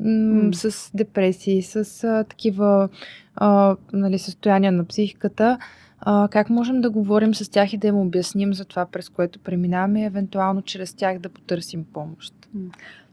м- 0.00 0.54
с 0.54 0.90
депресии, 0.94 1.62
с 1.62 2.04
а, 2.04 2.24
такива 2.24 2.88
а, 3.36 3.76
нали, 3.92 4.18
състояния 4.18 4.72
на 4.72 4.84
психиката. 4.84 5.58
А, 6.00 6.28
как 6.30 6.50
можем 6.50 6.80
да 6.80 6.90
говорим 6.90 7.34
с 7.34 7.50
тях 7.50 7.72
и 7.72 7.78
да 7.78 7.86
им 7.86 7.96
обясним 7.96 8.54
за 8.54 8.64
това, 8.64 8.86
през 8.86 9.08
което 9.08 9.38
преминаваме 9.38 10.04
евентуално 10.04 10.62
чрез 10.62 10.94
тях 10.94 11.18
да 11.18 11.28
потърсим 11.28 11.84
помощ? 11.92 12.34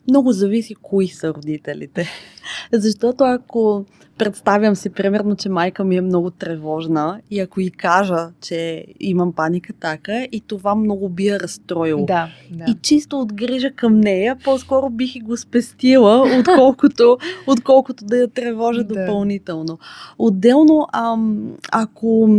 Много 0.08 0.32
зависи 0.32 0.76
кои 0.76 1.08
са 1.08 1.34
родителите. 1.34 2.08
Защото 2.72 3.24
ако 3.24 3.86
представям 4.18 4.76
си, 4.76 4.90
примерно, 4.90 5.36
че 5.36 5.50
майка 5.50 5.84
ми 5.84 5.96
е 5.96 6.02
много 6.02 6.32
тревожна 6.32 7.22
и 7.32 7.40
ако 7.40 7.62
и 7.62 7.72
кажа, 7.72 8.30
че 8.42 8.86
имам 9.00 9.34
паника 9.34 9.74
така, 9.74 10.24
и 10.24 10.42
това 10.48 10.76
много 10.76 11.10
би 11.10 11.28
я 11.28 11.40
разстроило. 11.40 12.06
Да, 12.06 12.30
да. 12.52 12.66
И 12.68 12.76
чисто 12.82 13.20
от 13.20 13.34
грижа 13.34 13.72
към 13.72 14.00
нея, 14.00 14.38
по-скоро 14.44 14.90
бих 14.90 15.16
и 15.16 15.20
го 15.20 15.38
спестила, 15.38 16.38
отколкото, 16.40 17.18
отколкото 17.48 18.06
да 18.06 18.18
я 18.18 18.28
тревожа 18.28 18.84
да. 18.84 18.94
допълнително. 18.94 19.80
Отделно, 20.18 20.88
ам, 20.94 21.54
ако, 21.72 22.30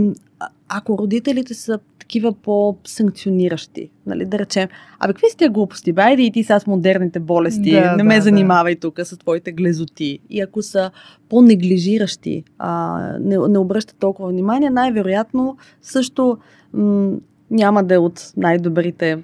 ако 0.68 0.98
родителите 0.98 1.54
са 1.54 1.78
такива 2.08 2.32
по-санкциониращи. 2.32 3.90
Нали, 4.06 4.24
да 4.24 4.38
речем, 4.38 4.68
абе, 4.98 5.12
какви 5.12 5.26
сте 5.30 5.48
глупости? 5.48 5.92
Байде 5.92 6.22
и 6.22 6.30
ти 6.32 6.42
сега 6.44 6.60
с 6.60 6.66
модерните 6.66 7.20
болести, 7.20 7.70
да, 7.70 7.96
не 7.96 8.02
ме 8.02 8.16
да, 8.16 8.22
занимавай 8.22 8.74
да. 8.74 8.80
тук 8.80 9.00
с 9.02 9.18
твоите 9.18 9.52
глезоти. 9.52 10.18
И 10.30 10.40
ако 10.40 10.62
са 10.62 10.90
по-неглижиращи, 11.28 12.44
а, 12.58 13.00
не, 13.20 13.38
не 13.48 13.58
обръщат 13.58 13.96
толкова 13.98 14.28
внимание, 14.28 14.70
най-вероятно 14.70 15.56
също 15.82 16.38
м- 16.72 17.16
няма 17.50 17.84
да 17.84 17.94
е 17.94 17.98
от 17.98 18.32
най-добрите 18.36 19.22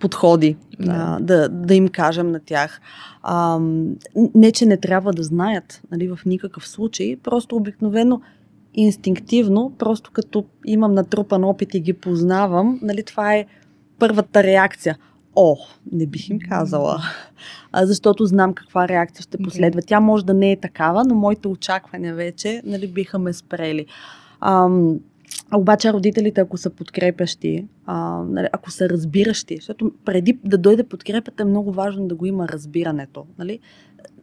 подходи 0.00 0.56
да. 0.80 0.92
А, 0.92 1.20
да, 1.20 1.48
да 1.48 1.74
им 1.74 1.88
кажем 1.88 2.30
на 2.30 2.40
тях. 2.40 2.80
А, 3.22 3.58
не, 4.34 4.52
че 4.52 4.66
не 4.66 4.76
трябва 4.76 5.12
да 5.12 5.22
знаят, 5.22 5.82
нали, 5.90 6.08
в 6.08 6.18
никакъв 6.26 6.68
случай, 6.68 7.16
просто 7.22 7.56
обикновено 7.56 8.20
инстинктивно, 8.74 9.72
просто 9.78 10.10
като 10.12 10.44
имам 10.66 10.94
натрупан 10.94 11.44
опит 11.44 11.74
и 11.74 11.80
ги 11.80 11.92
познавам, 11.92 12.78
нали, 12.82 13.02
това 13.02 13.34
е 13.34 13.46
първата 13.98 14.42
реакция. 14.42 14.98
О, 15.36 15.56
не 15.92 16.06
бих 16.06 16.28
им 16.28 16.38
казала, 16.48 16.98
а, 17.72 17.86
защото 17.86 18.26
знам 18.26 18.54
каква 18.54 18.88
реакция 18.88 19.22
ще 19.22 19.38
последва. 19.38 19.80
Тя 19.86 20.00
може 20.00 20.24
да 20.24 20.34
не 20.34 20.52
е 20.52 20.60
такава, 20.60 21.04
но 21.04 21.14
моите 21.14 21.48
очаквания 21.48 22.14
вече 22.14 22.62
нали, 22.64 22.88
биха 22.88 23.18
ме 23.18 23.32
спрели. 23.32 23.86
Ам, 24.40 24.98
обаче 25.54 25.92
родителите, 25.92 26.40
ако 26.40 26.56
са 26.56 26.70
подкрепящи, 26.70 27.66
а, 27.86 28.22
нали, 28.28 28.48
ако 28.52 28.70
са 28.70 28.88
разбиращи, 28.88 29.56
защото 29.56 29.92
преди 30.04 30.38
да 30.44 30.58
дойде 30.58 30.84
подкрепата 30.84 31.42
е 31.42 31.46
много 31.46 31.72
важно 31.72 32.08
да 32.08 32.14
го 32.14 32.26
има 32.26 32.48
разбирането. 32.48 33.26
Нали? 33.38 33.58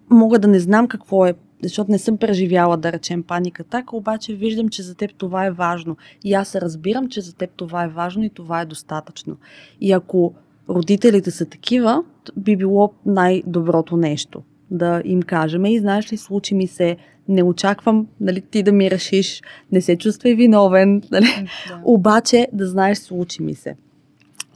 Мога 0.10 0.40
да 0.40 0.48
не 0.48 0.60
знам 0.60 0.88
какво 0.88 1.26
е 1.26 1.34
защото 1.64 1.92
не 1.92 2.00
съм 2.00 2.18
преживяла, 2.18 2.78
да 2.78 2.92
речем, 2.92 3.24
паника 3.24 3.64
така, 3.64 3.96
обаче 3.96 4.34
виждам, 4.34 4.70
че 4.70 4.84
за 4.84 4.96
теб 4.96 5.14
това 5.18 5.46
е 5.46 5.52
важно. 5.52 5.98
И 6.24 6.34
аз 6.34 6.56
разбирам, 6.56 7.10
че 7.10 7.22
за 7.22 7.36
теб 7.36 7.50
това 7.56 7.84
е 7.84 7.88
важно 7.88 8.24
и 8.24 8.30
това 8.30 8.62
е 8.62 8.66
достатъчно. 8.66 9.38
И 9.82 9.92
ако 9.92 10.34
родителите 10.70 11.32
са 11.32 11.46
такива, 11.46 12.04
би 12.38 12.56
било 12.56 12.94
най-доброто 13.06 13.98
нещо 13.98 14.44
да 14.72 15.02
им 15.06 15.22
кажем 15.22 15.66
и 15.66 15.80
знаеш 15.80 16.14
ли, 16.14 16.18
случи 16.18 16.56
ми 16.56 16.68
се, 16.68 16.98
не 17.28 17.44
очаквам 17.44 18.08
нали, 18.20 18.42
ти 18.42 18.64
да 18.64 18.72
ми 18.72 18.92
решиш, 18.92 19.42
не 19.72 19.82
се 19.82 19.96
чувствай 19.96 20.36
виновен, 20.36 21.02
нали? 21.12 21.50
да. 21.68 21.82
обаче 21.84 22.48
да 22.54 22.68
знаеш, 22.68 22.98
случи 22.98 23.44
ми 23.44 23.56
се. 23.56 23.76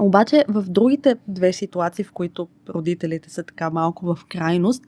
Обаче 0.04 0.46
в 0.48 0.64
другите 0.70 1.16
две 1.28 1.54
ситуации, 1.54 2.04
в 2.06 2.12
които 2.12 2.48
родителите 2.70 3.30
са 3.30 3.44
така 3.44 3.70
малко 3.70 4.06
в 4.06 4.26
крайност, 4.30 4.84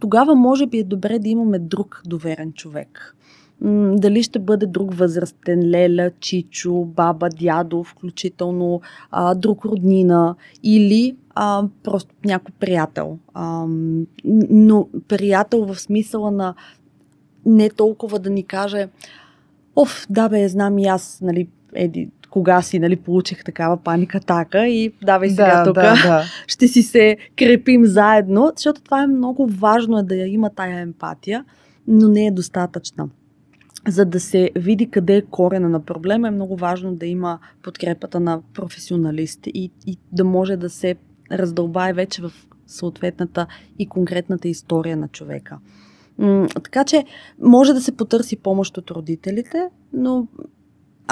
тогава 0.00 0.34
може 0.34 0.66
би 0.66 0.78
е 0.78 0.84
добре 0.84 1.18
да 1.18 1.28
имаме 1.28 1.58
друг 1.58 2.02
доверен 2.06 2.52
човек. 2.52 3.16
Дали 3.94 4.22
ще 4.22 4.38
бъде 4.38 4.66
друг 4.66 4.94
възрастен, 4.94 5.70
леля, 5.70 6.10
чичо, 6.20 6.84
баба, 6.84 7.28
дядо, 7.28 7.84
включително 7.84 8.80
а, 9.10 9.34
друг 9.34 9.64
роднина 9.64 10.34
или 10.62 11.16
а, 11.34 11.64
просто 11.82 12.14
някой 12.24 12.54
приятел. 12.60 13.18
А, 13.34 13.66
но 14.50 14.88
приятел 15.08 15.64
в 15.64 15.80
смисъла 15.80 16.30
на 16.30 16.54
не 17.46 17.70
толкова 17.70 18.18
да 18.18 18.30
ни 18.30 18.42
каже 18.42 18.88
Оф, 19.76 20.06
да 20.10 20.28
бе, 20.28 20.48
знам 20.48 20.78
и 20.78 20.86
аз, 20.86 21.20
нали, 21.22 21.48
еди, 21.74 22.10
кога 22.30 22.62
си, 22.62 22.78
нали, 22.78 22.96
получих 22.96 23.44
такава 23.44 23.76
паника 23.76 24.20
така 24.20 24.68
и 24.68 24.92
давай 25.02 25.30
сега 25.30 25.56
да, 25.56 25.64
тук, 25.64 25.74
да, 25.74 25.82
да. 25.82 26.24
ще 26.46 26.68
си 26.68 26.82
се 26.82 27.16
крепим 27.36 27.86
заедно, 27.86 28.52
защото 28.56 28.82
това 28.82 29.02
е 29.02 29.06
много 29.06 29.46
важно 29.46 29.98
е 29.98 30.02
да 30.02 30.14
я 30.14 30.26
има 30.26 30.50
тая 30.50 30.80
емпатия, 30.80 31.44
но 31.86 32.08
не 32.08 32.26
е 32.26 32.30
достатъчна. 32.30 33.08
За 33.88 34.04
да 34.04 34.20
се 34.20 34.50
види 34.54 34.90
къде 34.90 35.16
е 35.16 35.22
корена 35.22 35.68
на 35.68 35.80
проблема, 35.80 36.28
е 36.28 36.30
много 36.30 36.56
важно 36.56 36.94
да 36.94 37.06
има 37.06 37.38
подкрепата 37.62 38.20
на 38.20 38.40
професионалисти 38.54 39.50
и, 39.54 39.70
и 39.86 39.96
да 40.12 40.24
може 40.24 40.56
да 40.56 40.70
се 40.70 40.94
раздълбае 41.32 41.92
вече 41.92 42.22
в 42.22 42.32
съответната 42.66 43.46
и 43.78 43.86
конкретната 43.86 44.48
история 44.48 44.96
на 44.96 45.08
човека. 45.08 45.58
Така 46.62 46.84
че 46.84 47.04
може 47.42 47.72
да 47.72 47.80
се 47.80 47.96
потърси 47.96 48.36
помощ 48.36 48.78
от 48.78 48.90
родителите, 48.90 49.68
но 49.92 50.26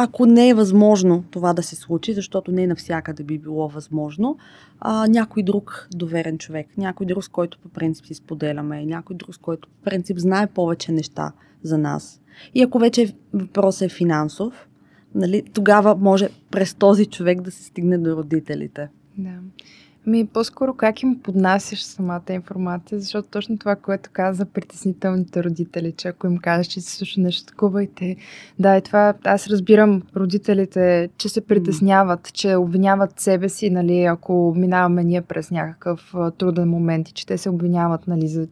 ако 0.00 0.26
не 0.26 0.48
е 0.48 0.54
възможно 0.54 1.24
това 1.30 1.52
да 1.52 1.62
се 1.62 1.76
случи, 1.76 2.14
защото 2.14 2.52
не 2.52 2.66
навсякъде 2.66 3.22
би 3.22 3.38
било 3.38 3.68
възможно, 3.68 4.38
а, 4.80 5.06
някой 5.06 5.42
друг 5.42 5.88
доверен 5.94 6.38
човек, 6.38 6.66
някой 6.76 7.06
друг, 7.06 7.24
с 7.24 7.28
който 7.28 7.58
по 7.58 7.68
принцип 7.68 8.06
си 8.06 8.14
споделяме, 8.14 8.86
някой 8.86 9.16
друг, 9.16 9.34
с 9.34 9.38
който 9.38 9.68
по 9.68 9.84
принцип 9.84 10.18
знае 10.18 10.46
повече 10.46 10.92
неща 10.92 11.32
за 11.62 11.78
нас. 11.78 12.20
И 12.54 12.62
ако 12.62 12.78
вече 12.78 13.14
въпросът 13.32 13.82
е 13.82 13.94
финансов, 13.94 14.68
нали, 15.14 15.42
тогава 15.52 15.96
може 15.96 16.28
през 16.50 16.74
този 16.74 17.06
човек 17.06 17.40
да 17.40 17.50
се 17.50 17.64
стигне 17.64 17.98
до 17.98 18.16
родителите. 18.16 18.88
Да. 19.18 19.38
Ми, 20.08 20.26
по-скоро 20.26 20.74
как 20.74 21.02
им 21.02 21.22
поднасяш 21.22 21.82
самата 21.82 22.22
информация, 22.30 23.00
защото 23.00 23.28
точно 23.28 23.58
това, 23.58 23.76
което 23.76 24.10
каза 24.12 24.36
за 24.36 24.44
притеснителните 24.44 25.44
родители, 25.44 25.92
че 25.92 26.08
ако 26.08 26.26
им 26.26 26.38
кажеш, 26.38 26.66
че 26.66 26.80
се 26.80 26.96
случва 26.96 27.22
нещо 27.22 27.46
такова 27.46 27.82
и 27.82 27.86
те... 27.94 28.16
Да, 28.58 28.76
и 28.76 28.82
това 28.82 29.14
аз 29.24 29.46
разбирам 29.46 30.02
родителите, 30.16 31.08
че 31.18 31.28
се 31.28 31.46
притесняват, 31.46 32.32
че 32.32 32.56
обвиняват 32.56 33.20
себе 33.20 33.48
си, 33.48 33.70
нали, 33.70 34.04
ако 34.04 34.54
минаваме 34.56 35.04
ние 35.04 35.22
през 35.22 35.50
някакъв 35.50 36.14
труден 36.38 36.68
момент 36.68 37.08
и 37.08 37.12
че 37.12 37.26
те 37.26 37.38
се 37.38 37.50
обвиняват, 37.50 38.06
нали, 38.06 38.28
за 38.28 38.48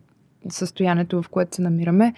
състоянието, 0.49 1.23
в 1.23 1.29
което 1.29 1.57
се 1.57 1.63
намираме. 1.63 2.15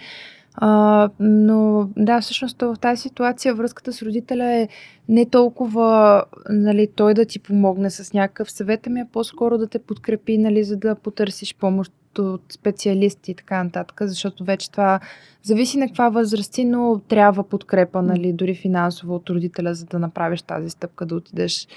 А, 0.55 1.09
но 1.19 1.89
да, 1.97 2.21
всъщност 2.21 2.61
в 2.61 2.75
тази 2.81 3.01
ситуация 3.01 3.55
връзката 3.55 3.93
с 3.93 4.01
родителя 4.01 4.53
е 4.53 4.67
не 5.09 5.25
толкова 5.25 6.23
нали, 6.49 6.87
той 6.95 7.13
да 7.13 7.25
ти 7.25 7.39
помогне 7.39 7.89
с 7.89 8.13
някакъв 8.13 8.51
съвет, 8.51 8.87
ами 8.87 8.99
е 8.99 9.07
по-скоро 9.11 9.57
да 9.57 9.67
те 9.67 9.79
подкрепи, 9.79 10.37
нали, 10.37 10.63
за 10.63 10.77
да 10.77 10.95
потърсиш 10.95 11.55
помощ 11.55 11.93
от 12.19 12.43
специалисти 12.53 13.31
и 13.31 13.35
така 13.35 13.63
нататък, 13.63 14.01
защото 14.01 14.43
вече 14.43 14.71
това 14.71 14.99
зависи 15.43 15.77
на 15.77 15.87
каква 15.87 16.09
възрасти, 16.09 16.65
но 16.65 17.01
трябва 17.07 17.43
подкрепа, 17.43 18.01
нали, 18.01 18.33
дори 18.33 18.55
финансово 18.55 19.15
от 19.15 19.29
родителя, 19.29 19.73
за 19.73 19.85
да 19.85 19.99
направиш 19.99 20.41
тази 20.41 20.69
стъпка, 20.69 21.05
да 21.05 21.15
отидеш, 21.15 21.67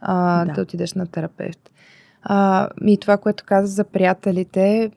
а, 0.00 0.44
да. 0.44 0.52
да 0.52 0.62
отидеш 0.62 0.94
на 0.94 1.06
терапевт. 1.06 1.70
А, 2.22 2.68
и 2.86 2.98
това, 2.98 3.16
което 3.16 3.44
каза 3.46 3.66
за 3.66 3.84
приятелите, 3.84 4.90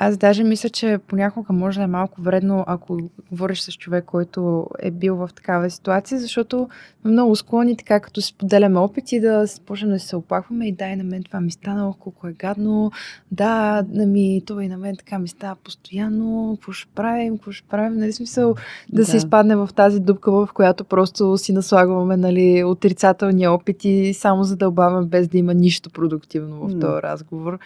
аз 0.00 0.16
даже 0.16 0.44
мисля, 0.44 0.68
че 0.68 0.98
понякога 1.06 1.52
може 1.52 1.78
да 1.78 1.84
е 1.84 1.86
малко 1.86 2.22
вредно, 2.22 2.64
ако 2.66 2.98
говориш 3.30 3.60
с 3.60 3.72
човек, 3.72 4.04
който 4.04 4.66
е 4.78 4.90
бил 4.90 5.16
в 5.16 5.30
такава 5.34 5.70
ситуация, 5.70 6.20
защото 6.20 6.68
много 7.04 7.36
склонни, 7.36 7.76
така 7.76 8.00
като 8.00 8.20
си 8.20 8.34
поделяме 8.34 8.78
опити, 8.78 9.20
да 9.20 9.46
почнем 9.66 9.90
да 9.90 9.98
се 9.98 10.16
оплакваме 10.16 10.68
и 10.68 10.72
дай 10.72 10.96
на 10.96 11.04
мен 11.04 11.22
това 11.22 11.40
ми 11.40 11.50
стана, 11.50 11.94
колко 12.00 12.26
е 12.28 12.32
гадно, 12.32 12.92
да, 13.32 13.84
на 13.88 14.06
ми, 14.06 14.42
това 14.46 14.64
и 14.64 14.68
на 14.68 14.76
мен 14.76 14.96
така 14.96 15.18
ми 15.18 15.28
става 15.28 15.56
постоянно, 15.64 16.56
какво 16.56 16.72
ще 16.72 16.90
правим, 16.94 17.36
какво 17.36 17.52
ще 17.52 17.68
правим, 17.68 17.98
нали 17.98 18.12
смисъл 18.12 18.54
да, 18.88 19.00
да. 19.00 19.06
се 19.06 19.16
изпадне 19.16 19.56
в 19.56 19.68
тази 19.74 20.00
дупка, 20.00 20.32
в 20.32 20.48
която 20.54 20.84
просто 20.84 21.38
си 21.38 21.52
наслагваме 21.52 22.16
нали, 22.16 22.64
отрицателни 22.64 23.48
опити, 23.48 24.14
само 24.14 24.44
за 24.44 24.56
да 24.56 24.68
обаваме 24.68 25.06
без 25.06 25.28
да 25.28 25.38
има 25.38 25.54
нищо 25.54 25.90
продуктивно 25.90 26.68
в 26.68 26.80
този 26.80 27.02
разговор. 27.02 27.58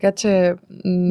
Така 0.00 0.12
че 0.12 0.54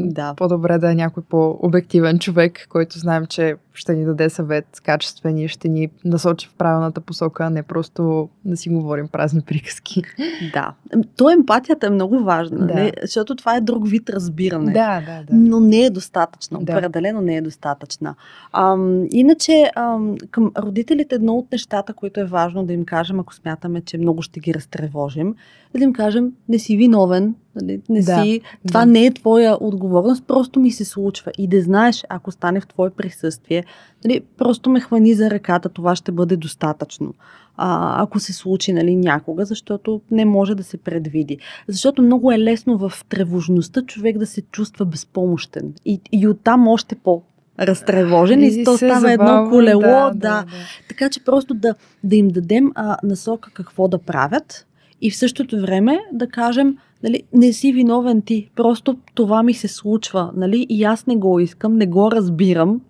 да. 0.06 0.34
по-добре 0.38 0.78
да 0.78 0.91
е 0.91 0.96
някой 0.96 1.24
по-обективен 1.24 2.19
човек, 2.19 2.67
който 2.69 3.00
знаем, 3.00 3.26
че 3.26 3.56
ще 3.74 3.96
ни 3.96 4.06
даде 4.06 4.30
съвет 4.30 4.65
качествен 4.84 5.38
и 5.38 5.48
ще 5.48 5.69
ни 5.69 5.89
насочи 6.06 6.48
в 6.48 6.54
правилната 6.56 7.02
посока, 7.02 7.46
а 7.46 7.50
не 7.50 7.63
просто 7.63 8.30
да 8.46 8.58
си 8.58 8.69
говорим 8.69 9.08
празни 9.08 9.41
приказки. 9.41 10.04
Да. 10.54 10.74
То 11.17 11.30
емпатията 11.30 11.88
е 11.88 11.89
много 11.89 12.19
важна, 12.19 12.67
да. 12.67 12.74
не? 12.74 12.91
защото 13.02 13.36
това 13.36 13.56
е 13.56 13.62
друг 13.62 13.89
вид 13.89 14.10
разбиране. 14.10 14.74
Да, 14.74 15.02
да, 15.02 15.24
да. 15.24 15.36
Но 15.36 15.60
не 15.60 15.82
е 15.82 15.89
достатъчно. 15.89 16.60
Да. 16.60 16.78
Определено 16.78 17.22
не 17.22 17.36
е 17.36 17.41
достатъчна. 17.41 18.15
Ам, 18.54 19.06
иначе, 19.12 19.72
ам, 19.76 20.15
към 20.32 20.52
родителите 20.58 21.15
едно 21.15 21.34
от 21.34 21.52
нещата, 21.52 21.93
които 21.93 22.19
е 22.19 22.26
важно 22.26 22.65
да 22.65 22.74
им 22.74 22.86
кажем, 22.86 23.19
ако 23.19 23.34
смятаме, 23.34 23.82
че 23.82 23.98
много 23.98 24.22
ще 24.22 24.39
ги 24.39 24.54
разтревожим, 24.54 25.36
е 25.74 25.78
да 25.78 25.84
им 25.84 25.93
кажем, 25.93 26.32
не 26.50 26.60
си 26.60 26.78
виновен, 26.78 27.36
нали? 27.56 27.82
не 27.89 28.02
да. 28.02 28.24
си, 28.24 28.42
това 28.68 28.80
да. 28.80 28.86
не 28.86 29.06
е 29.06 29.13
твоя 29.13 29.58
отговорност, 29.62 30.24
просто 30.28 30.60
ми 30.60 30.72
се 30.72 30.86
случва. 30.86 31.32
И 31.38 31.48
да 31.48 31.62
знаеш, 31.62 32.04
ако 32.10 32.32
стане 32.32 32.62
в 32.62 32.68
твое 32.68 32.89
присъствие, 32.89 33.63
нали, 34.06 34.22
просто 34.38 34.70
ме 34.70 34.80
хвани 34.80 35.13
за 35.13 35.30
ръката, 35.30 35.70
това 35.70 35.96
ще 35.96 36.12
бъде 36.12 36.38
достатъчно. 36.38 37.13
А, 37.58 38.02
ако 38.04 38.20
се 38.20 38.34
случи 38.34 38.74
нали, 38.74 38.96
някога, 38.96 39.46
защото 39.46 40.02
не 40.12 40.26
може 40.26 40.56
да 40.56 40.63
се 40.63 40.78
предвиди. 40.78 41.38
Защото 41.68 42.02
много 42.02 42.32
е 42.32 42.39
лесно 42.39 42.78
в 42.78 42.92
тревожността 43.10 43.82
човек 43.82 44.18
да 44.18 44.26
се 44.26 44.42
чувства 44.42 44.86
безпомощен. 44.86 45.74
И, 45.86 46.02
и 46.12 46.28
оттам 46.28 46.68
още 46.68 46.96
по 46.96 47.22
разтревожен 47.60 48.44
и, 48.44 48.48
и 48.48 48.63
то 48.63 48.78
става 48.78 49.12
едно 49.12 49.48
колело. 49.50 49.82
Да, 49.82 50.10
да, 50.10 50.10
да. 50.10 50.20
да. 50.20 50.46
Така 50.89 51.10
че 51.10 51.24
просто 51.24 51.54
да, 51.54 51.76
да 52.04 52.16
им 52.16 52.28
дадем 52.28 52.72
а, 52.76 52.98
насока 53.04 53.52
какво 53.54 53.88
да 53.88 53.98
правят 53.98 54.68
и 55.04 55.12
в 55.12 55.18
същото 55.18 55.62
време 55.62 56.00
да 56.13 56.28
кажем, 56.28 56.78
нали, 57.04 57.24
не 57.34 57.54
си 57.54 57.74
виновен 57.74 58.22
ти, 58.22 58.50
просто 58.56 58.98
това 59.13 59.44
ми 59.44 59.54
се 59.54 59.68
случва, 59.68 60.32
нали, 60.36 60.66
и 60.70 60.84
аз 60.84 61.08
не 61.08 61.16
го 61.16 61.39
искам, 61.39 61.78
не 61.78 61.88
го 61.88 62.12
разбирам, 62.12 62.82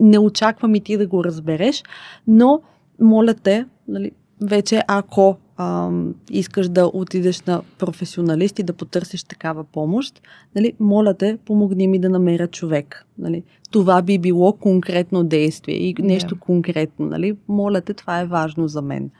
не 0.00 0.18
очаквам 0.18 0.74
и 0.74 0.80
ти 0.80 0.96
да 0.96 1.06
го 1.06 1.24
разбереш, 1.24 1.82
но 2.26 2.60
моля 3.00 3.34
те, 3.34 3.66
нали, 3.88 4.10
вече 4.42 4.82
ако 4.88 5.36
ам, 5.56 6.14
искаш 6.30 6.68
да 6.68 6.90
отидеш 6.94 7.42
на 7.42 7.62
професионалист 7.78 8.58
и 8.58 8.62
да 8.62 8.72
потърсиш 8.72 9.24
такава 9.24 9.64
помощ, 9.64 10.22
нали, 10.54 10.72
моля 10.80 11.14
те, 11.14 11.38
помогни 11.46 11.88
ми 11.88 11.98
да 11.98 12.08
намеря 12.08 12.46
човек. 12.46 13.06
Нали. 13.18 13.42
Това 13.70 14.02
би 14.02 14.18
било 14.18 14.52
конкретно 14.52 15.24
действие 15.24 15.76
и 15.76 15.94
нещо 15.98 16.34
yeah. 16.34 16.38
конкретно. 16.38 17.06
Нали. 17.06 17.36
Моля 17.48 17.80
те, 17.80 17.94
това 17.94 18.20
е 18.20 18.26
важно 18.26 18.68
за 18.68 18.82
мен. 18.82 19.10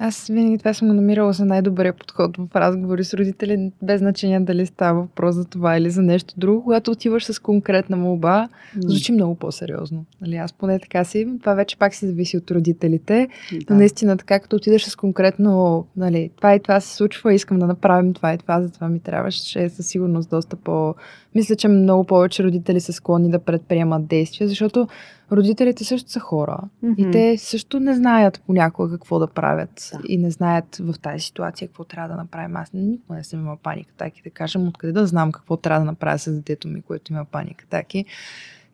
Аз 0.00 0.26
винаги 0.26 0.58
това 0.58 0.74
съм 0.74 0.88
го 0.88 0.94
намирала 0.94 1.32
за 1.32 1.44
най-добрия 1.44 1.92
подход 1.92 2.36
в 2.36 2.48
разговори 2.56 3.04
с 3.04 3.14
родители, 3.14 3.72
без 3.82 4.00
значение 4.00 4.40
дали 4.40 4.66
става 4.66 5.00
въпрос 5.00 5.34
за 5.34 5.44
това 5.44 5.76
или 5.76 5.90
за 5.90 6.02
нещо 6.02 6.34
друго. 6.36 6.64
Когато 6.64 6.90
отиваш 6.90 7.24
с 7.24 7.38
конкретна 7.38 7.96
молба, 7.96 8.48
mm. 8.76 8.88
звучи 8.88 9.12
много 9.12 9.34
по-сериозно. 9.34 10.04
Нали, 10.20 10.36
аз 10.36 10.52
поне 10.52 10.78
така 10.78 11.04
си, 11.04 11.28
това 11.40 11.54
вече 11.54 11.78
пак 11.78 11.94
си 11.94 12.06
зависи 12.06 12.36
от 12.36 12.50
родителите. 12.50 13.28
Да. 13.52 13.58
Но 13.70 13.76
наистина 13.76 14.16
така, 14.16 14.40
като 14.40 14.56
отидеш 14.56 14.82
с 14.82 14.96
конкретно, 14.96 15.86
нали, 15.96 16.30
това 16.36 16.54
и 16.54 16.60
това 16.60 16.80
се 16.80 16.96
случва, 16.96 17.34
искам 17.34 17.58
да 17.58 17.66
направим 17.66 18.14
това 18.14 18.34
и 18.34 18.38
това, 18.38 18.62
за 18.62 18.72
това 18.72 18.88
ми 18.88 19.00
трябваше, 19.00 19.62
е 19.62 19.68
със 19.68 19.86
сигурност 19.86 20.30
доста 20.30 20.56
по... 20.56 20.94
Мисля, 21.34 21.56
че 21.56 21.68
много 21.68 22.04
повече 22.04 22.44
родители 22.44 22.80
са 22.80 22.92
склонни 22.92 23.30
да 23.30 23.38
предприемат 23.38 24.06
действия, 24.06 24.48
защото 24.48 24.88
родителите 25.32 25.84
също 25.84 26.10
са 26.10 26.20
хора 26.20 26.58
mm-hmm. 26.84 27.08
и 27.08 27.10
те 27.10 27.38
също 27.38 27.80
не 27.80 27.94
знаят 27.94 28.42
понякога 28.46 28.90
какво 28.90 29.18
да 29.18 29.26
правят 29.26 29.90
да. 29.92 30.00
и 30.08 30.18
не 30.18 30.30
знаят 30.30 30.76
в 30.76 30.94
тази 31.02 31.20
ситуация 31.20 31.68
какво 31.68 31.84
трябва 31.84 32.08
да 32.08 32.16
направим. 32.16 32.56
Аз 32.56 32.72
никога 32.72 33.14
не 33.14 33.24
съм 33.24 33.40
имала 33.40 33.56
паника 33.62 33.94
таки 33.96 34.22
да 34.22 34.30
кажем 34.30 34.68
откъде 34.68 34.92
да 34.92 35.06
знам 35.06 35.32
какво 35.32 35.56
трябва 35.56 35.80
да 35.80 35.84
направя 35.84 36.18
с 36.18 36.32
детето 36.32 36.68
ми, 36.68 36.82
което 36.82 37.12
има 37.12 37.24
паника 37.24 37.66
таки. 37.70 38.04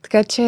Така 0.02 0.24
че, 0.24 0.42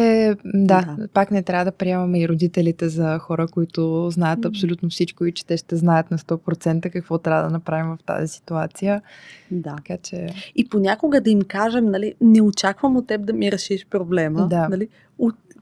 да, 0.45 0.95
да, 0.97 1.07
пак 1.07 1.31
не 1.31 1.43
трябва 1.43 1.65
да 1.65 1.71
приемаме 1.71 2.19
и 2.19 2.29
родителите 2.29 2.89
за 2.89 3.19
хора, 3.19 3.47
които 3.47 4.09
знаят 4.09 4.45
абсолютно 4.45 4.89
всичко 4.89 5.25
и 5.25 5.31
че 5.31 5.45
те 5.45 5.57
ще 5.57 5.75
знаят 5.75 6.11
на 6.11 6.17
100% 6.17 6.89
какво 6.89 7.17
трябва 7.17 7.43
да 7.43 7.49
направим 7.49 7.85
в 7.85 8.03
тази 8.05 8.27
ситуация. 8.27 9.01
Да. 9.51 9.75
Така 9.75 9.97
че... 9.97 10.27
И 10.55 10.69
понякога 10.69 11.21
да 11.21 11.29
им 11.29 11.41
кажем, 11.41 11.85
нали, 11.85 12.13
не 12.21 12.41
очаквам 12.41 12.95
от 12.95 13.07
теб 13.07 13.25
да 13.25 13.33
ми 13.33 13.51
решиш 13.51 13.85
проблема. 13.85 14.47
Да. 14.47 14.69
Нали, 14.69 14.87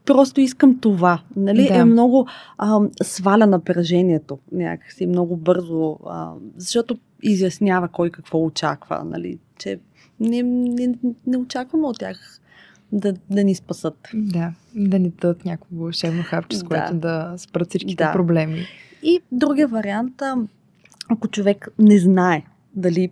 просто 0.06 0.40
искам 0.40 0.78
това. 0.78 1.22
Нали? 1.36 1.68
Да. 1.68 1.74
Е 1.74 1.84
много 1.84 2.26
а, 2.58 2.80
сваля 3.02 3.46
напрежението 3.46 4.38
някакси 4.52 5.06
много 5.06 5.36
бързо, 5.36 5.98
а, 6.06 6.32
защото 6.56 6.98
изяснява 7.22 7.88
кой 7.88 8.10
какво 8.10 8.44
очаква. 8.44 9.04
Нали? 9.04 9.38
Че 9.58 9.78
не, 10.20 10.42
не, 10.42 10.94
не 11.26 11.36
очакваме 11.36 11.86
от 11.86 11.98
тях 11.98 12.39
да, 12.92 13.14
да 13.30 13.44
ни 13.44 13.54
спасат. 13.54 14.08
Да, 14.14 14.52
да 14.74 14.98
ни 14.98 15.08
дадат 15.08 15.44
някакво 15.44 15.76
вълшебно 15.76 16.22
хапче, 16.22 16.56
с 16.56 16.62
което 16.62 16.94
да, 16.94 16.98
да 16.98 17.38
спрат 17.38 17.68
всичките 17.68 18.04
да. 18.04 18.12
проблеми. 18.12 18.66
И 19.02 19.20
другия 19.32 19.68
вариант, 19.68 20.22
ако 21.08 21.28
човек 21.28 21.68
не 21.78 21.98
знае 21.98 22.42
дали 22.74 23.10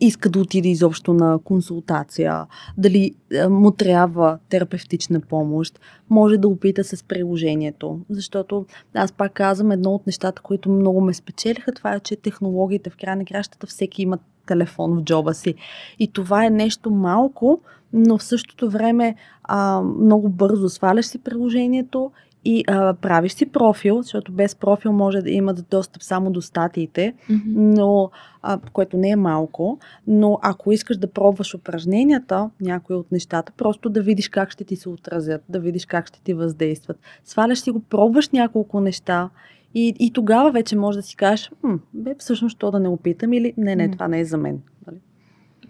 иска 0.00 0.30
да 0.30 0.38
отиде 0.38 0.68
изобщо 0.68 1.14
на 1.14 1.38
консултация, 1.44 2.46
дали 2.78 3.14
му 3.48 3.70
трябва 3.70 4.38
терапевтична 4.48 5.20
помощ, 5.20 5.80
може 6.10 6.38
да 6.38 6.48
опита 6.48 6.84
с 6.84 7.04
приложението. 7.04 8.00
Защото 8.10 8.66
аз 8.94 9.12
пак 9.12 9.32
казвам, 9.32 9.70
едно 9.70 9.90
от 9.90 10.06
нещата, 10.06 10.42
които 10.42 10.70
много 10.70 11.00
ме 11.00 11.14
спечелиха, 11.14 11.72
това 11.72 11.94
е, 11.94 12.00
че 12.00 12.16
технологиите 12.16 12.90
в 12.90 12.96
края 12.96 13.16
на 13.16 13.24
кращата 13.24 13.66
всеки 13.66 14.02
има 14.02 14.18
телефон 14.46 14.98
в 15.00 15.02
джоба 15.02 15.34
си. 15.34 15.54
И 15.98 16.08
това 16.08 16.46
е 16.46 16.50
нещо 16.50 16.90
малко, 16.90 17.60
но 17.92 18.18
в 18.18 18.22
същото 18.22 18.70
време 18.70 19.14
а, 19.44 19.80
много 19.80 20.28
бързо 20.28 20.68
сваляш 20.68 21.06
си 21.06 21.18
приложението 21.18 22.10
и 22.44 22.64
а, 22.66 22.94
правиш 22.94 23.32
си 23.32 23.46
профил, 23.46 24.02
защото 24.02 24.32
без 24.32 24.54
профил 24.54 24.92
може 24.92 25.22
да 25.22 25.30
има 25.30 25.54
достъп 25.54 26.02
само 26.02 26.30
до 26.30 26.42
статиите, 26.42 27.14
mm-hmm. 27.30 27.42
но, 27.56 28.10
а, 28.42 28.58
което 28.72 28.96
не 28.96 29.10
е 29.10 29.16
малко, 29.16 29.78
но 30.06 30.38
ако 30.42 30.72
искаш 30.72 30.96
да 30.96 31.10
пробваш 31.10 31.54
упражненията, 31.54 32.50
някои 32.60 32.96
от 32.96 33.12
нещата, 33.12 33.52
просто 33.56 33.88
да 33.88 34.02
видиш 34.02 34.28
как 34.28 34.50
ще 34.50 34.64
ти 34.64 34.76
се 34.76 34.88
отразят, 34.88 35.42
да 35.48 35.60
видиш 35.60 35.86
как 35.86 36.06
ще 36.06 36.22
ти 36.22 36.34
въздействат. 36.34 36.98
Сваляш 37.24 37.58
си 37.58 37.70
го, 37.70 37.80
пробваш 37.80 38.28
няколко 38.30 38.80
неща 38.80 39.30
и, 39.74 39.94
и 39.98 40.12
тогава 40.12 40.52
вече 40.52 40.76
може 40.76 40.98
да 40.98 41.02
си 41.02 41.16
кажеш, 41.16 41.50
бе, 41.94 42.14
всъщност, 42.18 42.58
то 42.58 42.70
да 42.70 42.80
не 42.80 42.88
опитам 42.88 43.32
или 43.32 43.54
не, 43.56 43.76
не, 43.76 43.90
това 43.90 44.08
не 44.08 44.20
е 44.20 44.24
за 44.24 44.36
мен. 44.36 44.62
Нали? 44.86 44.98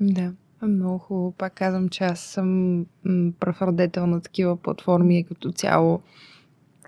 Да. 0.00 0.32
Много 0.62 0.98
хубаво. 0.98 1.32
Пак 1.32 1.54
казвам, 1.54 1.88
че 1.88 2.04
аз 2.04 2.20
съм 2.20 2.86
префердетел 3.40 4.06
на 4.06 4.20
такива 4.20 4.56
платформи 4.56 5.24
като 5.24 5.52
цяло 5.52 6.00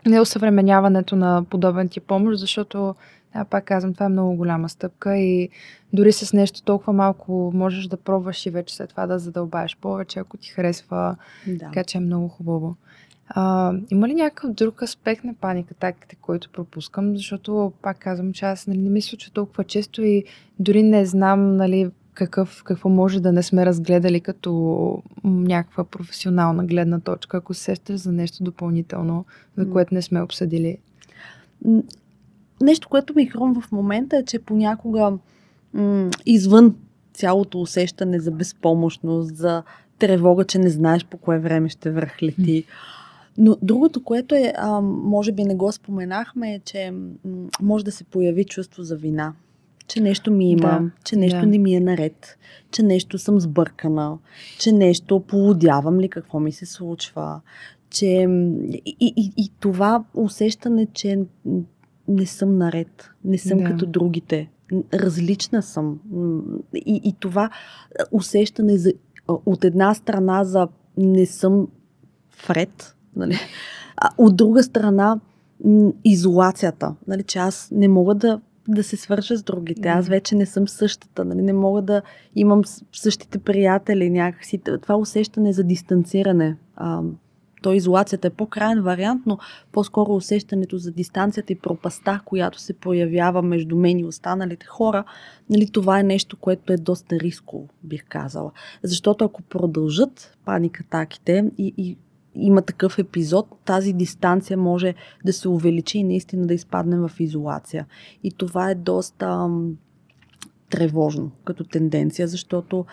неосъвременяването 0.07 1.17
на 1.17 1.45
подобен 1.51 1.89
тип 1.89 2.05
помощ, 2.07 2.39
защото 2.39 2.95
да, 3.35 3.45
пак 3.45 3.65
казвам, 3.65 3.95
това 3.95 4.07
е 4.07 4.09
много 4.09 4.37
голяма 4.37 4.69
стъпка 4.69 5.17
и 5.17 5.49
дори 5.93 6.13
с 6.13 6.33
нещо 6.33 6.63
толкова 6.63 6.93
малко 6.93 7.51
можеш 7.55 7.87
да 7.87 7.97
пробваш 7.97 8.47
и 8.47 8.51
вече 8.51 8.75
след 8.75 8.91
това 8.91 9.07
да 9.07 9.19
задълбаеш 9.19 9.77
повече, 9.77 10.19
ако 10.19 10.37
ти 10.37 10.49
харесва. 10.49 11.17
Да. 11.47 11.59
Така 11.59 11.85
че 11.85 11.99
е 11.99 12.01
много 12.01 12.29
хубаво. 12.29 12.77
А, 13.29 13.75
има 13.91 14.09
ли 14.09 14.15
някакъв 14.15 14.53
друг 14.53 14.83
аспект 14.83 15.25
на 15.25 15.35
паникатаките, 15.35 16.17
който 16.17 16.51
пропускам? 16.53 17.17
Защото 17.17 17.73
пак 17.83 17.99
казвам, 17.99 18.33
че 18.33 18.45
аз 18.45 18.67
нали, 18.67 18.79
не 18.79 18.91
ми 18.91 19.03
случва 19.03 19.33
толкова 19.33 19.65
често 19.65 20.03
и 20.03 20.25
дори 20.59 20.83
не 20.83 21.07
знам 21.07 21.57
нали, 21.57 21.91
какъв, 22.15 22.63
какво 22.65 22.89
може 22.89 23.21
да 23.21 23.33
не 23.33 23.43
сме 23.43 23.67
разгледали 23.67 24.21
като 24.21 25.03
някаква 25.25 25.85
професионална 25.85 26.65
гледна 26.65 27.01
точка, 27.01 27.37
ако 27.37 27.55
се 27.55 27.63
сещаш 27.63 28.01
за 28.01 28.13
нещо 28.13 28.45
допълнително, 28.45 29.25
за 29.57 29.71
което 29.71 29.95
не 29.95 30.03
сме 30.03 30.23
обсъдили. 30.23 30.79
Нещо, 32.63 32.89
което 32.89 33.15
ми 33.17 33.27
хрумва 33.27 33.61
в 33.61 33.73
момента 33.73 34.17
е, 34.17 34.25
че 34.25 34.39
понякога 34.39 35.13
м- 35.73 36.11
извън 36.27 36.75
цялото 37.15 37.61
усещане 37.61 38.21
за 38.21 38.31
безпомощност, 38.31 39.37
за 39.37 39.63
тревога, 39.99 40.45
че 40.45 40.59
не 40.59 40.71
знаеш 40.71 41.05
по 41.05 41.17
кое 41.17 41.39
време 41.39 41.69
ще 41.69 41.91
връхлети. 41.91 42.65
Но 43.39 43.57
другото, 43.63 44.05
което 44.05 44.35
е, 44.35 44.53
а, 44.57 44.81
може 44.81 45.33
би 45.33 45.45
не 45.45 45.55
го 45.55 45.73
споменахме, 45.73 46.55
е, 46.55 46.59
че 46.59 46.91
м- 46.91 47.49
може 47.63 47.85
да 47.85 47.93
се 47.93 48.05
появи 48.05 48.45
чувство 48.45 48.83
за 48.83 48.97
вина 48.97 49.35
че 49.89 50.01
нещо 50.01 50.31
ми 50.31 50.51
има, 50.51 50.61
да, 50.61 50.91
че 51.05 51.17
нещо 51.17 51.41
да. 51.41 51.47
не 51.47 51.59
ми 51.59 51.75
е 51.75 51.81
наред, 51.81 52.39
че 52.71 52.83
нещо 52.83 53.19
съм 53.19 53.41
сбъркана, 53.41 54.19
че 54.59 54.73
нещо 54.73 55.21
полудявам 55.21 56.01
ли 56.01 56.09
какво 56.09 56.41
ми 56.41 56.53
се 56.53 56.67
случва, 56.67 57.41
че 57.91 58.07
и, 58.87 58.95
и, 59.01 59.33
и 59.37 59.51
това 59.61 60.05
усещане, 60.15 60.87
че 60.87 61.25
не 62.09 62.27
съм 62.27 62.59
наред, 62.59 63.11
не 63.25 63.39
съм 63.39 63.59
да. 63.59 63.65
като 63.65 63.87
другите, 63.87 64.51
различна 64.95 65.63
съм. 65.63 66.01
И, 66.75 67.01
и 67.05 67.15
това 67.21 67.51
усещане 68.13 68.79
за, 68.79 68.93
от 69.29 69.65
една 69.65 69.95
страна 69.95 70.45
за 70.45 70.69
не 70.97 71.27
съм 71.27 71.69
вред, 72.49 72.96
нали? 73.17 73.39
а 73.97 74.11
от 74.19 74.37
друга 74.37 74.63
страна 74.63 75.21
изолацията, 76.05 76.95
нали, 77.07 77.23
че 77.23 77.39
аз 77.39 77.69
не 77.73 77.89
мога 77.89 78.15
да 78.15 78.41
да 78.69 78.85
се 78.85 78.97
свържа 78.97 79.37
с 79.37 79.43
другите. 79.43 79.89
Аз 79.89 80.09
вече 80.09 80.35
не 80.35 80.47
съм 80.47 80.69
същата, 80.69 81.25
нали? 81.25 81.43
не 81.43 81.53
мога 81.53 81.83
да 81.83 82.03
имам 82.35 82.63
същите 82.93 83.39
приятели 83.39 84.11
някакси. 84.11 84.59
Това 84.83 84.97
усещане 84.97 85.53
за 85.53 85.65
дистанциране. 85.65 86.57
А, 86.77 87.01
то 87.63 87.73
изолацията 87.73 88.29
е 88.29 88.31
по-крайен 88.31 88.83
вариант, 88.83 89.23
но 89.27 89.39
по-скоро 89.73 90.15
усещането 90.15 90.79
за 90.79 90.93
дистанцията 90.93 91.53
и 91.53 91.59
пропаста, 91.59 92.21
която 92.25 92.61
се 92.61 92.73
появява 92.73 93.43
между 93.43 93.77
мен 93.77 93.99
и 93.99 94.05
останалите 94.05 94.67
хора, 94.67 95.05
нали, 95.51 95.71
това 95.71 96.01
е 96.01 96.03
нещо, 96.03 96.37
което 96.37 96.73
е 96.73 96.77
доста 96.77 97.21
рисково, 97.21 97.69
бих 97.85 98.05
казала. 98.09 98.51
Защото 98.83 99.25
ако 99.25 99.43
продължат 99.43 100.37
паникатаките 100.45 101.45
и, 101.59 101.75
и 101.77 101.97
има 102.37 102.63
такъв 102.63 102.99
епизод, 102.99 103.49
тази 103.65 103.93
дистанция 103.93 104.57
може 104.57 104.95
да 105.25 105.33
се 105.33 105.49
увеличи 105.49 105.99
и 105.99 106.05
наистина 106.05 106.47
да 106.47 106.55
изпаднем 106.55 107.09
в 107.09 107.21
изолация. 107.21 107.87
И 108.23 108.31
това 108.31 108.71
е 108.71 108.75
доста 108.75 109.27
ам, 109.27 109.77
тревожно 110.71 111.31
като 111.45 111.65
тенденция, 111.65 112.29
защото 112.29 112.85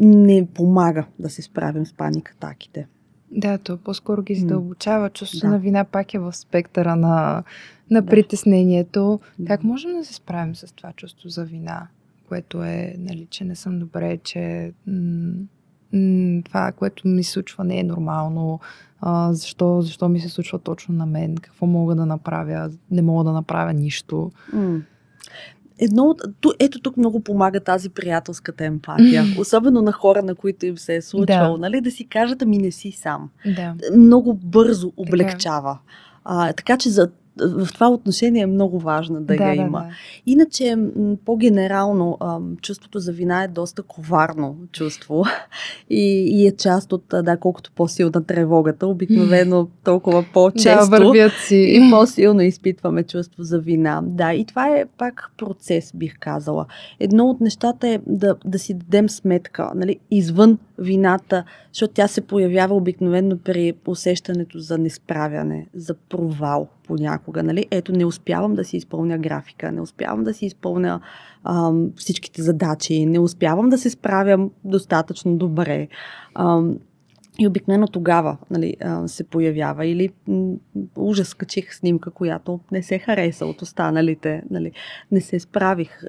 не 0.00 0.48
помага 0.54 1.06
да 1.18 1.30
се 1.30 1.42
справим 1.42 1.86
с 1.86 1.92
паникатаките. 1.92 2.86
Да, 3.30 3.58
то 3.58 3.76
по-скоро 3.76 4.22
ги 4.22 4.34
задълбочава. 4.34 5.10
Чувство 5.10 5.40
да. 5.40 5.48
на 5.48 5.58
вина 5.58 5.84
пак 5.84 6.14
е 6.14 6.18
в 6.18 6.32
спектъра 6.32 6.96
на, 6.96 7.42
на 7.90 8.02
да. 8.02 8.10
притеснението. 8.10 9.20
Да. 9.38 9.46
Как 9.46 9.64
можем 9.64 9.92
да 9.92 10.04
се 10.04 10.14
справим 10.14 10.54
с 10.54 10.74
това 10.74 10.92
чувство 10.92 11.28
за 11.28 11.44
вина, 11.44 11.88
което 12.28 12.62
е, 12.62 12.94
нали, 12.98 13.26
че 13.30 13.44
не 13.44 13.56
съм 13.56 13.78
добре, 13.78 14.18
че 14.18 14.72
м- 14.86 15.32
това, 16.44 16.72
което 16.72 17.08
ми 17.08 17.24
се 17.24 17.32
случва, 17.32 17.64
не 17.64 17.78
е 17.78 17.84
нормално. 17.84 18.60
А, 19.00 19.32
защо, 19.32 19.82
защо 19.82 20.08
ми 20.08 20.20
се 20.20 20.28
случва 20.28 20.58
точно 20.58 20.94
на 20.94 21.06
мен? 21.06 21.36
Какво 21.36 21.66
мога 21.66 21.94
да 21.94 22.06
направя? 22.06 22.70
Не 22.90 23.02
мога 23.02 23.24
да 23.24 23.32
направя 23.32 23.72
нищо. 23.72 24.30
Едно 25.78 26.04
от, 26.04 26.22
ето 26.58 26.80
тук 26.80 26.96
много 26.96 27.20
помага 27.20 27.60
тази 27.60 27.88
приятелската 27.88 28.64
емпатия. 28.64 29.24
Особено 29.38 29.82
на 29.82 29.92
хора, 29.92 30.22
на 30.22 30.34
които 30.34 30.66
им 30.66 30.78
се 30.78 30.96
е 30.96 31.02
случвало. 31.02 31.56
Да, 31.56 31.60
нали, 31.60 31.80
да 31.80 31.90
си 31.90 32.06
кажат, 32.08 32.42
ами 32.42 32.58
не 32.58 32.70
си 32.70 32.92
сам. 32.92 33.30
Да. 33.56 33.74
Много 33.96 34.34
бързо 34.34 34.92
облегчава. 34.96 35.72
Така. 35.72 35.84
А, 36.24 36.52
така 36.52 36.76
че 36.76 36.90
за 36.90 37.10
в 37.40 37.68
това 37.74 37.88
отношение 37.88 38.42
е 38.42 38.46
много 38.46 38.78
важно 38.78 39.20
да, 39.20 39.36
да 39.36 39.44
я 39.44 39.54
има. 39.54 39.78
Да, 39.78 39.84
да. 39.84 39.90
Иначе, 40.26 40.76
по-генерално, 41.24 42.18
чувството 42.62 42.98
за 42.98 43.12
вина 43.12 43.42
е 43.42 43.48
доста 43.48 43.82
коварно 43.82 44.56
чувство 44.72 45.24
и, 45.90 46.28
и 46.30 46.46
е 46.46 46.52
част 46.56 46.92
от, 46.92 47.04
да, 47.22 47.36
колкото 47.36 47.70
по-силна 47.72 48.24
тревогата, 48.24 48.86
обикновено 48.86 49.68
толкова 49.84 50.24
по-често 50.32 50.90
да, 50.90 50.98
вървят 50.98 51.32
си. 51.32 51.56
и 51.56 51.90
по-силно 51.90 52.40
изпитваме 52.40 53.02
чувство 53.02 53.42
за 53.42 53.58
вина. 53.58 54.02
Да, 54.04 54.32
и 54.34 54.44
това 54.44 54.68
е 54.68 54.84
пак 54.98 55.30
процес, 55.38 55.92
бих 55.94 56.18
казала. 56.18 56.66
Едно 57.00 57.26
от 57.26 57.40
нещата 57.40 57.88
е 57.88 57.98
да, 58.06 58.34
да 58.44 58.58
си 58.58 58.74
дадем 58.74 59.08
сметка, 59.08 59.70
нали, 59.74 59.98
извън 60.10 60.58
вината, 60.80 61.44
защото 61.72 61.94
тя 61.94 62.08
се 62.08 62.20
появява 62.20 62.74
обикновено 62.74 63.38
при 63.38 63.74
усещането 63.86 64.58
за 64.58 64.78
несправяне, 64.78 65.66
за 65.74 65.94
провал 65.94 66.68
понякога. 66.86 67.42
Нали? 67.42 67.66
Ето, 67.70 67.92
не 67.92 68.04
успявам 68.04 68.54
да 68.54 68.64
си 68.64 68.76
изпълня 68.76 69.18
графика, 69.18 69.72
не 69.72 69.80
успявам 69.80 70.24
да 70.24 70.34
си 70.34 70.46
изпълня 70.46 71.00
ам, 71.44 71.90
всичките 71.96 72.42
задачи, 72.42 73.06
не 73.06 73.18
успявам 73.18 73.68
да 73.68 73.78
се 73.78 73.90
справям 73.90 74.50
достатъчно 74.64 75.36
добре. 75.36 75.88
Ам, 76.34 76.78
и 77.38 77.46
обикновено 77.46 77.88
тогава 77.88 78.36
нали, 78.50 78.76
се 79.06 79.24
появява. 79.24 79.86
Или 79.86 80.10
ужас, 80.96 81.34
качих 81.34 81.74
снимка, 81.74 82.10
която 82.10 82.60
не 82.72 82.82
се 82.82 82.98
хареса 82.98 83.46
от 83.46 83.62
останалите. 83.62 84.42
Нали, 84.50 84.72
не 85.12 85.20
се 85.20 85.40
справих. 85.40 86.02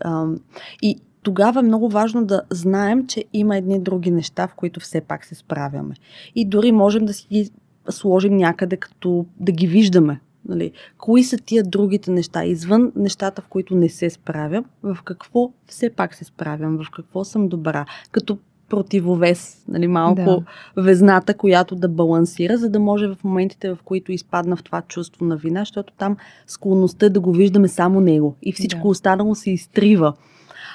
И 0.82 1.00
тогава 1.24 1.60
е 1.60 1.64
много 1.64 1.90
важно 1.90 2.26
да 2.26 2.42
знаем, 2.50 3.08
че 3.08 3.26
има 3.34 3.58
едни 3.58 3.80
други 3.80 4.12
неща, 4.12 4.48
в 4.48 4.56
които 4.56 4.80
все 4.80 5.02
пак 5.02 5.26
се 5.26 5.36
справяме. 5.36 5.96
И 6.36 6.46
дори 6.46 6.72
можем 6.72 7.06
да 7.06 7.14
си 7.14 7.28
ги 7.32 7.50
сложим 7.90 8.38
някъде, 8.38 8.78
като 8.78 9.26
да 9.40 9.52
ги 9.52 9.68
виждаме. 9.68 10.20
Нали? 10.46 10.72
Кои 10.98 11.24
са 11.24 11.38
тия 11.38 11.64
другите 11.64 12.12
неща, 12.12 12.46
извън 12.46 12.92
нещата, 12.96 13.42
в 13.42 13.48
които 13.48 13.76
не 13.76 13.90
се 13.90 14.10
справям, 14.10 14.66
в 14.84 14.98
какво 15.04 15.52
все 15.68 15.90
пак 15.90 16.16
се 16.16 16.24
справям, 16.24 16.78
в 16.78 16.92
какво 16.92 17.24
съм 17.24 17.48
добра, 17.48 17.86
като 18.12 18.38
противовес, 18.70 19.64
нали, 19.68 19.88
малко 19.88 20.22
да. 20.22 20.44
везната, 20.78 21.34
която 21.34 21.76
да 21.76 21.90
балансира, 21.90 22.58
за 22.58 22.70
да 22.70 22.80
може 22.80 23.08
в 23.08 23.18
моментите, 23.24 23.70
в 23.70 23.78
които 23.86 24.12
изпадна 24.12 24.56
в 24.56 24.64
това 24.64 24.82
чувство 24.82 25.26
на 25.26 25.38
вина, 25.38 25.62
защото 25.62 25.94
там 25.98 26.18
склонността 26.48 27.06
е 27.06 27.10
да 27.10 27.20
го 27.20 27.32
виждаме 27.32 27.68
само 27.68 28.02
него 28.02 28.36
и 28.42 28.54
всичко 28.54 28.82
да. 28.82 28.88
останало 28.88 29.36
се 29.36 29.52
изтрива. 29.52 30.14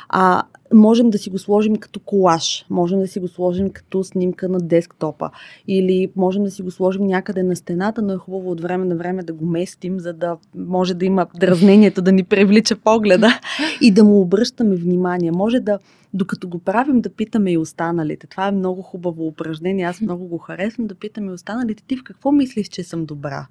А 0.08 0.42
можем 0.74 1.10
да 1.10 1.18
си 1.18 1.30
го 1.30 1.38
сложим 1.38 1.76
като 1.76 2.00
колаж, 2.00 2.66
можем 2.70 3.00
да 3.00 3.08
си 3.08 3.20
го 3.20 3.28
сложим 3.28 3.70
като 3.70 4.04
снимка 4.04 4.48
на 4.48 4.58
десктопа 4.58 5.30
или 5.68 6.08
можем 6.16 6.44
да 6.44 6.50
си 6.50 6.62
го 6.62 6.70
сложим 6.70 7.06
някъде 7.06 7.42
на 7.42 7.56
стената, 7.56 8.02
но 8.02 8.12
е 8.12 8.16
хубаво 8.16 8.50
от 8.50 8.60
време 8.60 8.84
на 8.84 8.96
време 8.96 9.22
да 9.22 9.32
го 9.32 9.46
местим, 9.46 10.00
за 10.00 10.12
да 10.12 10.36
може 10.54 10.94
да 10.94 11.04
има 11.04 11.26
дразнението 11.40 12.02
да 12.02 12.12
ни 12.12 12.24
привлича 12.24 12.76
погледа 12.76 13.40
и 13.80 13.90
да 13.90 14.04
му 14.04 14.20
обръщаме 14.20 14.76
внимание. 14.76 15.30
Може 15.32 15.60
да, 15.60 15.78
докато 16.14 16.48
го 16.48 16.58
правим, 16.58 17.00
да 17.00 17.10
питаме 17.10 17.52
и 17.52 17.58
останалите. 17.58 18.26
Това 18.26 18.48
е 18.48 18.52
много 18.52 18.82
хубаво 18.82 19.26
упражнение, 19.26 19.84
аз 19.84 20.00
много 20.00 20.26
го 20.26 20.38
харесвам, 20.38 20.86
да 20.86 20.94
питаме 20.94 21.30
и 21.30 21.34
останалите. 21.34 21.82
Ти 21.86 21.96
в 21.96 22.04
какво 22.04 22.32
мислиш, 22.32 22.68
че 22.68 22.82
съм 22.82 23.04
добра? 23.04 23.46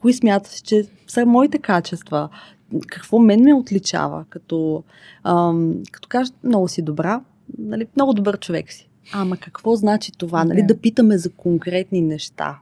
Кои 0.00 0.12
смяташ, 0.12 0.60
че 0.60 0.84
са 1.06 1.26
моите 1.26 1.58
качества? 1.58 2.28
Какво 2.88 3.18
мен 3.18 3.40
ме 3.40 3.54
отличава, 3.54 4.24
като, 4.30 4.84
ам, 5.24 5.82
като 5.92 6.08
кажа, 6.08 6.32
много 6.44 6.68
си 6.68 6.82
добра, 6.82 7.20
нали, 7.58 7.86
много 7.96 8.14
добър 8.14 8.38
човек 8.38 8.72
си. 8.72 8.88
Ама 9.12 9.36
какво 9.36 9.76
значи 9.76 10.12
това? 10.12 10.44
Нали, 10.44 10.62
да 10.62 10.78
питаме 10.78 11.18
за 11.18 11.30
конкретни 11.30 12.00
неща. 12.00 12.58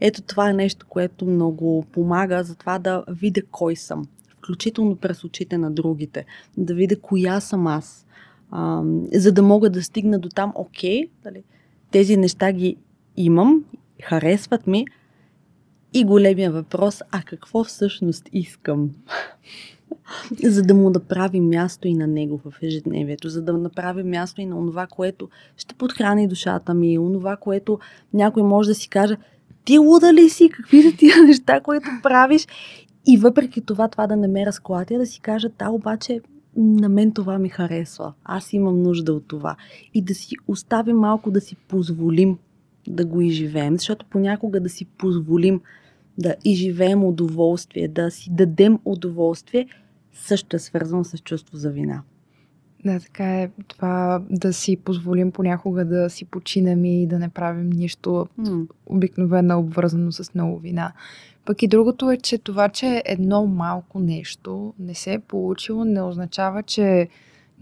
Ето 0.00 0.22
това 0.22 0.50
е 0.50 0.52
нещо, 0.52 0.86
което 0.88 1.26
много 1.26 1.84
помага 1.92 2.44
за 2.44 2.54
това 2.54 2.78
да 2.78 3.04
видя 3.08 3.42
кой 3.50 3.76
съм, 3.76 4.06
включително 4.28 4.96
през 4.96 5.24
очите 5.24 5.58
на 5.58 5.70
другите, 5.70 6.24
да 6.56 6.74
видя 6.74 7.00
коя 7.00 7.40
съм 7.40 7.66
аз, 7.66 8.06
ам, 8.52 9.06
за 9.14 9.32
да 9.32 9.42
мога 9.42 9.70
да 9.70 9.82
стигна 9.82 10.18
до 10.18 10.28
там, 10.28 10.52
окей, 10.54 11.08
нали, 11.24 11.42
тези 11.90 12.16
неща 12.16 12.52
ги 12.52 12.76
имам, 13.16 13.64
харесват 14.02 14.66
ми, 14.66 14.86
и 15.94 16.04
големия 16.04 16.50
въпрос, 16.50 17.02
а 17.10 17.22
какво 17.22 17.64
всъщност 17.64 18.28
искам? 18.32 18.90
за 20.44 20.62
да 20.62 20.74
му 20.74 20.90
направи 20.90 21.40
място 21.40 21.88
и 21.88 21.94
на 21.94 22.06
него 22.06 22.40
в 22.44 22.52
ежедневието, 22.62 23.28
за 23.28 23.42
да 23.42 23.52
направи 23.52 24.02
място 24.02 24.40
и 24.40 24.46
на 24.46 24.66
това, 24.66 24.86
което 24.86 25.28
ще 25.56 25.74
подхрани 25.74 26.28
душата 26.28 26.74
ми, 26.74 26.98
онова, 26.98 27.36
което 27.36 27.78
някой 28.14 28.42
може 28.42 28.68
да 28.68 28.74
си 28.74 28.88
каже, 28.88 29.16
ти 29.64 29.78
луда 29.78 30.12
ли 30.12 30.28
си, 30.28 30.48
какви 30.48 30.82
са 30.82 30.96
тия 30.96 31.22
неща, 31.26 31.60
които 31.60 31.88
правиш? 32.02 32.46
И 33.06 33.16
въпреки 33.16 33.60
това, 33.60 33.88
това 33.88 34.06
да 34.06 34.16
не 34.16 34.28
ме 34.28 34.46
разклатя, 34.46 34.98
да 34.98 35.06
си 35.06 35.20
кажа, 35.20 35.48
да, 35.58 35.70
обаче 35.70 36.20
на 36.56 36.88
мен 36.88 37.12
това 37.12 37.38
ми 37.38 37.48
харесва. 37.48 38.12
Аз 38.24 38.52
имам 38.52 38.82
нужда 38.82 39.12
от 39.12 39.28
това. 39.28 39.56
И 39.94 40.02
да 40.02 40.14
си 40.14 40.36
оставим 40.48 40.96
малко 40.96 41.30
да 41.30 41.40
си 41.40 41.56
позволим 41.56 42.38
да 42.86 43.04
го 43.04 43.20
изживеем, 43.20 43.78
защото 43.78 44.06
понякога 44.10 44.60
да 44.60 44.68
си 44.68 44.84
позволим 44.84 45.60
да 46.18 46.34
изживеем 46.44 47.04
удоволствие, 47.04 47.88
да 47.88 48.10
си 48.10 48.30
дадем 48.30 48.78
удоволствие, 48.84 49.66
също 50.12 50.56
е 50.56 50.58
свързано 50.58 51.04
с 51.04 51.18
чувство 51.18 51.56
за 51.56 51.70
вина. 51.70 52.02
Да, 52.84 53.00
така 53.00 53.40
е. 53.40 53.50
Това 53.68 54.22
да 54.30 54.52
си 54.52 54.76
позволим 54.76 55.32
понякога 55.32 55.84
да 55.84 56.10
си 56.10 56.24
починем 56.24 56.84
и 56.84 57.06
да 57.06 57.18
не 57.18 57.28
правим 57.28 57.70
нищо 57.70 58.26
mm. 58.40 58.68
обикновено 58.86 59.58
обвързано 59.58 60.12
с 60.12 60.34
много 60.34 60.58
вина. 60.58 60.92
Пък 61.44 61.62
и 61.62 61.68
другото 61.68 62.10
е, 62.10 62.16
че 62.16 62.38
това, 62.38 62.68
че 62.68 63.02
едно 63.04 63.46
малко 63.46 64.00
нещо 64.00 64.74
не 64.78 64.94
се 64.94 65.12
е 65.12 65.18
получило, 65.18 65.84
не 65.84 66.02
означава, 66.02 66.62
че 66.62 67.08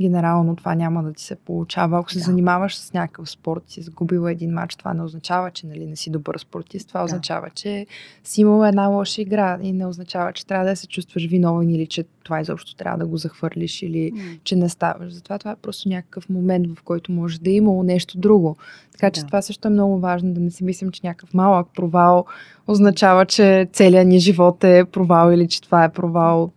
генерално 0.01 0.57
това 0.57 0.75
няма 0.75 1.03
да 1.03 1.13
ти 1.13 1.25
се 1.25 1.37
получава. 1.37 1.99
Ако 1.99 2.11
се 2.11 2.19
да. 2.19 2.25
занимаваш 2.25 2.77
с 2.77 2.93
някакъв 2.93 3.31
спорт, 3.31 3.63
си 3.67 3.83
загубила 3.83 4.33
един 4.33 4.53
матч, 4.53 4.77
това 4.77 4.95
не 4.95 5.03
означава, 5.03 5.51
че 5.51 5.67
нали, 5.67 5.87
не 5.87 5.97
си 5.97 6.11
добър 6.11 6.39
спортист. 6.39 6.89
Това 6.89 7.01
да. 7.01 7.05
означава, 7.05 7.51
че 7.55 7.87
си 8.25 8.41
имала 8.41 8.69
една 8.69 8.87
лоша 8.87 9.23
игра 9.23 9.59
и 9.63 9.73
не 9.73 9.87
означава, 9.87 10.33
че 10.33 10.47
трябва 10.47 10.67
да 10.67 10.77
се 10.77 10.87
чувстваш 10.87 11.27
виновен 11.27 11.71
или 11.71 11.87
че 11.87 12.05
това 12.25 12.41
изобщо 12.41 12.75
трябва 12.75 12.99
да 12.99 13.07
го 13.07 13.17
захвърлиш 13.17 13.83
или 13.83 14.13
mm. 14.13 14.39
че 14.45 14.57
не 14.57 14.69
ставаш. 14.69 15.13
Затова 15.13 15.39
това 15.39 15.51
е 15.51 15.57
просто 15.63 15.89
някакъв 15.89 16.29
момент, 16.29 16.67
в 16.79 16.83
който 16.83 17.13
може 17.13 17.41
да 17.41 17.51
е 17.51 17.55
имало 17.55 17.83
нещо 17.83 18.19
друго. 18.19 18.57
Така 18.93 19.11
че 19.11 19.21
да. 19.21 19.27
това 19.27 19.43
също 19.43 19.69
е 19.69 19.71
много 19.71 19.99
важно, 19.99 20.35
да 20.35 20.41
не 20.41 20.51
си 20.51 20.65
мислим, 20.65 20.91
че 20.91 21.01
някакъв 21.05 21.35
малък 21.35 21.69
провал 21.75 22.25
означава, 22.69 23.27
че 23.27 23.69
целият 23.73 24.09
ни 24.09 24.19
живот 24.19 24.65
е 24.65 24.85
провал 24.85 25.33
или 25.33 25.49
че 25.49 25.63
това 25.63 25.85
е 25.85 25.93
провал. 25.93 26.53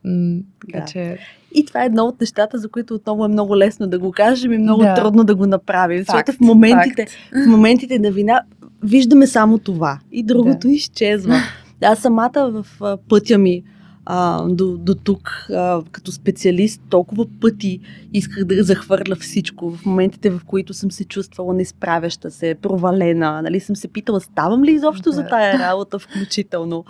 Така 0.62 0.80
да. 0.80 0.86
че 0.86 1.18
и 1.54 1.66
това 1.66 1.84
е 1.84 1.86
едно 1.86 2.04
от 2.04 2.22
нещата, 2.22 2.58
за 2.58 2.70
които 2.70 2.94
отново 2.94 3.26
е 3.26 3.28
много 3.28 3.58
лесно 3.58 3.88
да 3.88 4.00
го 4.00 4.12
кажем 4.12 4.54
и 4.54 4.58
много 4.58 4.82
да. 4.82 4.94
трудно 4.94 5.24
да 5.24 5.36
го 5.36 5.46
направим. 5.46 6.06
Факт, 6.06 6.28
защото 6.28 6.38
в 6.38 6.40
моментите, 6.40 7.08
в 7.46 7.48
моментите 7.48 8.00
на 8.00 8.12
вина 8.12 8.42
виждаме 8.84 9.28
само 9.28 9.58
това 9.58 10.00
и 10.12 10.24
другото 10.24 10.68
да. 10.68 10.74
изчезва. 10.74 11.36
Аз 11.82 12.00
самата 12.00 12.52
в 12.52 12.98
пътя 13.10 13.38
ми 13.38 13.64
а, 14.06 14.48
до, 14.48 14.78
до 14.78 14.96
тук 14.96 15.30
а, 15.50 15.82
като 15.92 16.12
специалист 16.12 16.82
толкова 16.90 17.26
пъти 17.42 17.80
исках 18.14 18.46
да 18.46 18.64
захвърля 18.64 19.16
всичко. 19.16 19.72
В 19.72 19.86
моментите, 19.86 20.30
в 20.30 20.42
които 20.48 20.74
съм 20.74 20.92
се 20.92 21.06
чувствала 21.06 21.54
несправяща 21.54 22.32
се, 22.32 22.56
провалена, 22.62 23.42
нали, 23.42 23.60
съм 23.60 23.76
се 23.76 23.88
питала, 23.88 24.22
ставам 24.22 24.64
ли 24.64 24.72
изобщо 24.72 25.10
да. 25.10 25.16
за 25.16 25.28
тая 25.28 25.60
работа 25.60 26.00
включително. 26.00 26.86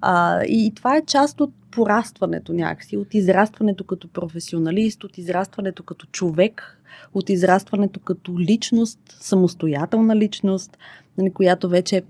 А, 0.00 0.42
и 0.44 0.72
това 0.74 0.96
е 0.96 1.02
част 1.06 1.40
от 1.40 1.50
порастването 1.70 2.52
някакси, 2.52 2.96
от 2.96 3.14
израстването 3.14 3.84
като 3.84 4.08
професионалист, 4.08 5.04
от 5.04 5.18
израстването 5.18 5.82
като 5.82 6.06
човек, 6.06 6.80
от 7.14 7.30
израстването 7.30 8.00
като 8.00 8.38
личност, 8.38 9.00
самостоятелна 9.20 10.16
личност, 10.16 10.78
нали, 11.18 11.32
която 11.32 11.68
вече 11.68 12.02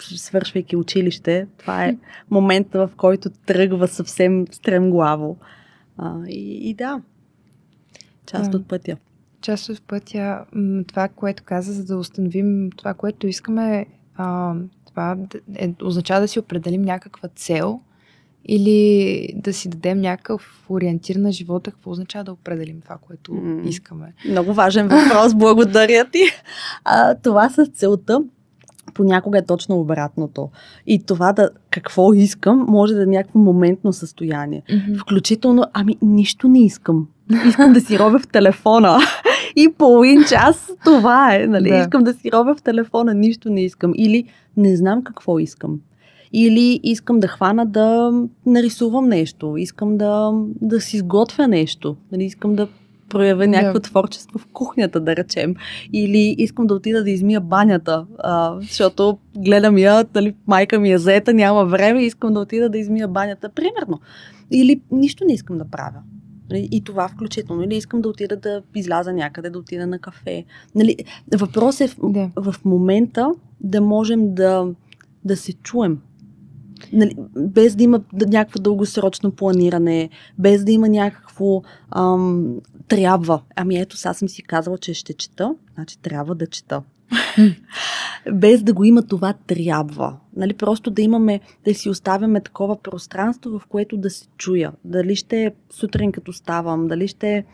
свършвайки 0.00 0.76
училище, 0.76 1.46
това 1.58 1.84
е 1.84 1.96
момента, 2.30 2.88
в 2.88 2.96
който 2.96 3.30
тръгва 3.30 3.88
съвсем 3.88 4.44
стремглаво. 4.50 5.36
А, 5.98 6.16
и, 6.28 6.70
и 6.70 6.74
да, 6.74 7.02
част 8.26 8.54
от 8.54 8.68
пътя. 8.68 8.96
Част 9.40 9.68
от 9.68 9.82
пътя, 9.82 10.44
това, 10.86 11.08
което 11.08 11.42
каза, 11.42 11.72
за 11.72 11.84
да 11.84 11.96
установим 11.96 12.70
това, 12.76 12.94
което 12.94 13.26
искаме, 13.26 13.86
а, 14.16 14.54
това 14.86 15.16
е, 15.54 15.74
означава 15.82 16.20
да 16.20 16.28
си 16.28 16.38
определим 16.38 16.82
някаква 16.82 17.28
цел 17.28 17.80
или 18.44 19.28
да 19.36 19.52
си 19.52 19.68
дадем 19.68 20.00
някакъв 20.00 20.64
ориентир 20.68 21.16
на 21.16 21.32
живота, 21.32 21.70
какво 21.70 21.90
означава 21.90 22.24
да 22.24 22.32
определим 22.32 22.80
това, 22.80 22.98
което 23.06 23.32
mm. 23.32 23.68
искаме. 23.68 24.12
Много 24.28 24.54
важен 24.54 24.88
въпрос, 24.88 25.34
благодаря 25.34 26.04
ти. 26.12 26.22
А, 26.84 27.14
това 27.14 27.48
с 27.48 27.66
целта 27.66 28.22
понякога 28.94 29.38
е 29.38 29.44
точно 29.44 29.80
обратното. 29.80 30.50
И 30.86 31.02
това 31.02 31.32
да 31.32 31.50
какво 31.70 32.12
искам, 32.12 32.66
може 32.68 32.94
да 32.94 33.02
е 33.02 33.06
някакво 33.06 33.38
моментно 33.38 33.92
състояние. 33.92 34.62
Mm-hmm. 34.70 34.98
Включително, 34.98 35.64
ами 35.72 35.96
нищо 36.02 36.48
не 36.48 36.64
искам. 36.64 37.08
Искам 37.48 37.72
да 37.72 37.80
си 37.80 37.98
робя 37.98 38.18
в 38.18 38.28
телефона. 38.28 38.98
И 39.56 39.72
половин 39.78 40.24
час 40.28 40.70
това 40.84 41.36
е. 41.36 41.46
Нали? 41.46 41.68
Да. 41.68 41.76
Искам 41.76 42.04
да 42.04 42.14
си 42.14 42.32
робя 42.32 42.54
в 42.54 42.62
телефона, 42.62 43.14
нищо 43.14 43.50
не 43.50 43.64
искам. 43.64 43.92
Или 43.96 44.24
не 44.56 44.76
знам 44.76 45.04
какво 45.04 45.38
искам. 45.38 45.80
Или 46.32 46.80
искам 46.82 47.20
да 47.20 47.28
хвана 47.28 47.66
да 47.66 48.12
нарисувам 48.46 49.08
нещо. 49.08 49.56
Искам 49.56 49.98
да, 49.98 50.32
да 50.60 50.80
си 50.80 50.98
сготвя 50.98 51.48
нещо. 51.48 51.96
Нали? 52.12 52.24
Искам 52.24 52.54
да 52.54 52.68
проявя 53.12 53.46
някакво 53.46 53.78
yeah. 53.78 53.84
творчество 53.84 54.38
в 54.38 54.46
кухнята, 54.52 55.00
да 55.00 55.16
речем. 55.16 55.54
Или 55.92 56.34
искам 56.38 56.66
да 56.66 56.74
отида 56.74 57.04
да 57.04 57.10
измия 57.10 57.40
банята, 57.40 58.06
а, 58.18 58.56
защото 58.60 59.18
гледам 59.36 59.78
я, 59.78 60.04
дали 60.04 60.34
майка 60.46 60.78
ми 60.78 60.92
е 60.92 60.98
заета, 60.98 61.34
няма 61.34 61.64
време, 61.64 62.04
искам 62.04 62.34
да 62.34 62.40
отида 62.40 62.68
да 62.68 62.78
измия 62.78 63.08
банята, 63.08 63.48
примерно. 63.48 64.00
Или 64.50 64.80
нищо 64.90 65.24
не 65.24 65.32
искам 65.32 65.58
да 65.58 65.64
правя. 65.64 66.02
Нали, 66.50 66.68
и 66.70 66.84
това 66.84 67.08
включително. 67.08 67.62
Или 67.62 67.76
искам 67.76 68.00
да 68.00 68.08
отида 68.08 68.36
да 68.36 68.62
изляза 68.74 69.12
някъде, 69.12 69.50
да 69.50 69.58
отида 69.58 69.86
на 69.86 69.98
кафе. 69.98 70.44
Нали, 70.74 70.96
въпрос 71.36 71.80
е 71.80 71.88
в, 71.88 71.96
yeah. 71.96 72.30
в 72.36 72.64
момента 72.64 73.30
да 73.60 73.80
можем 73.80 74.34
да, 74.34 74.66
да 75.24 75.36
се 75.36 75.52
чуем 75.52 75.98
нали, 76.92 77.16
без 77.36 77.76
да 77.76 77.82
има 77.82 78.00
някакво 78.12 78.58
дългосрочно 78.58 79.30
планиране, 79.30 80.10
без 80.38 80.64
да 80.64 80.72
има 80.72 80.88
някакво 80.88 81.62
ам, 81.90 82.56
трябва. 82.88 83.42
Ами 83.56 83.80
ето, 83.80 83.96
сега 83.96 84.14
съм 84.14 84.28
си 84.28 84.42
казала, 84.42 84.78
че 84.78 84.94
ще 84.94 85.12
чета, 85.12 85.54
значи 85.74 85.98
трябва 85.98 86.34
да 86.34 86.46
чета. 86.46 86.82
без 88.32 88.62
да 88.62 88.72
го 88.72 88.84
има 88.84 89.02
това 89.02 89.34
трябва. 89.46 90.16
Нали, 90.36 90.54
просто 90.54 90.90
да 90.90 91.02
имаме, 91.02 91.40
да 91.64 91.74
си 91.74 91.88
оставяме 91.88 92.40
такова 92.40 92.82
пространство, 92.82 93.58
в 93.58 93.66
което 93.66 93.96
да 93.96 94.10
се 94.10 94.26
чуя. 94.38 94.72
Дали 94.84 95.16
ще 95.16 95.44
е 95.44 95.52
сутрин 95.70 96.12
като 96.12 96.32
ставам, 96.32 96.88
дали 96.88 97.08
ще 97.08 97.32
е 97.32 97.44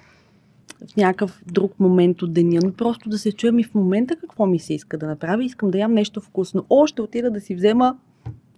в 0.92 0.96
някакъв 0.96 1.42
друг 1.46 1.80
момент 1.80 2.22
от 2.22 2.32
деня, 2.32 2.60
но 2.64 2.72
просто 2.72 3.08
да 3.08 3.18
се 3.18 3.32
чуем 3.32 3.58
и 3.58 3.64
в 3.64 3.74
момента 3.74 4.16
какво 4.16 4.46
ми 4.46 4.58
се 4.58 4.74
иска 4.74 4.98
да 4.98 5.06
направя. 5.06 5.44
Искам 5.44 5.70
да 5.70 5.78
ям 5.78 5.92
нещо 5.92 6.20
вкусно. 6.20 6.64
О, 6.70 6.86
ще 6.86 7.02
отида 7.02 7.30
да 7.30 7.40
си 7.40 7.54
взема 7.54 7.96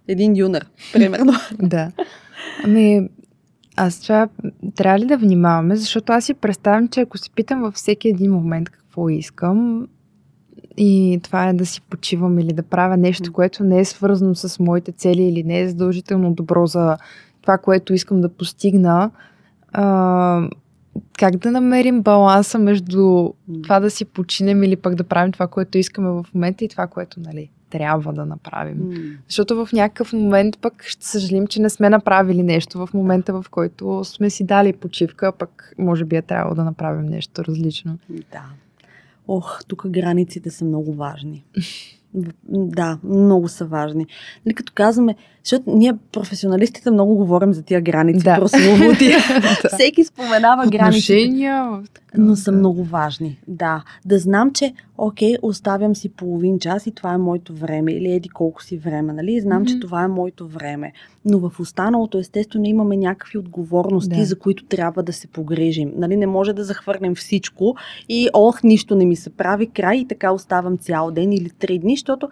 един 0.07 0.37
юнер, 0.37 0.65
примерно. 0.93 1.33
да. 1.59 1.91
Ами, 2.63 3.09
аз 3.75 4.01
това 4.01 4.27
трябва 4.75 4.99
ли 4.99 5.05
да 5.05 5.17
внимаваме, 5.17 5.75
защото 5.75 6.13
аз 6.13 6.25
си 6.25 6.33
представям, 6.33 6.87
че 6.87 7.01
ако 7.01 7.17
се 7.17 7.29
питам 7.29 7.61
във 7.61 7.73
всеки 7.73 8.09
един 8.09 8.31
момент 8.31 8.69
какво 8.69 9.09
искам, 9.09 9.87
и 10.77 11.19
това 11.23 11.49
е 11.49 11.53
да 11.53 11.65
си 11.65 11.81
почивам 11.81 12.39
или 12.39 12.53
да 12.53 12.63
правя 12.63 12.97
нещо, 12.97 13.33
което 13.33 13.63
не 13.63 13.79
е 13.79 13.85
свързано 13.85 14.35
с 14.35 14.59
моите 14.59 14.91
цели 14.91 15.23
или 15.23 15.43
не 15.43 15.59
е 15.59 15.69
задължително 15.69 16.33
добро 16.33 16.65
за 16.65 16.97
това, 17.41 17.57
което 17.57 17.93
искам 17.93 18.21
да 18.21 18.29
постигна, 18.29 19.11
а, 19.73 20.49
как 21.19 21.37
да 21.37 21.51
намерим 21.51 22.01
баланса 22.01 22.59
между 22.59 23.29
това 23.63 23.79
да 23.79 23.89
си 23.89 24.05
починем 24.05 24.63
или 24.63 24.75
пък 24.75 24.95
да 24.95 25.03
правим 25.03 25.31
това, 25.31 25.47
което 25.47 25.77
искаме 25.77 26.09
в 26.09 26.25
момента 26.33 26.65
и 26.65 26.69
това, 26.69 26.87
което 26.87 27.19
нали, 27.19 27.49
трябва 27.71 28.13
да 28.13 28.25
направим. 28.25 28.77
Mm. 28.77 29.17
Защото 29.27 29.65
в 29.65 29.73
някакъв 29.73 30.13
момент 30.13 30.59
пък 30.61 30.83
ще 30.83 31.05
съжалим, 31.05 31.47
че 31.47 31.61
не 31.61 31.69
сме 31.69 31.89
направили 31.89 32.43
нещо 32.43 32.85
в 32.85 32.93
момента, 32.93 33.33
в 33.33 33.45
който 33.51 34.03
сме 34.03 34.29
си 34.29 34.43
дали 34.43 34.73
почивка, 34.73 35.31
пък 35.31 35.73
може 35.77 36.05
би 36.05 36.15
е 36.15 36.21
трябвало 36.21 36.55
да 36.55 36.63
направим 36.63 37.05
нещо 37.05 37.45
различно. 37.45 37.97
Да. 38.09 38.43
Ох, 39.27 39.59
тук 39.67 39.87
границите 39.87 40.49
са 40.49 40.65
много 40.65 40.93
важни. 40.93 41.45
Да, 42.49 42.99
много 43.03 43.47
са 43.47 43.65
важни. 43.65 44.07
Нали, 44.45 44.55
като 44.55 44.73
казваме, 44.75 45.15
защото 45.43 45.75
ние 45.75 45.93
професионалистите 46.11 46.91
много 46.91 47.15
говорим 47.15 47.53
за 47.53 47.61
тия 47.61 47.81
граници, 47.81 48.23
да. 48.23 48.35
прословути. 48.35 49.09
да. 49.61 49.69
Всеки 49.73 50.03
споменава 50.03 50.67
граници. 50.67 51.47
Но 52.17 52.35
са 52.35 52.51
много 52.51 52.83
важни. 52.83 53.39
Да. 53.47 53.83
Да 54.05 54.19
знам, 54.19 54.51
че 54.53 54.73
окей, 54.97 55.35
оставям 55.41 55.95
си 55.95 56.09
половин 56.09 56.59
час 56.59 56.87
и 56.87 56.91
това 56.91 57.13
е 57.13 57.17
моето 57.17 57.53
време. 57.53 57.91
Или 57.91 58.11
еди 58.11 58.29
колко 58.29 58.63
си 58.63 58.77
време, 58.77 59.13
нали? 59.13 59.33
И 59.33 59.41
знам, 59.41 59.63
mm-hmm. 59.63 59.67
че 59.67 59.79
това 59.79 60.03
е 60.03 60.07
моето 60.07 60.47
време. 60.47 60.93
Но 61.25 61.39
в 61.39 61.59
останалото, 61.59 62.17
естествено, 62.17 62.65
имаме 62.65 62.97
някакви 62.97 63.37
отговорности, 63.37 64.15
да. 64.15 64.25
за 64.25 64.39
които 64.39 64.65
трябва 64.65 65.03
да 65.03 65.13
се 65.13 65.27
погрежим. 65.27 65.91
Нали? 65.95 66.15
Не 66.15 66.27
може 66.27 66.53
да 66.53 66.63
захвърнем 66.63 67.15
всичко 67.15 67.75
и 68.09 68.29
ох, 68.33 68.63
нищо 68.63 68.95
не 68.95 69.05
ми 69.05 69.15
се 69.15 69.29
прави 69.29 69.67
край 69.67 69.97
и 69.97 70.07
така 70.07 70.31
оставам 70.31 70.77
цял 70.77 71.11
ден 71.11 71.33
или 71.33 71.49
три 71.49 71.79
дни, 71.79 71.95
защото 71.95 72.29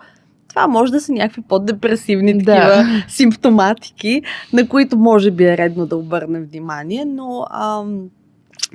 това 0.60 0.68
може 0.68 0.92
да 0.92 1.02
са 1.02 1.12
някакви 1.12 1.42
по-депресивни 1.42 2.44
да. 2.44 2.56
такива 2.56 3.04
симптоматики, 3.08 4.22
на 4.54 4.68
които 4.68 4.98
може 4.98 5.32
би 5.32 5.44
е 5.44 5.58
редно 5.58 5.86
да 5.86 5.98
обърнем 5.98 6.48
внимание, 6.52 7.06
но 7.06 7.46
ам, 7.52 8.10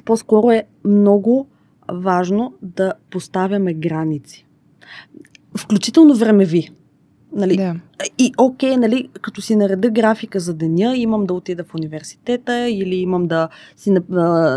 по-скоро 0.05 0.51
е 0.51 0.65
много 0.85 1.47
важно 1.93 2.55
да 2.63 2.93
поставяме 3.11 3.75
граници. 3.75 4.47
Включително 5.59 6.15
времеви. 6.15 6.71
Нали? 7.35 7.57
Да. 7.57 7.75
И 8.19 8.33
окей, 8.39 8.77
нали, 8.77 9.09
като 9.21 9.41
си 9.41 9.57
нареда 9.57 9.91
графика 9.91 10.41
за 10.41 10.55
деня, 10.55 10.97
имам 10.97 11.27
да 11.27 11.35
отида 11.35 11.65
в 11.65 11.75
университета 11.75 12.69
или 12.69 12.95
имам 12.95 13.27
да 13.27 13.49
си 13.77 13.91
на, 13.91 14.03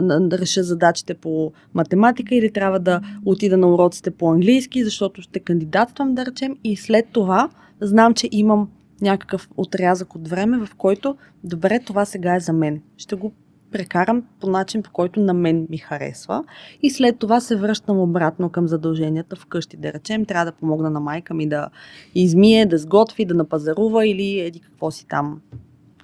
на, 0.01 0.30
да 0.30 0.38
реша 0.38 0.63
задачите 0.63 1.13
по 1.13 1.51
математика 1.73 2.36
или 2.36 2.51
трябва 2.51 2.80
да 2.80 3.01
отида 3.25 3.57
на 3.57 3.73
уроците 3.73 4.11
по 4.11 4.32
английски, 4.32 4.84
защото 4.84 5.21
ще 5.21 5.39
кандидатствам, 5.39 6.15
да 6.15 6.25
речем, 6.25 6.55
и 6.63 6.75
след 6.75 7.05
това 7.11 7.49
знам, 7.82 8.13
че 8.13 8.30
имам 8.32 8.69
някакъв 9.01 9.49
отрязък 9.57 10.15
от 10.15 10.28
време, 10.28 10.57
в 10.57 10.75
който, 10.75 11.15
добре, 11.43 11.80
това 11.80 12.05
сега 12.05 12.36
е 12.36 12.39
за 12.39 12.53
мен. 12.53 12.82
Ще 12.97 13.15
го 13.15 13.32
прекарам 13.72 14.24
по 14.39 14.49
начин, 14.49 14.84
по 14.84 14.91
който 14.91 15.20
на 15.20 15.34
мен 15.34 15.68
ми 15.70 15.78
харесва. 15.78 16.43
И 16.82 16.89
след 16.89 17.20
това 17.20 17.39
се 17.39 17.55
връщам 17.55 17.99
обратно 17.99 18.49
към 18.49 18.68
задълженията 18.68 19.36
вкъщи. 19.36 19.78
Да 19.78 19.93
речем, 19.93 20.26
трябва 20.26 20.45
да 20.45 20.51
помогна 20.51 20.89
на 20.89 20.99
майка 20.99 21.34
ми 21.34 21.49
да 21.49 21.70
измие, 22.15 22.65
да 22.65 22.78
сготви, 22.78 23.26
да 23.26 23.34
напазарува 23.34 24.07
или 24.07 24.39
еди 24.39 24.59
какво 24.59 24.91
си 24.91 25.07
там, 25.07 25.41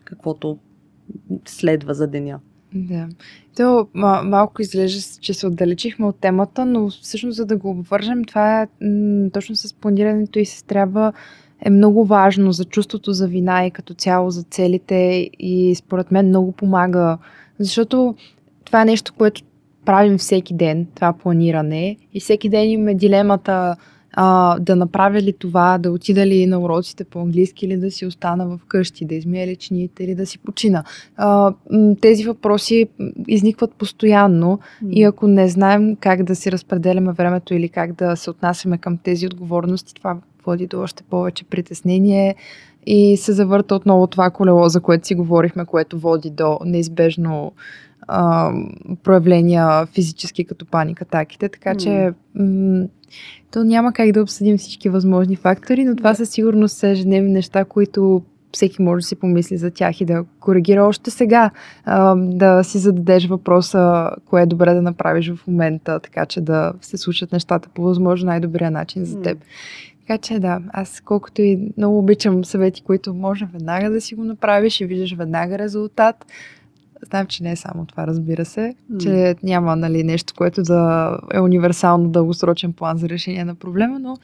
каквото 0.04 0.58
следва 1.46 1.94
за 1.94 2.08
деня. 2.08 2.40
Да. 2.76 3.08
То 3.58 3.88
малко 4.24 4.62
изглежда, 4.62 5.02
че 5.22 5.34
се 5.34 5.48
отдалечихме 5.48 6.06
от 6.06 6.20
темата, 6.20 6.66
но 6.66 6.90
всъщност 6.90 7.36
за 7.36 7.46
да 7.46 7.58
го 7.58 7.70
обвържем, 7.70 8.26
това 8.26 8.62
е 8.62 8.68
м- 8.86 9.30
точно 9.34 9.56
с 9.56 9.74
планирането 9.74 10.40
и 10.40 10.46
се 10.46 10.64
трябва 10.64 11.14
е 11.66 11.70
много 11.70 12.06
важно 12.06 12.52
за 12.52 12.66
чувството 12.66 13.14
за 13.14 13.28
вина 13.28 13.66
и 13.66 13.72
като 13.72 13.94
цяло 13.94 14.30
за 14.30 14.44
целите 14.44 15.30
и 15.40 15.76
според 15.76 16.12
мен 16.12 16.28
много 16.28 16.52
помага 16.52 17.18
защото 17.60 18.16
това 18.66 18.82
е 18.82 18.86
нещо, 18.86 19.14
което 19.18 19.42
правим 19.86 20.18
всеки 20.18 20.54
ден, 20.54 20.88
това 20.96 21.14
планиране. 21.14 21.98
И 22.14 22.20
всеки 22.20 22.50
ден 22.50 22.70
имаме 22.70 22.96
дилемата 22.96 23.76
а, 24.14 24.60
да 24.60 24.76
направя 24.76 25.22
ли 25.22 25.34
това, 25.34 25.78
да 25.78 25.92
отида 25.92 26.28
ли 26.28 26.46
на 26.46 26.60
уроците 26.60 27.04
по 27.04 27.20
английски 27.20 27.66
или 27.66 27.78
да 27.78 27.92
си 27.92 28.06
остана 28.06 28.48
в 28.48 28.60
къщи, 28.68 29.06
да 29.06 29.16
измия 29.16 29.48
ли 29.48 29.56
чините 29.56 30.04
или 30.04 30.16
да 30.16 30.26
си 30.26 30.38
почина. 30.38 30.84
А, 31.18 31.54
тези 32.02 32.26
въпроси 32.26 32.88
изникват 33.28 33.74
постоянно 33.74 34.60
mm. 34.84 34.90
и 34.90 35.04
ако 35.04 35.28
не 35.28 35.48
знаем 35.48 35.96
как 35.96 36.24
да 36.24 36.36
си 36.36 36.52
разпределяме 36.52 37.12
времето 37.12 37.54
или 37.54 37.70
как 37.70 37.94
да 37.94 38.16
се 38.16 38.30
отнасяме 38.30 38.78
към 38.78 38.98
тези 38.98 39.28
отговорности, 39.28 39.94
това 39.94 40.18
води 40.46 40.68
до 40.68 40.80
още 40.80 41.04
повече 41.04 41.44
притеснение, 41.44 42.36
и 42.86 43.18
се 43.18 43.34
завърта 43.34 43.76
отново 43.76 44.08
това 44.08 44.30
колело, 44.30 44.70
за 44.70 44.82
което 44.82 45.08
си 45.08 45.16
говорихме, 45.16 45.66
което 45.66 46.00
води 46.00 46.30
до 46.30 46.60
неизбежно 46.66 47.52
а, 48.08 48.52
проявления 49.04 49.86
физически 49.86 50.46
като 50.46 50.66
паник 50.66 51.02
атаките. 51.02 51.50
Така 51.50 51.76
че 51.76 52.14
м- 52.36 52.86
то 53.52 53.64
няма 53.64 53.94
как 53.94 54.12
да 54.12 54.22
обсъдим 54.22 54.58
всички 54.58 54.90
възможни 54.90 55.36
фактори, 55.36 55.86
но 55.86 55.96
това 55.96 56.16
със 56.16 56.30
сигурност 56.30 56.78
са 56.78 56.88
ежедневни 56.88 57.32
неща, 57.32 57.66
които 57.66 58.22
всеки 58.54 58.82
може 58.82 59.04
да 59.04 59.08
си 59.08 59.16
помисли 59.16 59.58
за 59.58 59.72
тях 59.72 60.02
и 60.02 60.06
да 60.06 60.26
коригира 60.40 60.84
още 60.84 61.12
сега, 61.12 61.52
а, 61.86 62.16
да 62.16 62.64
си 62.64 62.78
зададеш 62.78 63.28
въпроса, 63.28 64.10
кое 64.26 64.42
е 64.42 64.46
добре 64.46 64.74
да 64.74 64.82
направиш 64.82 65.32
в 65.32 65.48
момента, 65.48 66.00
така 66.00 66.26
че 66.26 66.42
да 66.42 66.74
се 66.82 66.98
случат 66.98 67.32
нещата 67.32 67.70
по 67.70 67.82
възможно 67.82 68.26
най-добрия 68.26 68.72
начин 68.72 69.06
за 69.06 69.22
теб. 69.22 69.38
Така 70.08 70.18
че 70.18 70.40
да, 70.40 70.60
аз 70.74 71.02
колкото 71.02 71.42
и 71.42 71.72
много 71.78 72.00
обичам 72.00 72.46
съвети, 72.46 72.82
които 72.82 73.14
може 73.14 73.46
веднага 73.46 73.90
да 73.90 74.02
си 74.02 74.16
го 74.16 74.24
направиш 74.24 74.82
и 74.82 74.86
виждаш 74.86 75.16
веднага 75.16 75.60
резултат. 75.60 76.26
Знам, 77.06 77.28
че 77.28 77.44
не 77.44 77.52
е 77.52 77.56
само 77.56 77.86
това, 77.86 78.08
разбира 78.08 78.46
се, 78.46 78.76
mm. 78.92 79.04
че 79.04 79.36
няма 79.44 79.76
нали, 79.76 80.04
нещо, 80.04 80.34
което 80.38 80.64
да 80.64 81.12
е 81.34 81.40
универсално 81.40 82.10
дългосрочен 82.10 82.74
план 82.74 82.98
за 82.98 83.10
решение 83.10 83.46
на 83.46 83.56
проблема, 83.56 84.00
но 84.00 84.18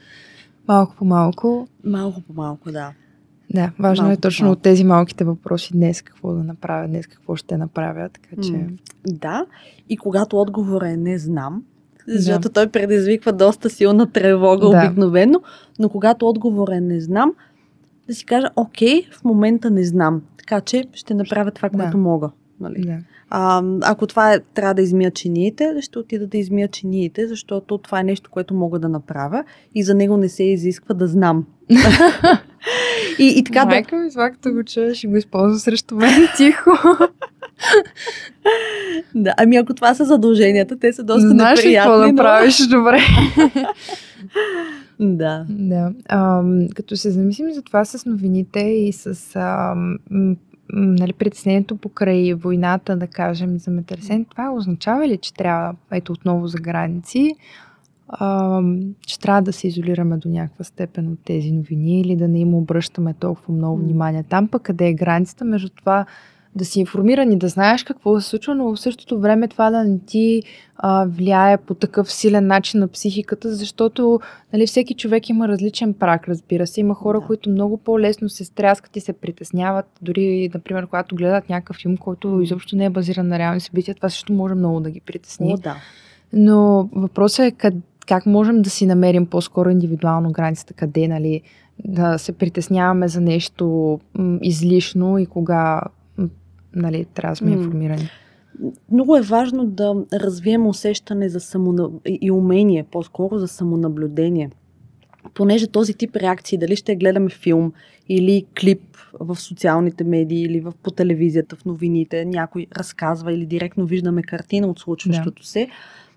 малко 0.68 0.94
по 0.96 1.04
малко. 1.04 1.68
Малко 1.84 2.20
по 2.20 2.32
малко, 2.32 2.72
да. 2.72 2.92
Да, 3.54 3.72
важно 3.78 4.04
малко 4.04 4.18
е 4.18 4.20
точно 4.20 4.46
малко. 4.46 4.58
от 4.58 4.62
тези 4.62 4.84
малките 4.84 5.24
въпроси 5.24 5.72
днес 5.72 6.02
какво 6.02 6.32
да 6.32 6.44
направя, 6.44 6.88
днес 6.88 7.06
какво 7.06 7.36
ще 7.36 7.56
направя, 7.56 8.08
така 8.08 8.42
че... 8.42 8.52
Mm. 8.52 8.78
Да, 9.06 9.46
и 9.88 9.96
когато 9.96 10.40
отговор 10.40 10.82
е 10.82 10.96
не 10.96 11.18
знам, 11.18 11.62
защото 12.10 12.48
да. 12.48 12.52
той 12.52 12.66
предизвиква 12.66 13.32
доста 13.32 13.70
силна 13.70 14.10
тревога 14.12 14.68
да. 14.68 14.78
обикновено, 14.78 15.42
но 15.78 15.88
когато 15.88 16.28
отговор 16.28 16.68
е 16.68 16.80
не 16.80 17.00
знам, 17.00 17.34
да 18.08 18.14
си 18.14 18.24
кажа, 18.24 18.50
окей, 18.56 19.06
в 19.12 19.24
момента 19.24 19.70
не 19.70 19.84
знам, 19.84 20.22
така 20.38 20.60
че 20.60 20.84
ще 20.92 21.14
направя 21.14 21.50
това, 21.50 21.70
което 21.70 21.90
да. 21.90 21.98
мога. 21.98 22.30
Нали? 22.60 22.80
Да. 22.80 22.98
А, 23.30 23.62
ако 23.82 24.06
това 24.06 24.34
е, 24.34 24.40
трябва 24.40 24.74
да 24.74 24.82
измия 24.82 25.10
чиниите, 25.10 25.74
ще 25.80 25.98
отида 25.98 26.26
да 26.26 26.38
измия 26.38 26.68
чиниите, 26.68 27.26
защото 27.26 27.78
това 27.78 28.00
е 28.00 28.04
нещо, 28.04 28.30
което 28.30 28.54
мога 28.54 28.78
да 28.78 28.88
направя 28.88 29.44
и 29.74 29.82
за 29.82 29.94
него 29.94 30.16
не 30.16 30.28
се 30.28 30.44
изисква 30.44 30.94
да 30.94 31.06
знам. 31.06 31.46
и, 33.18 33.38
и 33.38 33.44
така 33.44 33.64
Майка 33.64 33.96
да... 33.96 34.02
ми, 34.02 34.10
това 34.10 34.30
като 34.30 34.52
го 34.52 34.64
чуеш, 34.64 34.98
ще 34.98 35.06
го 35.06 35.16
използва 35.16 35.58
срещу 35.58 35.96
мен 35.96 36.28
тихо. 36.36 36.70
да, 39.14 39.34
ами 39.36 39.56
ако 39.56 39.74
това 39.74 39.94
са 39.94 40.04
задълженията, 40.04 40.78
те 40.78 40.92
са 40.92 41.02
доста 41.02 41.28
Знаеш 41.28 41.58
неприятни. 41.58 41.94
Знаеш 41.94 42.10
какво 42.10 42.12
да 42.12 42.22
правиш 42.22 42.66
добре. 42.66 42.98
да. 45.00 45.46
да. 45.48 45.92
Ам, 46.08 46.68
като 46.74 46.96
се 46.96 47.10
замислим 47.10 47.52
за 47.52 47.62
това 47.62 47.84
с 47.84 48.06
новините 48.06 48.60
и 48.60 48.92
с 48.92 49.36
ам, 49.36 49.96
нали, 50.72 51.12
притеснението 51.12 51.76
покрай 51.76 52.34
войната, 52.34 52.96
да 52.96 53.06
кажем, 53.06 53.58
за 53.58 53.70
метърсен, 53.70 54.24
това 54.24 54.52
означава 54.52 55.08
ли, 55.08 55.18
че 55.18 55.34
трябва, 55.34 55.74
ето 55.90 56.12
отново 56.12 56.46
за 56.46 56.58
граници, 56.58 57.34
а, 58.08 58.62
че 59.06 59.18
трябва 59.18 59.42
да 59.42 59.52
се 59.52 59.68
изолираме 59.68 60.16
до 60.16 60.28
някаква 60.28 60.64
степен 60.64 61.08
от 61.08 61.18
тези 61.24 61.52
новини 61.52 62.00
или 62.00 62.16
да 62.16 62.28
не 62.28 62.40
им 62.40 62.54
обръщаме 62.54 63.14
толкова 63.14 63.54
много 63.54 63.76
внимание 63.76 64.22
там, 64.22 64.48
пък 64.48 64.62
къде 64.62 64.88
е 64.88 64.94
границата? 64.94 65.44
Между 65.44 65.68
това 65.68 66.06
да 66.54 66.64
си 66.64 66.80
информиран 66.80 67.32
и 67.32 67.38
да 67.38 67.48
знаеш 67.48 67.84
какво 67.84 68.20
се 68.20 68.28
случва, 68.28 68.54
но 68.54 68.74
в 68.74 68.80
същото 68.80 69.20
време 69.20 69.48
това 69.48 69.70
да 69.70 69.84
не 69.84 69.98
ти 69.98 70.42
а, 70.76 71.06
влияе 71.08 71.56
по 71.56 71.74
такъв 71.74 72.12
силен 72.12 72.46
начин 72.46 72.80
на 72.80 72.88
психиката, 72.88 73.54
защото 73.54 74.20
нали, 74.52 74.66
всеки 74.66 74.94
човек 74.94 75.28
има 75.28 75.48
различен 75.48 75.94
прак, 75.94 76.28
разбира 76.28 76.66
се. 76.66 76.80
Има 76.80 76.94
хора, 76.94 77.20
да. 77.20 77.26
които 77.26 77.50
много 77.50 77.76
по-лесно 77.76 78.28
се 78.28 78.44
стряскат 78.44 78.96
и 78.96 79.00
се 79.00 79.12
притесняват. 79.12 79.86
Дори, 80.02 80.50
например, 80.54 80.86
когато 80.86 81.16
гледат 81.16 81.48
някакъв 81.48 81.76
филм, 81.76 81.96
който 81.96 82.40
изобщо 82.40 82.76
не 82.76 82.84
е 82.84 82.90
базиран 82.90 83.28
на 83.28 83.38
реални 83.38 83.60
събития, 83.60 83.94
това 83.94 84.08
също 84.08 84.32
може 84.32 84.54
много 84.54 84.80
да 84.80 84.90
ги 84.90 85.00
притесни. 85.00 85.54
О, 85.54 85.56
да. 85.56 85.76
Но 86.32 86.88
въпросът 86.92 87.46
е 87.46 87.50
къд, 87.50 87.74
как 88.06 88.26
можем 88.26 88.62
да 88.62 88.70
си 88.70 88.86
намерим 88.86 89.26
по-скоро 89.26 89.70
индивидуално 89.70 90.32
границата, 90.32 90.74
къде 90.74 91.08
нали, 91.08 91.42
да 91.84 92.18
се 92.18 92.32
притесняваме 92.32 93.08
за 93.08 93.20
нещо 93.20 93.98
излишно 94.42 95.18
и 95.18 95.26
кога 95.26 95.82
нали, 96.74 97.04
трябва 97.14 97.32
да 97.32 97.36
сме 97.36 97.50
информирани. 97.50 98.08
Много 98.92 99.16
е 99.16 99.22
важно 99.22 99.66
да 99.66 99.94
развием 100.12 100.66
усещане 100.66 101.28
за 101.28 101.40
самонаб... 101.40 101.92
и 102.06 102.30
умение, 102.30 102.84
по-скоро 102.90 103.38
за 103.38 103.48
самонаблюдение. 103.48 104.50
Понеже 105.34 105.66
този 105.66 105.94
тип 105.94 106.16
реакции, 106.16 106.58
дали 106.58 106.76
ще 106.76 106.96
гледаме 106.96 107.30
филм 107.30 107.72
или 108.08 108.44
клип 108.60 108.96
в 109.20 109.36
социалните 109.36 110.04
медии 110.04 110.42
или 110.42 110.60
в, 110.60 110.72
по 110.82 110.90
телевизията, 110.90 111.56
в 111.56 111.64
новините, 111.64 112.24
някой 112.24 112.66
разказва 112.76 113.32
или 113.32 113.46
директно 113.46 113.86
виждаме 113.86 114.22
картина 114.22 114.66
от 114.66 114.78
случващото 114.78 115.42
да. 115.42 115.48
се, 115.48 115.68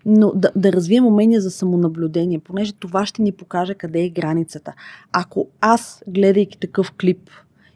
но 0.05 0.31
да, 0.35 0.51
да 0.55 0.73
развием 0.73 1.05
умение 1.05 1.39
за 1.39 1.51
самонаблюдение, 1.51 2.39
понеже 2.39 2.73
това 2.73 3.05
ще 3.05 3.21
ни 3.21 3.31
покаже 3.31 3.73
къде 3.73 4.03
е 4.03 4.09
границата. 4.09 4.73
Ако 5.11 5.47
аз, 5.61 6.03
гледайки 6.07 6.57
такъв 6.57 6.91
клип 6.91 7.29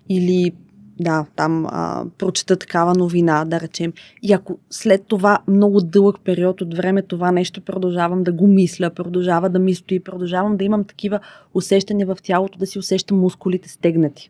или 0.10 0.52
да, 1.00 1.26
там 1.36 1.66
а, 1.66 2.06
прочета 2.18 2.56
такава 2.56 2.94
новина, 2.94 3.46
да 3.46 3.60
речем. 3.60 3.94
И 4.24 4.34
ако 4.34 4.60
след 4.70 5.04
това 5.08 5.40
много 5.48 5.82
дълъг 5.82 6.16
период 6.24 6.62
от 6.62 6.74
време 6.74 7.02
това 7.02 7.32
нещо 7.32 7.62
продължавам 7.62 8.24
да 8.24 8.32
го 8.32 8.48
мисля, 8.48 8.90
продължава 8.90 9.50
да 9.50 9.60
ми 9.60 9.76
стои, 9.76 10.00
продължавам 10.00 10.58
да 10.58 10.64
имам 10.64 10.84
такива 10.84 11.20
усещания 11.54 12.08
в 12.08 12.18
тялото, 12.24 12.60
да 12.60 12.66
си 12.66 12.80
усещам 12.80 13.20
мускулите 13.20 13.70
стегнати, 13.70 14.30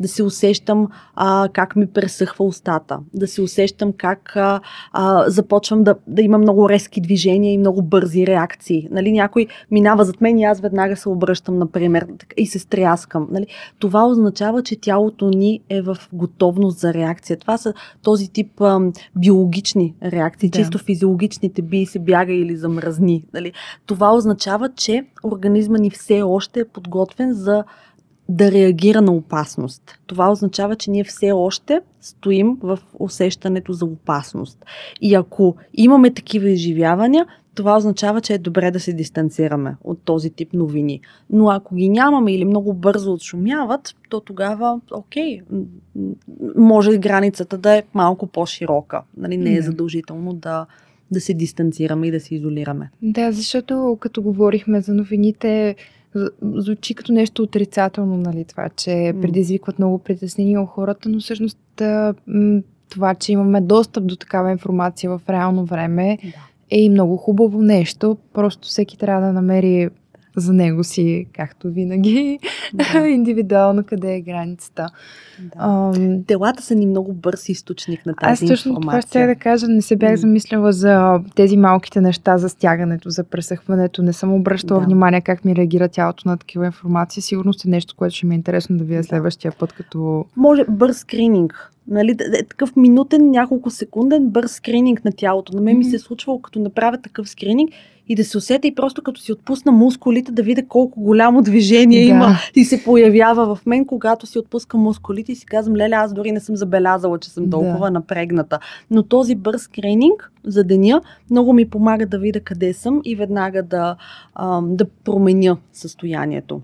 да 0.00 0.08
си 0.08 0.22
усещам 0.22 0.88
а, 1.14 1.48
как 1.52 1.76
ми 1.76 1.86
пресъхва 1.86 2.44
устата, 2.44 2.98
да 3.14 3.26
си 3.26 3.40
усещам 3.40 3.92
как 3.92 4.36
а, 4.36 4.60
а, 4.92 5.30
започвам 5.30 5.84
да, 5.84 5.94
да 6.06 6.22
имам 6.22 6.40
много 6.40 6.68
резки 6.68 7.00
движения 7.00 7.52
и 7.52 7.58
много 7.58 7.82
бързи 7.82 8.26
реакции. 8.26 8.88
Нали, 8.90 9.12
някой 9.12 9.46
минава 9.70 10.04
зад 10.04 10.20
мен 10.20 10.38
и 10.38 10.44
аз 10.44 10.60
веднага 10.60 10.96
се 10.96 11.08
обръщам, 11.08 11.58
например, 11.58 12.06
и 12.36 12.46
се 12.46 12.58
стряскам. 12.58 13.28
Нали. 13.30 13.46
Това 13.78 14.06
означава, 14.06 14.62
че 14.62 14.80
тялото 14.80 15.28
ни 15.28 15.60
е 15.70 15.82
в 15.82 15.96
готовност 16.12 16.78
за 16.78 16.94
реакция. 16.94 17.36
Това 17.36 17.58
са 17.58 17.74
този 18.02 18.28
тип 18.28 18.60
а, 18.60 18.80
биологични 19.16 19.94
реакции, 20.02 20.48
да. 20.48 20.58
чисто 20.58 20.78
физиологичните 20.78 21.62
би 21.62 21.86
се 21.86 21.98
бяга 21.98 22.32
или 22.32 22.56
замръзни. 22.56 23.24
Нали? 23.34 23.52
Това 23.86 24.14
означава, 24.14 24.68
че 24.68 25.04
организма 25.24 25.78
ни 25.78 25.90
все 25.90 26.22
още 26.22 26.60
е 26.60 26.64
подготвен 26.64 27.32
за 27.32 27.64
да 28.28 28.52
реагира 28.52 29.02
на 29.02 29.12
опасност. 29.12 29.98
Това 30.06 30.30
означава, 30.30 30.76
че 30.76 30.90
ние 30.90 31.04
все 31.04 31.32
още 31.32 31.80
стоим 32.00 32.56
в 32.62 32.78
усещането 32.98 33.72
за 33.72 33.84
опасност. 33.84 34.64
И 35.00 35.14
ако 35.14 35.56
имаме 35.74 36.14
такива 36.14 36.50
изживявания, 36.50 37.26
това 37.54 37.76
означава, 37.76 38.20
че 38.20 38.34
е 38.34 38.38
добре 38.38 38.70
да 38.70 38.80
се 38.80 38.92
дистанцираме 38.92 39.76
от 39.84 39.98
този 40.04 40.30
тип 40.30 40.52
новини. 40.52 41.00
Но 41.30 41.50
ако 41.50 41.74
ги 41.74 41.88
нямаме 41.88 42.34
или 42.34 42.44
много 42.44 42.74
бързо 42.74 43.12
отшумяват, 43.12 43.94
то 44.08 44.20
тогава, 44.20 44.80
окей, 44.92 45.40
може 46.56 46.98
границата 46.98 47.58
да 47.58 47.76
е 47.76 47.82
малко 47.94 48.26
по-широка. 48.26 49.02
Нали, 49.16 49.36
не 49.36 49.56
е 49.56 49.62
задължително 49.62 50.32
да, 50.32 50.66
да 51.10 51.20
се 51.20 51.34
дистанцираме 51.34 52.06
и 52.06 52.10
да 52.10 52.20
се 52.20 52.34
изолираме. 52.34 52.90
Да, 53.02 53.32
защото 53.32 53.98
като 54.00 54.22
говорихме 54.22 54.80
за 54.80 54.94
новините, 54.94 55.76
звучи 56.42 56.94
като 56.94 57.12
нещо 57.12 57.42
отрицателно, 57.42 58.16
нали, 58.16 58.44
това, 58.44 58.68
че 58.68 59.14
предизвикват 59.22 59.78
много 59.78 59.98
притеснения 59.98 60.62
у 60.62 60.66
хората, 60.66 61.08
но 61.08 61.20
всъщност 61.20 61.58
това, 62.90 63.14
че 63.14 63.32
имаме 63.32 63.60
достъп 63.60 64.06
до 64.06 64.16
такава 64.16 64.50
информация 64.50 65.10
в 65.10 65.20
реално 65.28 65.64
време 65.64 66.18
да. 66.22 66.28
е 66.70 66.80
и 66.80 66.90
много 66.90 67.16
хубаво 67.16 67.62
нещо. 67.62 68.16
Просто 68.32 68.68
всеки 68.68 68.98
трябва 68.98 69.26
да 69.26 69.32
намери 69.32 69.88
за 70.40 70.52
него 70.52 70.84
си, 70.84 71.26
както 71.32 71.68
винаги, 71.68 72.38
да. 72.74 72.98
индивидуално 73.08 73.84
къде 73.84 74.14
е 74.14 74.20
границата. 74.20 74.86
Да. 75.42 75.62
Um, 75.64 76.18
Делата 76.24 76.62
са 76.62 76.74
ни 76.74 76.86
много 76.86 77.12
бърз 77.12 77.48
източник 77.48 78.06
на 78.06 78.14
тази 78.14 78.44
аз 78.44 78.50
точно 78.50 78.68
информация. 78.70 79.00
това 79.02 79.10
ще 79.10 79.26
да 79.26 79.34
кажа. 79.34 79.68
Не 79.68 79.82
се 79.82 79.96
бях 79.96 80.16
замислила 80.16 80.72
за 80.72 81.20
тези 81.34 81.56
малките 81.56 82.00
неща, 82.00 82.38
за 82.38 82.48
стягането, 82.48 83.10
за 83.10 83.24
пресъхването. 83.24 84.02
Не 84.02 84.12
съм 84.12 84.34
обръщала 84.34 84.80
да. 84.80 84.86
внимание 84.86 85.20
как 85.20 85.44
ми 85.44 85.56
реагира 85.56 85.88
тялото 85.88 86.28
на 86.28 86.36
такива 86.36 86.66
информации. 86.66 87.22
Сигурно 87.22 87.52
е 87.66 87.68
нещо, 87.68 87.94
което 87.96 88.14
ще 88.14 88.26
ми 88.26 88.34
е 88.34 88.36
интересно 88.36 88.76
да 88.76 88.84
видя 88.84 89.04
следващия 89.04 89.52
път, 89.58 89.72
като... 89.72 90.24
Може 90.36 90.64
бърз 90.68 90.98
скрининг 90.98 91.72
Нали, 91.88 92.16
е 92.34 92.42
такъв 92.42 92.76
минутен, 92.76 93.30
няколко 93.30 93.70
секунден 93.70 94.28
бърз 94.28 94.52
скрининг 94.52 95.04
на 95.04 95.12
тялото. 95.12 95.56
На 95.56 95.62
мен 95.62 95.74
mm-hmm. 95.74 95.78
ми 95.78 95.84
се 95.84 95.96
е 95.96 95.98
случвало, 95.98 96.40
като 96.40 96.58
направя 96.58 96.98
такъв 96.98 97.28
скрининг 97.28 97.70
и 98.08 98.14
да 98.14 98.24
се 98.24 98.38
усета 98.38 98.68
и 98.68 98.74
просто 98.74 99.02
като 99.02 99.20
си 99.20 99.32
отпусна 99.32 99.72
мускулите, 99.72 100.32
да 100.32 100.42
видя 100.42 100.62
колко 100.68 101.00
голямо 101.00 101.42
движение 101.42 102.04
да. 102.04 102.10
има 102.10 102.36
и 102.54 102.64
се 102.64 102.84
появява 102.84 103.56
в 103.56 103.66
мен, 103.66 103.84
когато 103.84 104.26
си 104.26 104.38
отпускам 104.38 104.80
мускулите 104.80 105.32
и 105.32 105.36
си 105.36 105.46
казвам, 105.46 105.76
леле, 105.76 105.94
аз 105.94 106.14
дори 106.14 106.32
не 106.32 106.40
съм 106.40 106.56
забелязала, 106.56 107.18
че 107.18 107.30
съм 107.30 107.50
толкова 107.50 107.86
да. 107.86 107.90
напрегната. 107.90 108.58
Но 108.90 109.02
този 109.02 109.34
бърз 109.34 109.62
скрининг 109.62 110.32
за 110.44 110.64
деня 110.64 111.00
много 111.30 111.52
ми 111.52 111.70
помага 111.70 112.06
да 112.06 112.18
видя 112.18 112.40
къде 112.40 112.72
съм 112.72 113.00
и 113.04 113.16
веднага 113.16 113.62
да, 113.62 113.96
да 114.62 114.84
променя 115.04 115.56
състоянието. 115.72 116.60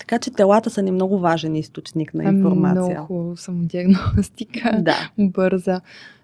Така 0.00 0.18
че 0.18 0.30
телата 0.30 0.70
са 0.70 0.82
ни 0.82 0.90
много 0.90 1.18
важен 1.18 1.56
източник 1.56 2.14
на 2.14 2.24
информация. 2.24 3.00
Много 3.00 3.36
самодиагностика. 3.36 4.78
Да. 4.82 5.10
Бърза. 5.18 5.80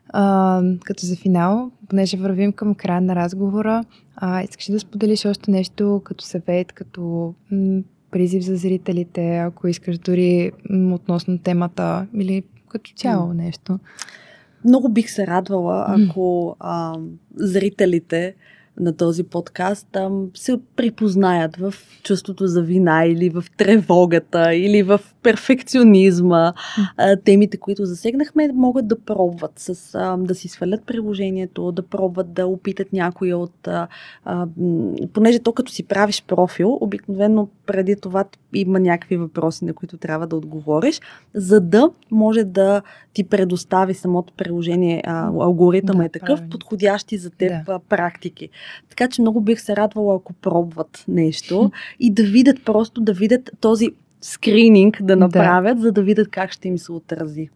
А, 0.09 0.63
като 0.85 1.07
за 1.07 1.17
финал, 1.17 1.71
понеже 1.89 2.17
вървим 2.17 2.53
към 2.53 2.75
края 2.75 3.01
на 3.01 3.17
разговора, 3.17 3.85
а, 4.17 4.43
искаш 4.43 4.71
да 4.71 4.81
споделиш 4.81 5.25
още 5.25 5.51
нещо 5.51 6.01
като 6.05 6.25
съвет, 6.25 6.73
като 6.73 7.35
м- 7.51 7.83
призив 8.11 8.43
за 8.45 8.57
зрителите, 8.57 9.37
ако 9.37 9.69
искаш 9.69 9.99
дори 9.99 10.53
м- 10.71 10.95
относно 10.95 11.39
темата 11.39 12.07
или 12.15 12.43
като 12.69 12.91
цяло 12.97 13.33
нещо? 13.35 13.79
Много 14.65 14.89
бих 14.89 15.11
се 15.11 15.27
радвала, 15.27 15.87
ако 15.89 16.57
а, 16.61 16.95
зрителите 17.35 18.35
на 18.81 18.97
този 18.97 19.23
подкаст 19.23 19.89
там 19.93 20.29
се 20.35 20.59
припознаят 20.77 21.57
в 21.57 21.75
чувството 22.03 22.47
за 22.47 22.63
вина 22.63 23.05
или 23.05 23.29
в 23.29 23.45
тревогата 23.57 24.55
или 24.55 24.83
в 24.83 25.01
перфекционизма. 25.23 26.53
А, 26.97 27.17
темите, 27.17 27.57
които 27.57 27.85
засегнахме, 27.85 28.51
могат 28.55 28.89
да 28.89 29.01
пробват 29.01 29.53
с, 29.57 29.95
а, 29.95 30.17
да 30.17 30.35
си 30.35 30.49
свалят 30.49 30.87
приложението, 30.87 31.73
да 31.73 31.83
пробват 31.83 32.33
да 32.33 32.47
опитат 32.47 32.93
някои 32.93 33.35
от... 33.35 33.69
А, 33.69 33.89
а, 34.25 34.47
понеже 35.13 35.39
то 35.39 35.53
като 35.53 35.73
си 35.73 35.83
правиш 35.83 36.25
профил, 36.27 36.79
обикновено 36.81 37.49
преди 37.67 37.97
това 37.97 38.25
има 38.55 38.81
някакви 38.81 39.17
въпроси, 39.17 39.65
на 39.65 39.75
които 39.75 39.97
трябва 39.97 40.27
да 40.27 40.37
отговориш, 40.37 41.01
за 41.35 41.61
да 41.61 41.91
може 42.11 42.45
да 42.45 42.83
ти 43.13 43.25
предостави 43.25 43.95
самото 43.95 44.33
приложение, 44.33 45.03
а, 45.07 45.27
алгоритъм 45.27 45.99
да, 45.99 46.05
е 46.05 46.09
такъв, 46.09 46.29
правильно. 46.29 46.51
подходящи 46.51 47.19
за 47.19 47.31
теб 47.31 47.67
да. 47.67 47.79
практики. 47.89 48.49
Така 48.89 49.09
че 49.09 49.23
много 49.23 49.41
бих 49.41 49.61
се 49.61 49.77
радвала, 49.77 50.17
ако 50.17 50.33
пробват 50.33 51.05
нещо 51.09 51.71
и 52.01 52.11
да 52.11 52.23
видят 52.23 52.65
просто, 52.65 53.01
да 53.01 53.13
видят 53.13 53.51
този 53.61 53.91
скрининг 54.21 55.03
да 55.03 55.17
направят, 55.17 55.77
да. 55.77 55.83
за 55.83 55.93
да 55.93 56.03
видят 56.03 56.29
как 56.31 56.53
ще 56.53 56.69
им 56.69 56.79
се 56.79 56.93
отрази. 56.93 57.49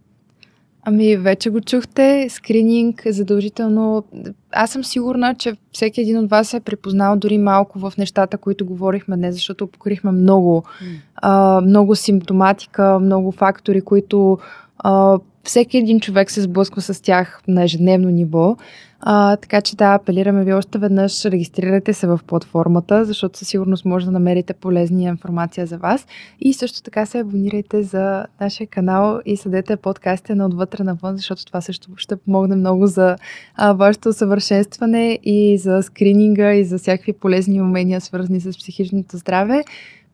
Ами, 0.82 1.16
вече 1.16 1.50
го 1.50 1.60
чухте. 1.60 2.26
Скрининг 2.30 3.02
задължително. 3.06 4.04
Аз 4.52 4.70
съм 4.70 4.84
сигурна, 4.84 5.34
че 5.34 5.56
всеки 5.72 6.00
един 6.00 6.18
от 6.18 6.30
вас 6.30 6.54
е 6.54 6.60
припознал 6.60 7.16
дори 7.16 7.38
малко 7.38 7.78
в 7.78 7.92
нещата, 7.98 8.38
които 8.38 8.66
говорихме 8.66 9.16
днес, 9.16 9.34
защото 9.34 9.66
покрихме 9.66 10.10
много, 10.12 10.62
mm. 10.62 10.86
а, 11.16 11.60
много 11.60 11.96
симптоматика, 11.96 12.98
много 12.98 13.32
фактори, 13.32 13.80
които 13.80 14.38
а, 14.78 15.18
всеки 15.44 15.78
един 15.78 16.00
човек 16.00 16.30
се 16.30 16.40
сблъсква 16.40 16.82
с 16.82 17.02
тях 17.02 17.42
на 17.48 17.62
ежедневно 17.62 18.10
ниво. 18.10 18.56
А, 19.02 19.36
така 19.36 19.60
че 19.60 19.76
да, 19.76 19.94
апелираме 19.94 20.44
ви 20.44 20.52
още 20.52 20.78
веднъж, 20.78 21.24
регистрирайте 21.24 21.92
се 21.92 22.06
в 22.06 22.20
платформата, 22.26 23.04
защото 23.04 23.38
със 23.38 23.48
сигурност 23.48 23.84
може 23.84 24.06
да 24.06 24.12
намерите 24.12 24.54
полезни 24.54 25.04
информация 25.04 25.66
за 25.66 25.78
вас. 25.78 26.06
И 26.40 26.52
също 26.52 26.82
така 26.82 27.06
се 27.06 27.18
абонирайте 27.18 27.82
за 27.82 28.26
нашия 28.40 28.66
канал 28.66 29.20
и 29.26 29.36
съдете 29.36 29.76
подкастите 29.76 30.34
на 30.34 30.46
отвътре 30.46 30.84
навън, 30.84 31.16
защото 31.16 31.46
това 31.46 31.60
също 31.60 31.90
ще 31.96 32.16
помогне 32.16 32.56
много 32.56 32.86
за 32.86 33.16
а, 33.54 33.72
вашето 33.72 34.08
усъвършенстване 34.08 35.18
и 35.22 35.58
за 35.58 35.82
скрининга 35.82 36.54
и 36.54 36.64
за 36.64 36.78
всякакви 36.78 37.12
полезни 37.12 37.62
умения, 37.62 38.00
свързани 38.00 38.40
с 38.40 38.58
психичното 38.58 39.16
здраве. 39.16 39.64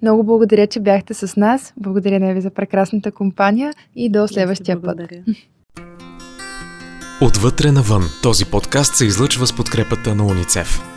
Много 0.03 0.25
благодаря, 0.25 0.67
че 0.67 0.81
бяхте 0.81 1.15
с 1.15 1.37
нас. 1.37 1.75
Благодаря 1.77 2.21
на 2.21 2.35
ви 2.35 2.41
за 2.41 2.51
прекрасната 2.51 3.13
компания 3.13 3.73
и 3.97 4.09
до 4.09 4.29
следващия 4.29 4.83
път. 4.83 5.01
Отвътре 7.21 7.73
навън. 7.73 8.11
Този 8.23 8.45
подкаст 8.45 8.95
се 8.95 9.07
излъчва 9.07 9.47
с 9.47 9.53
подкрепата 9.53 10.15
на 10.15 10.25
уницев. 10.25 10.96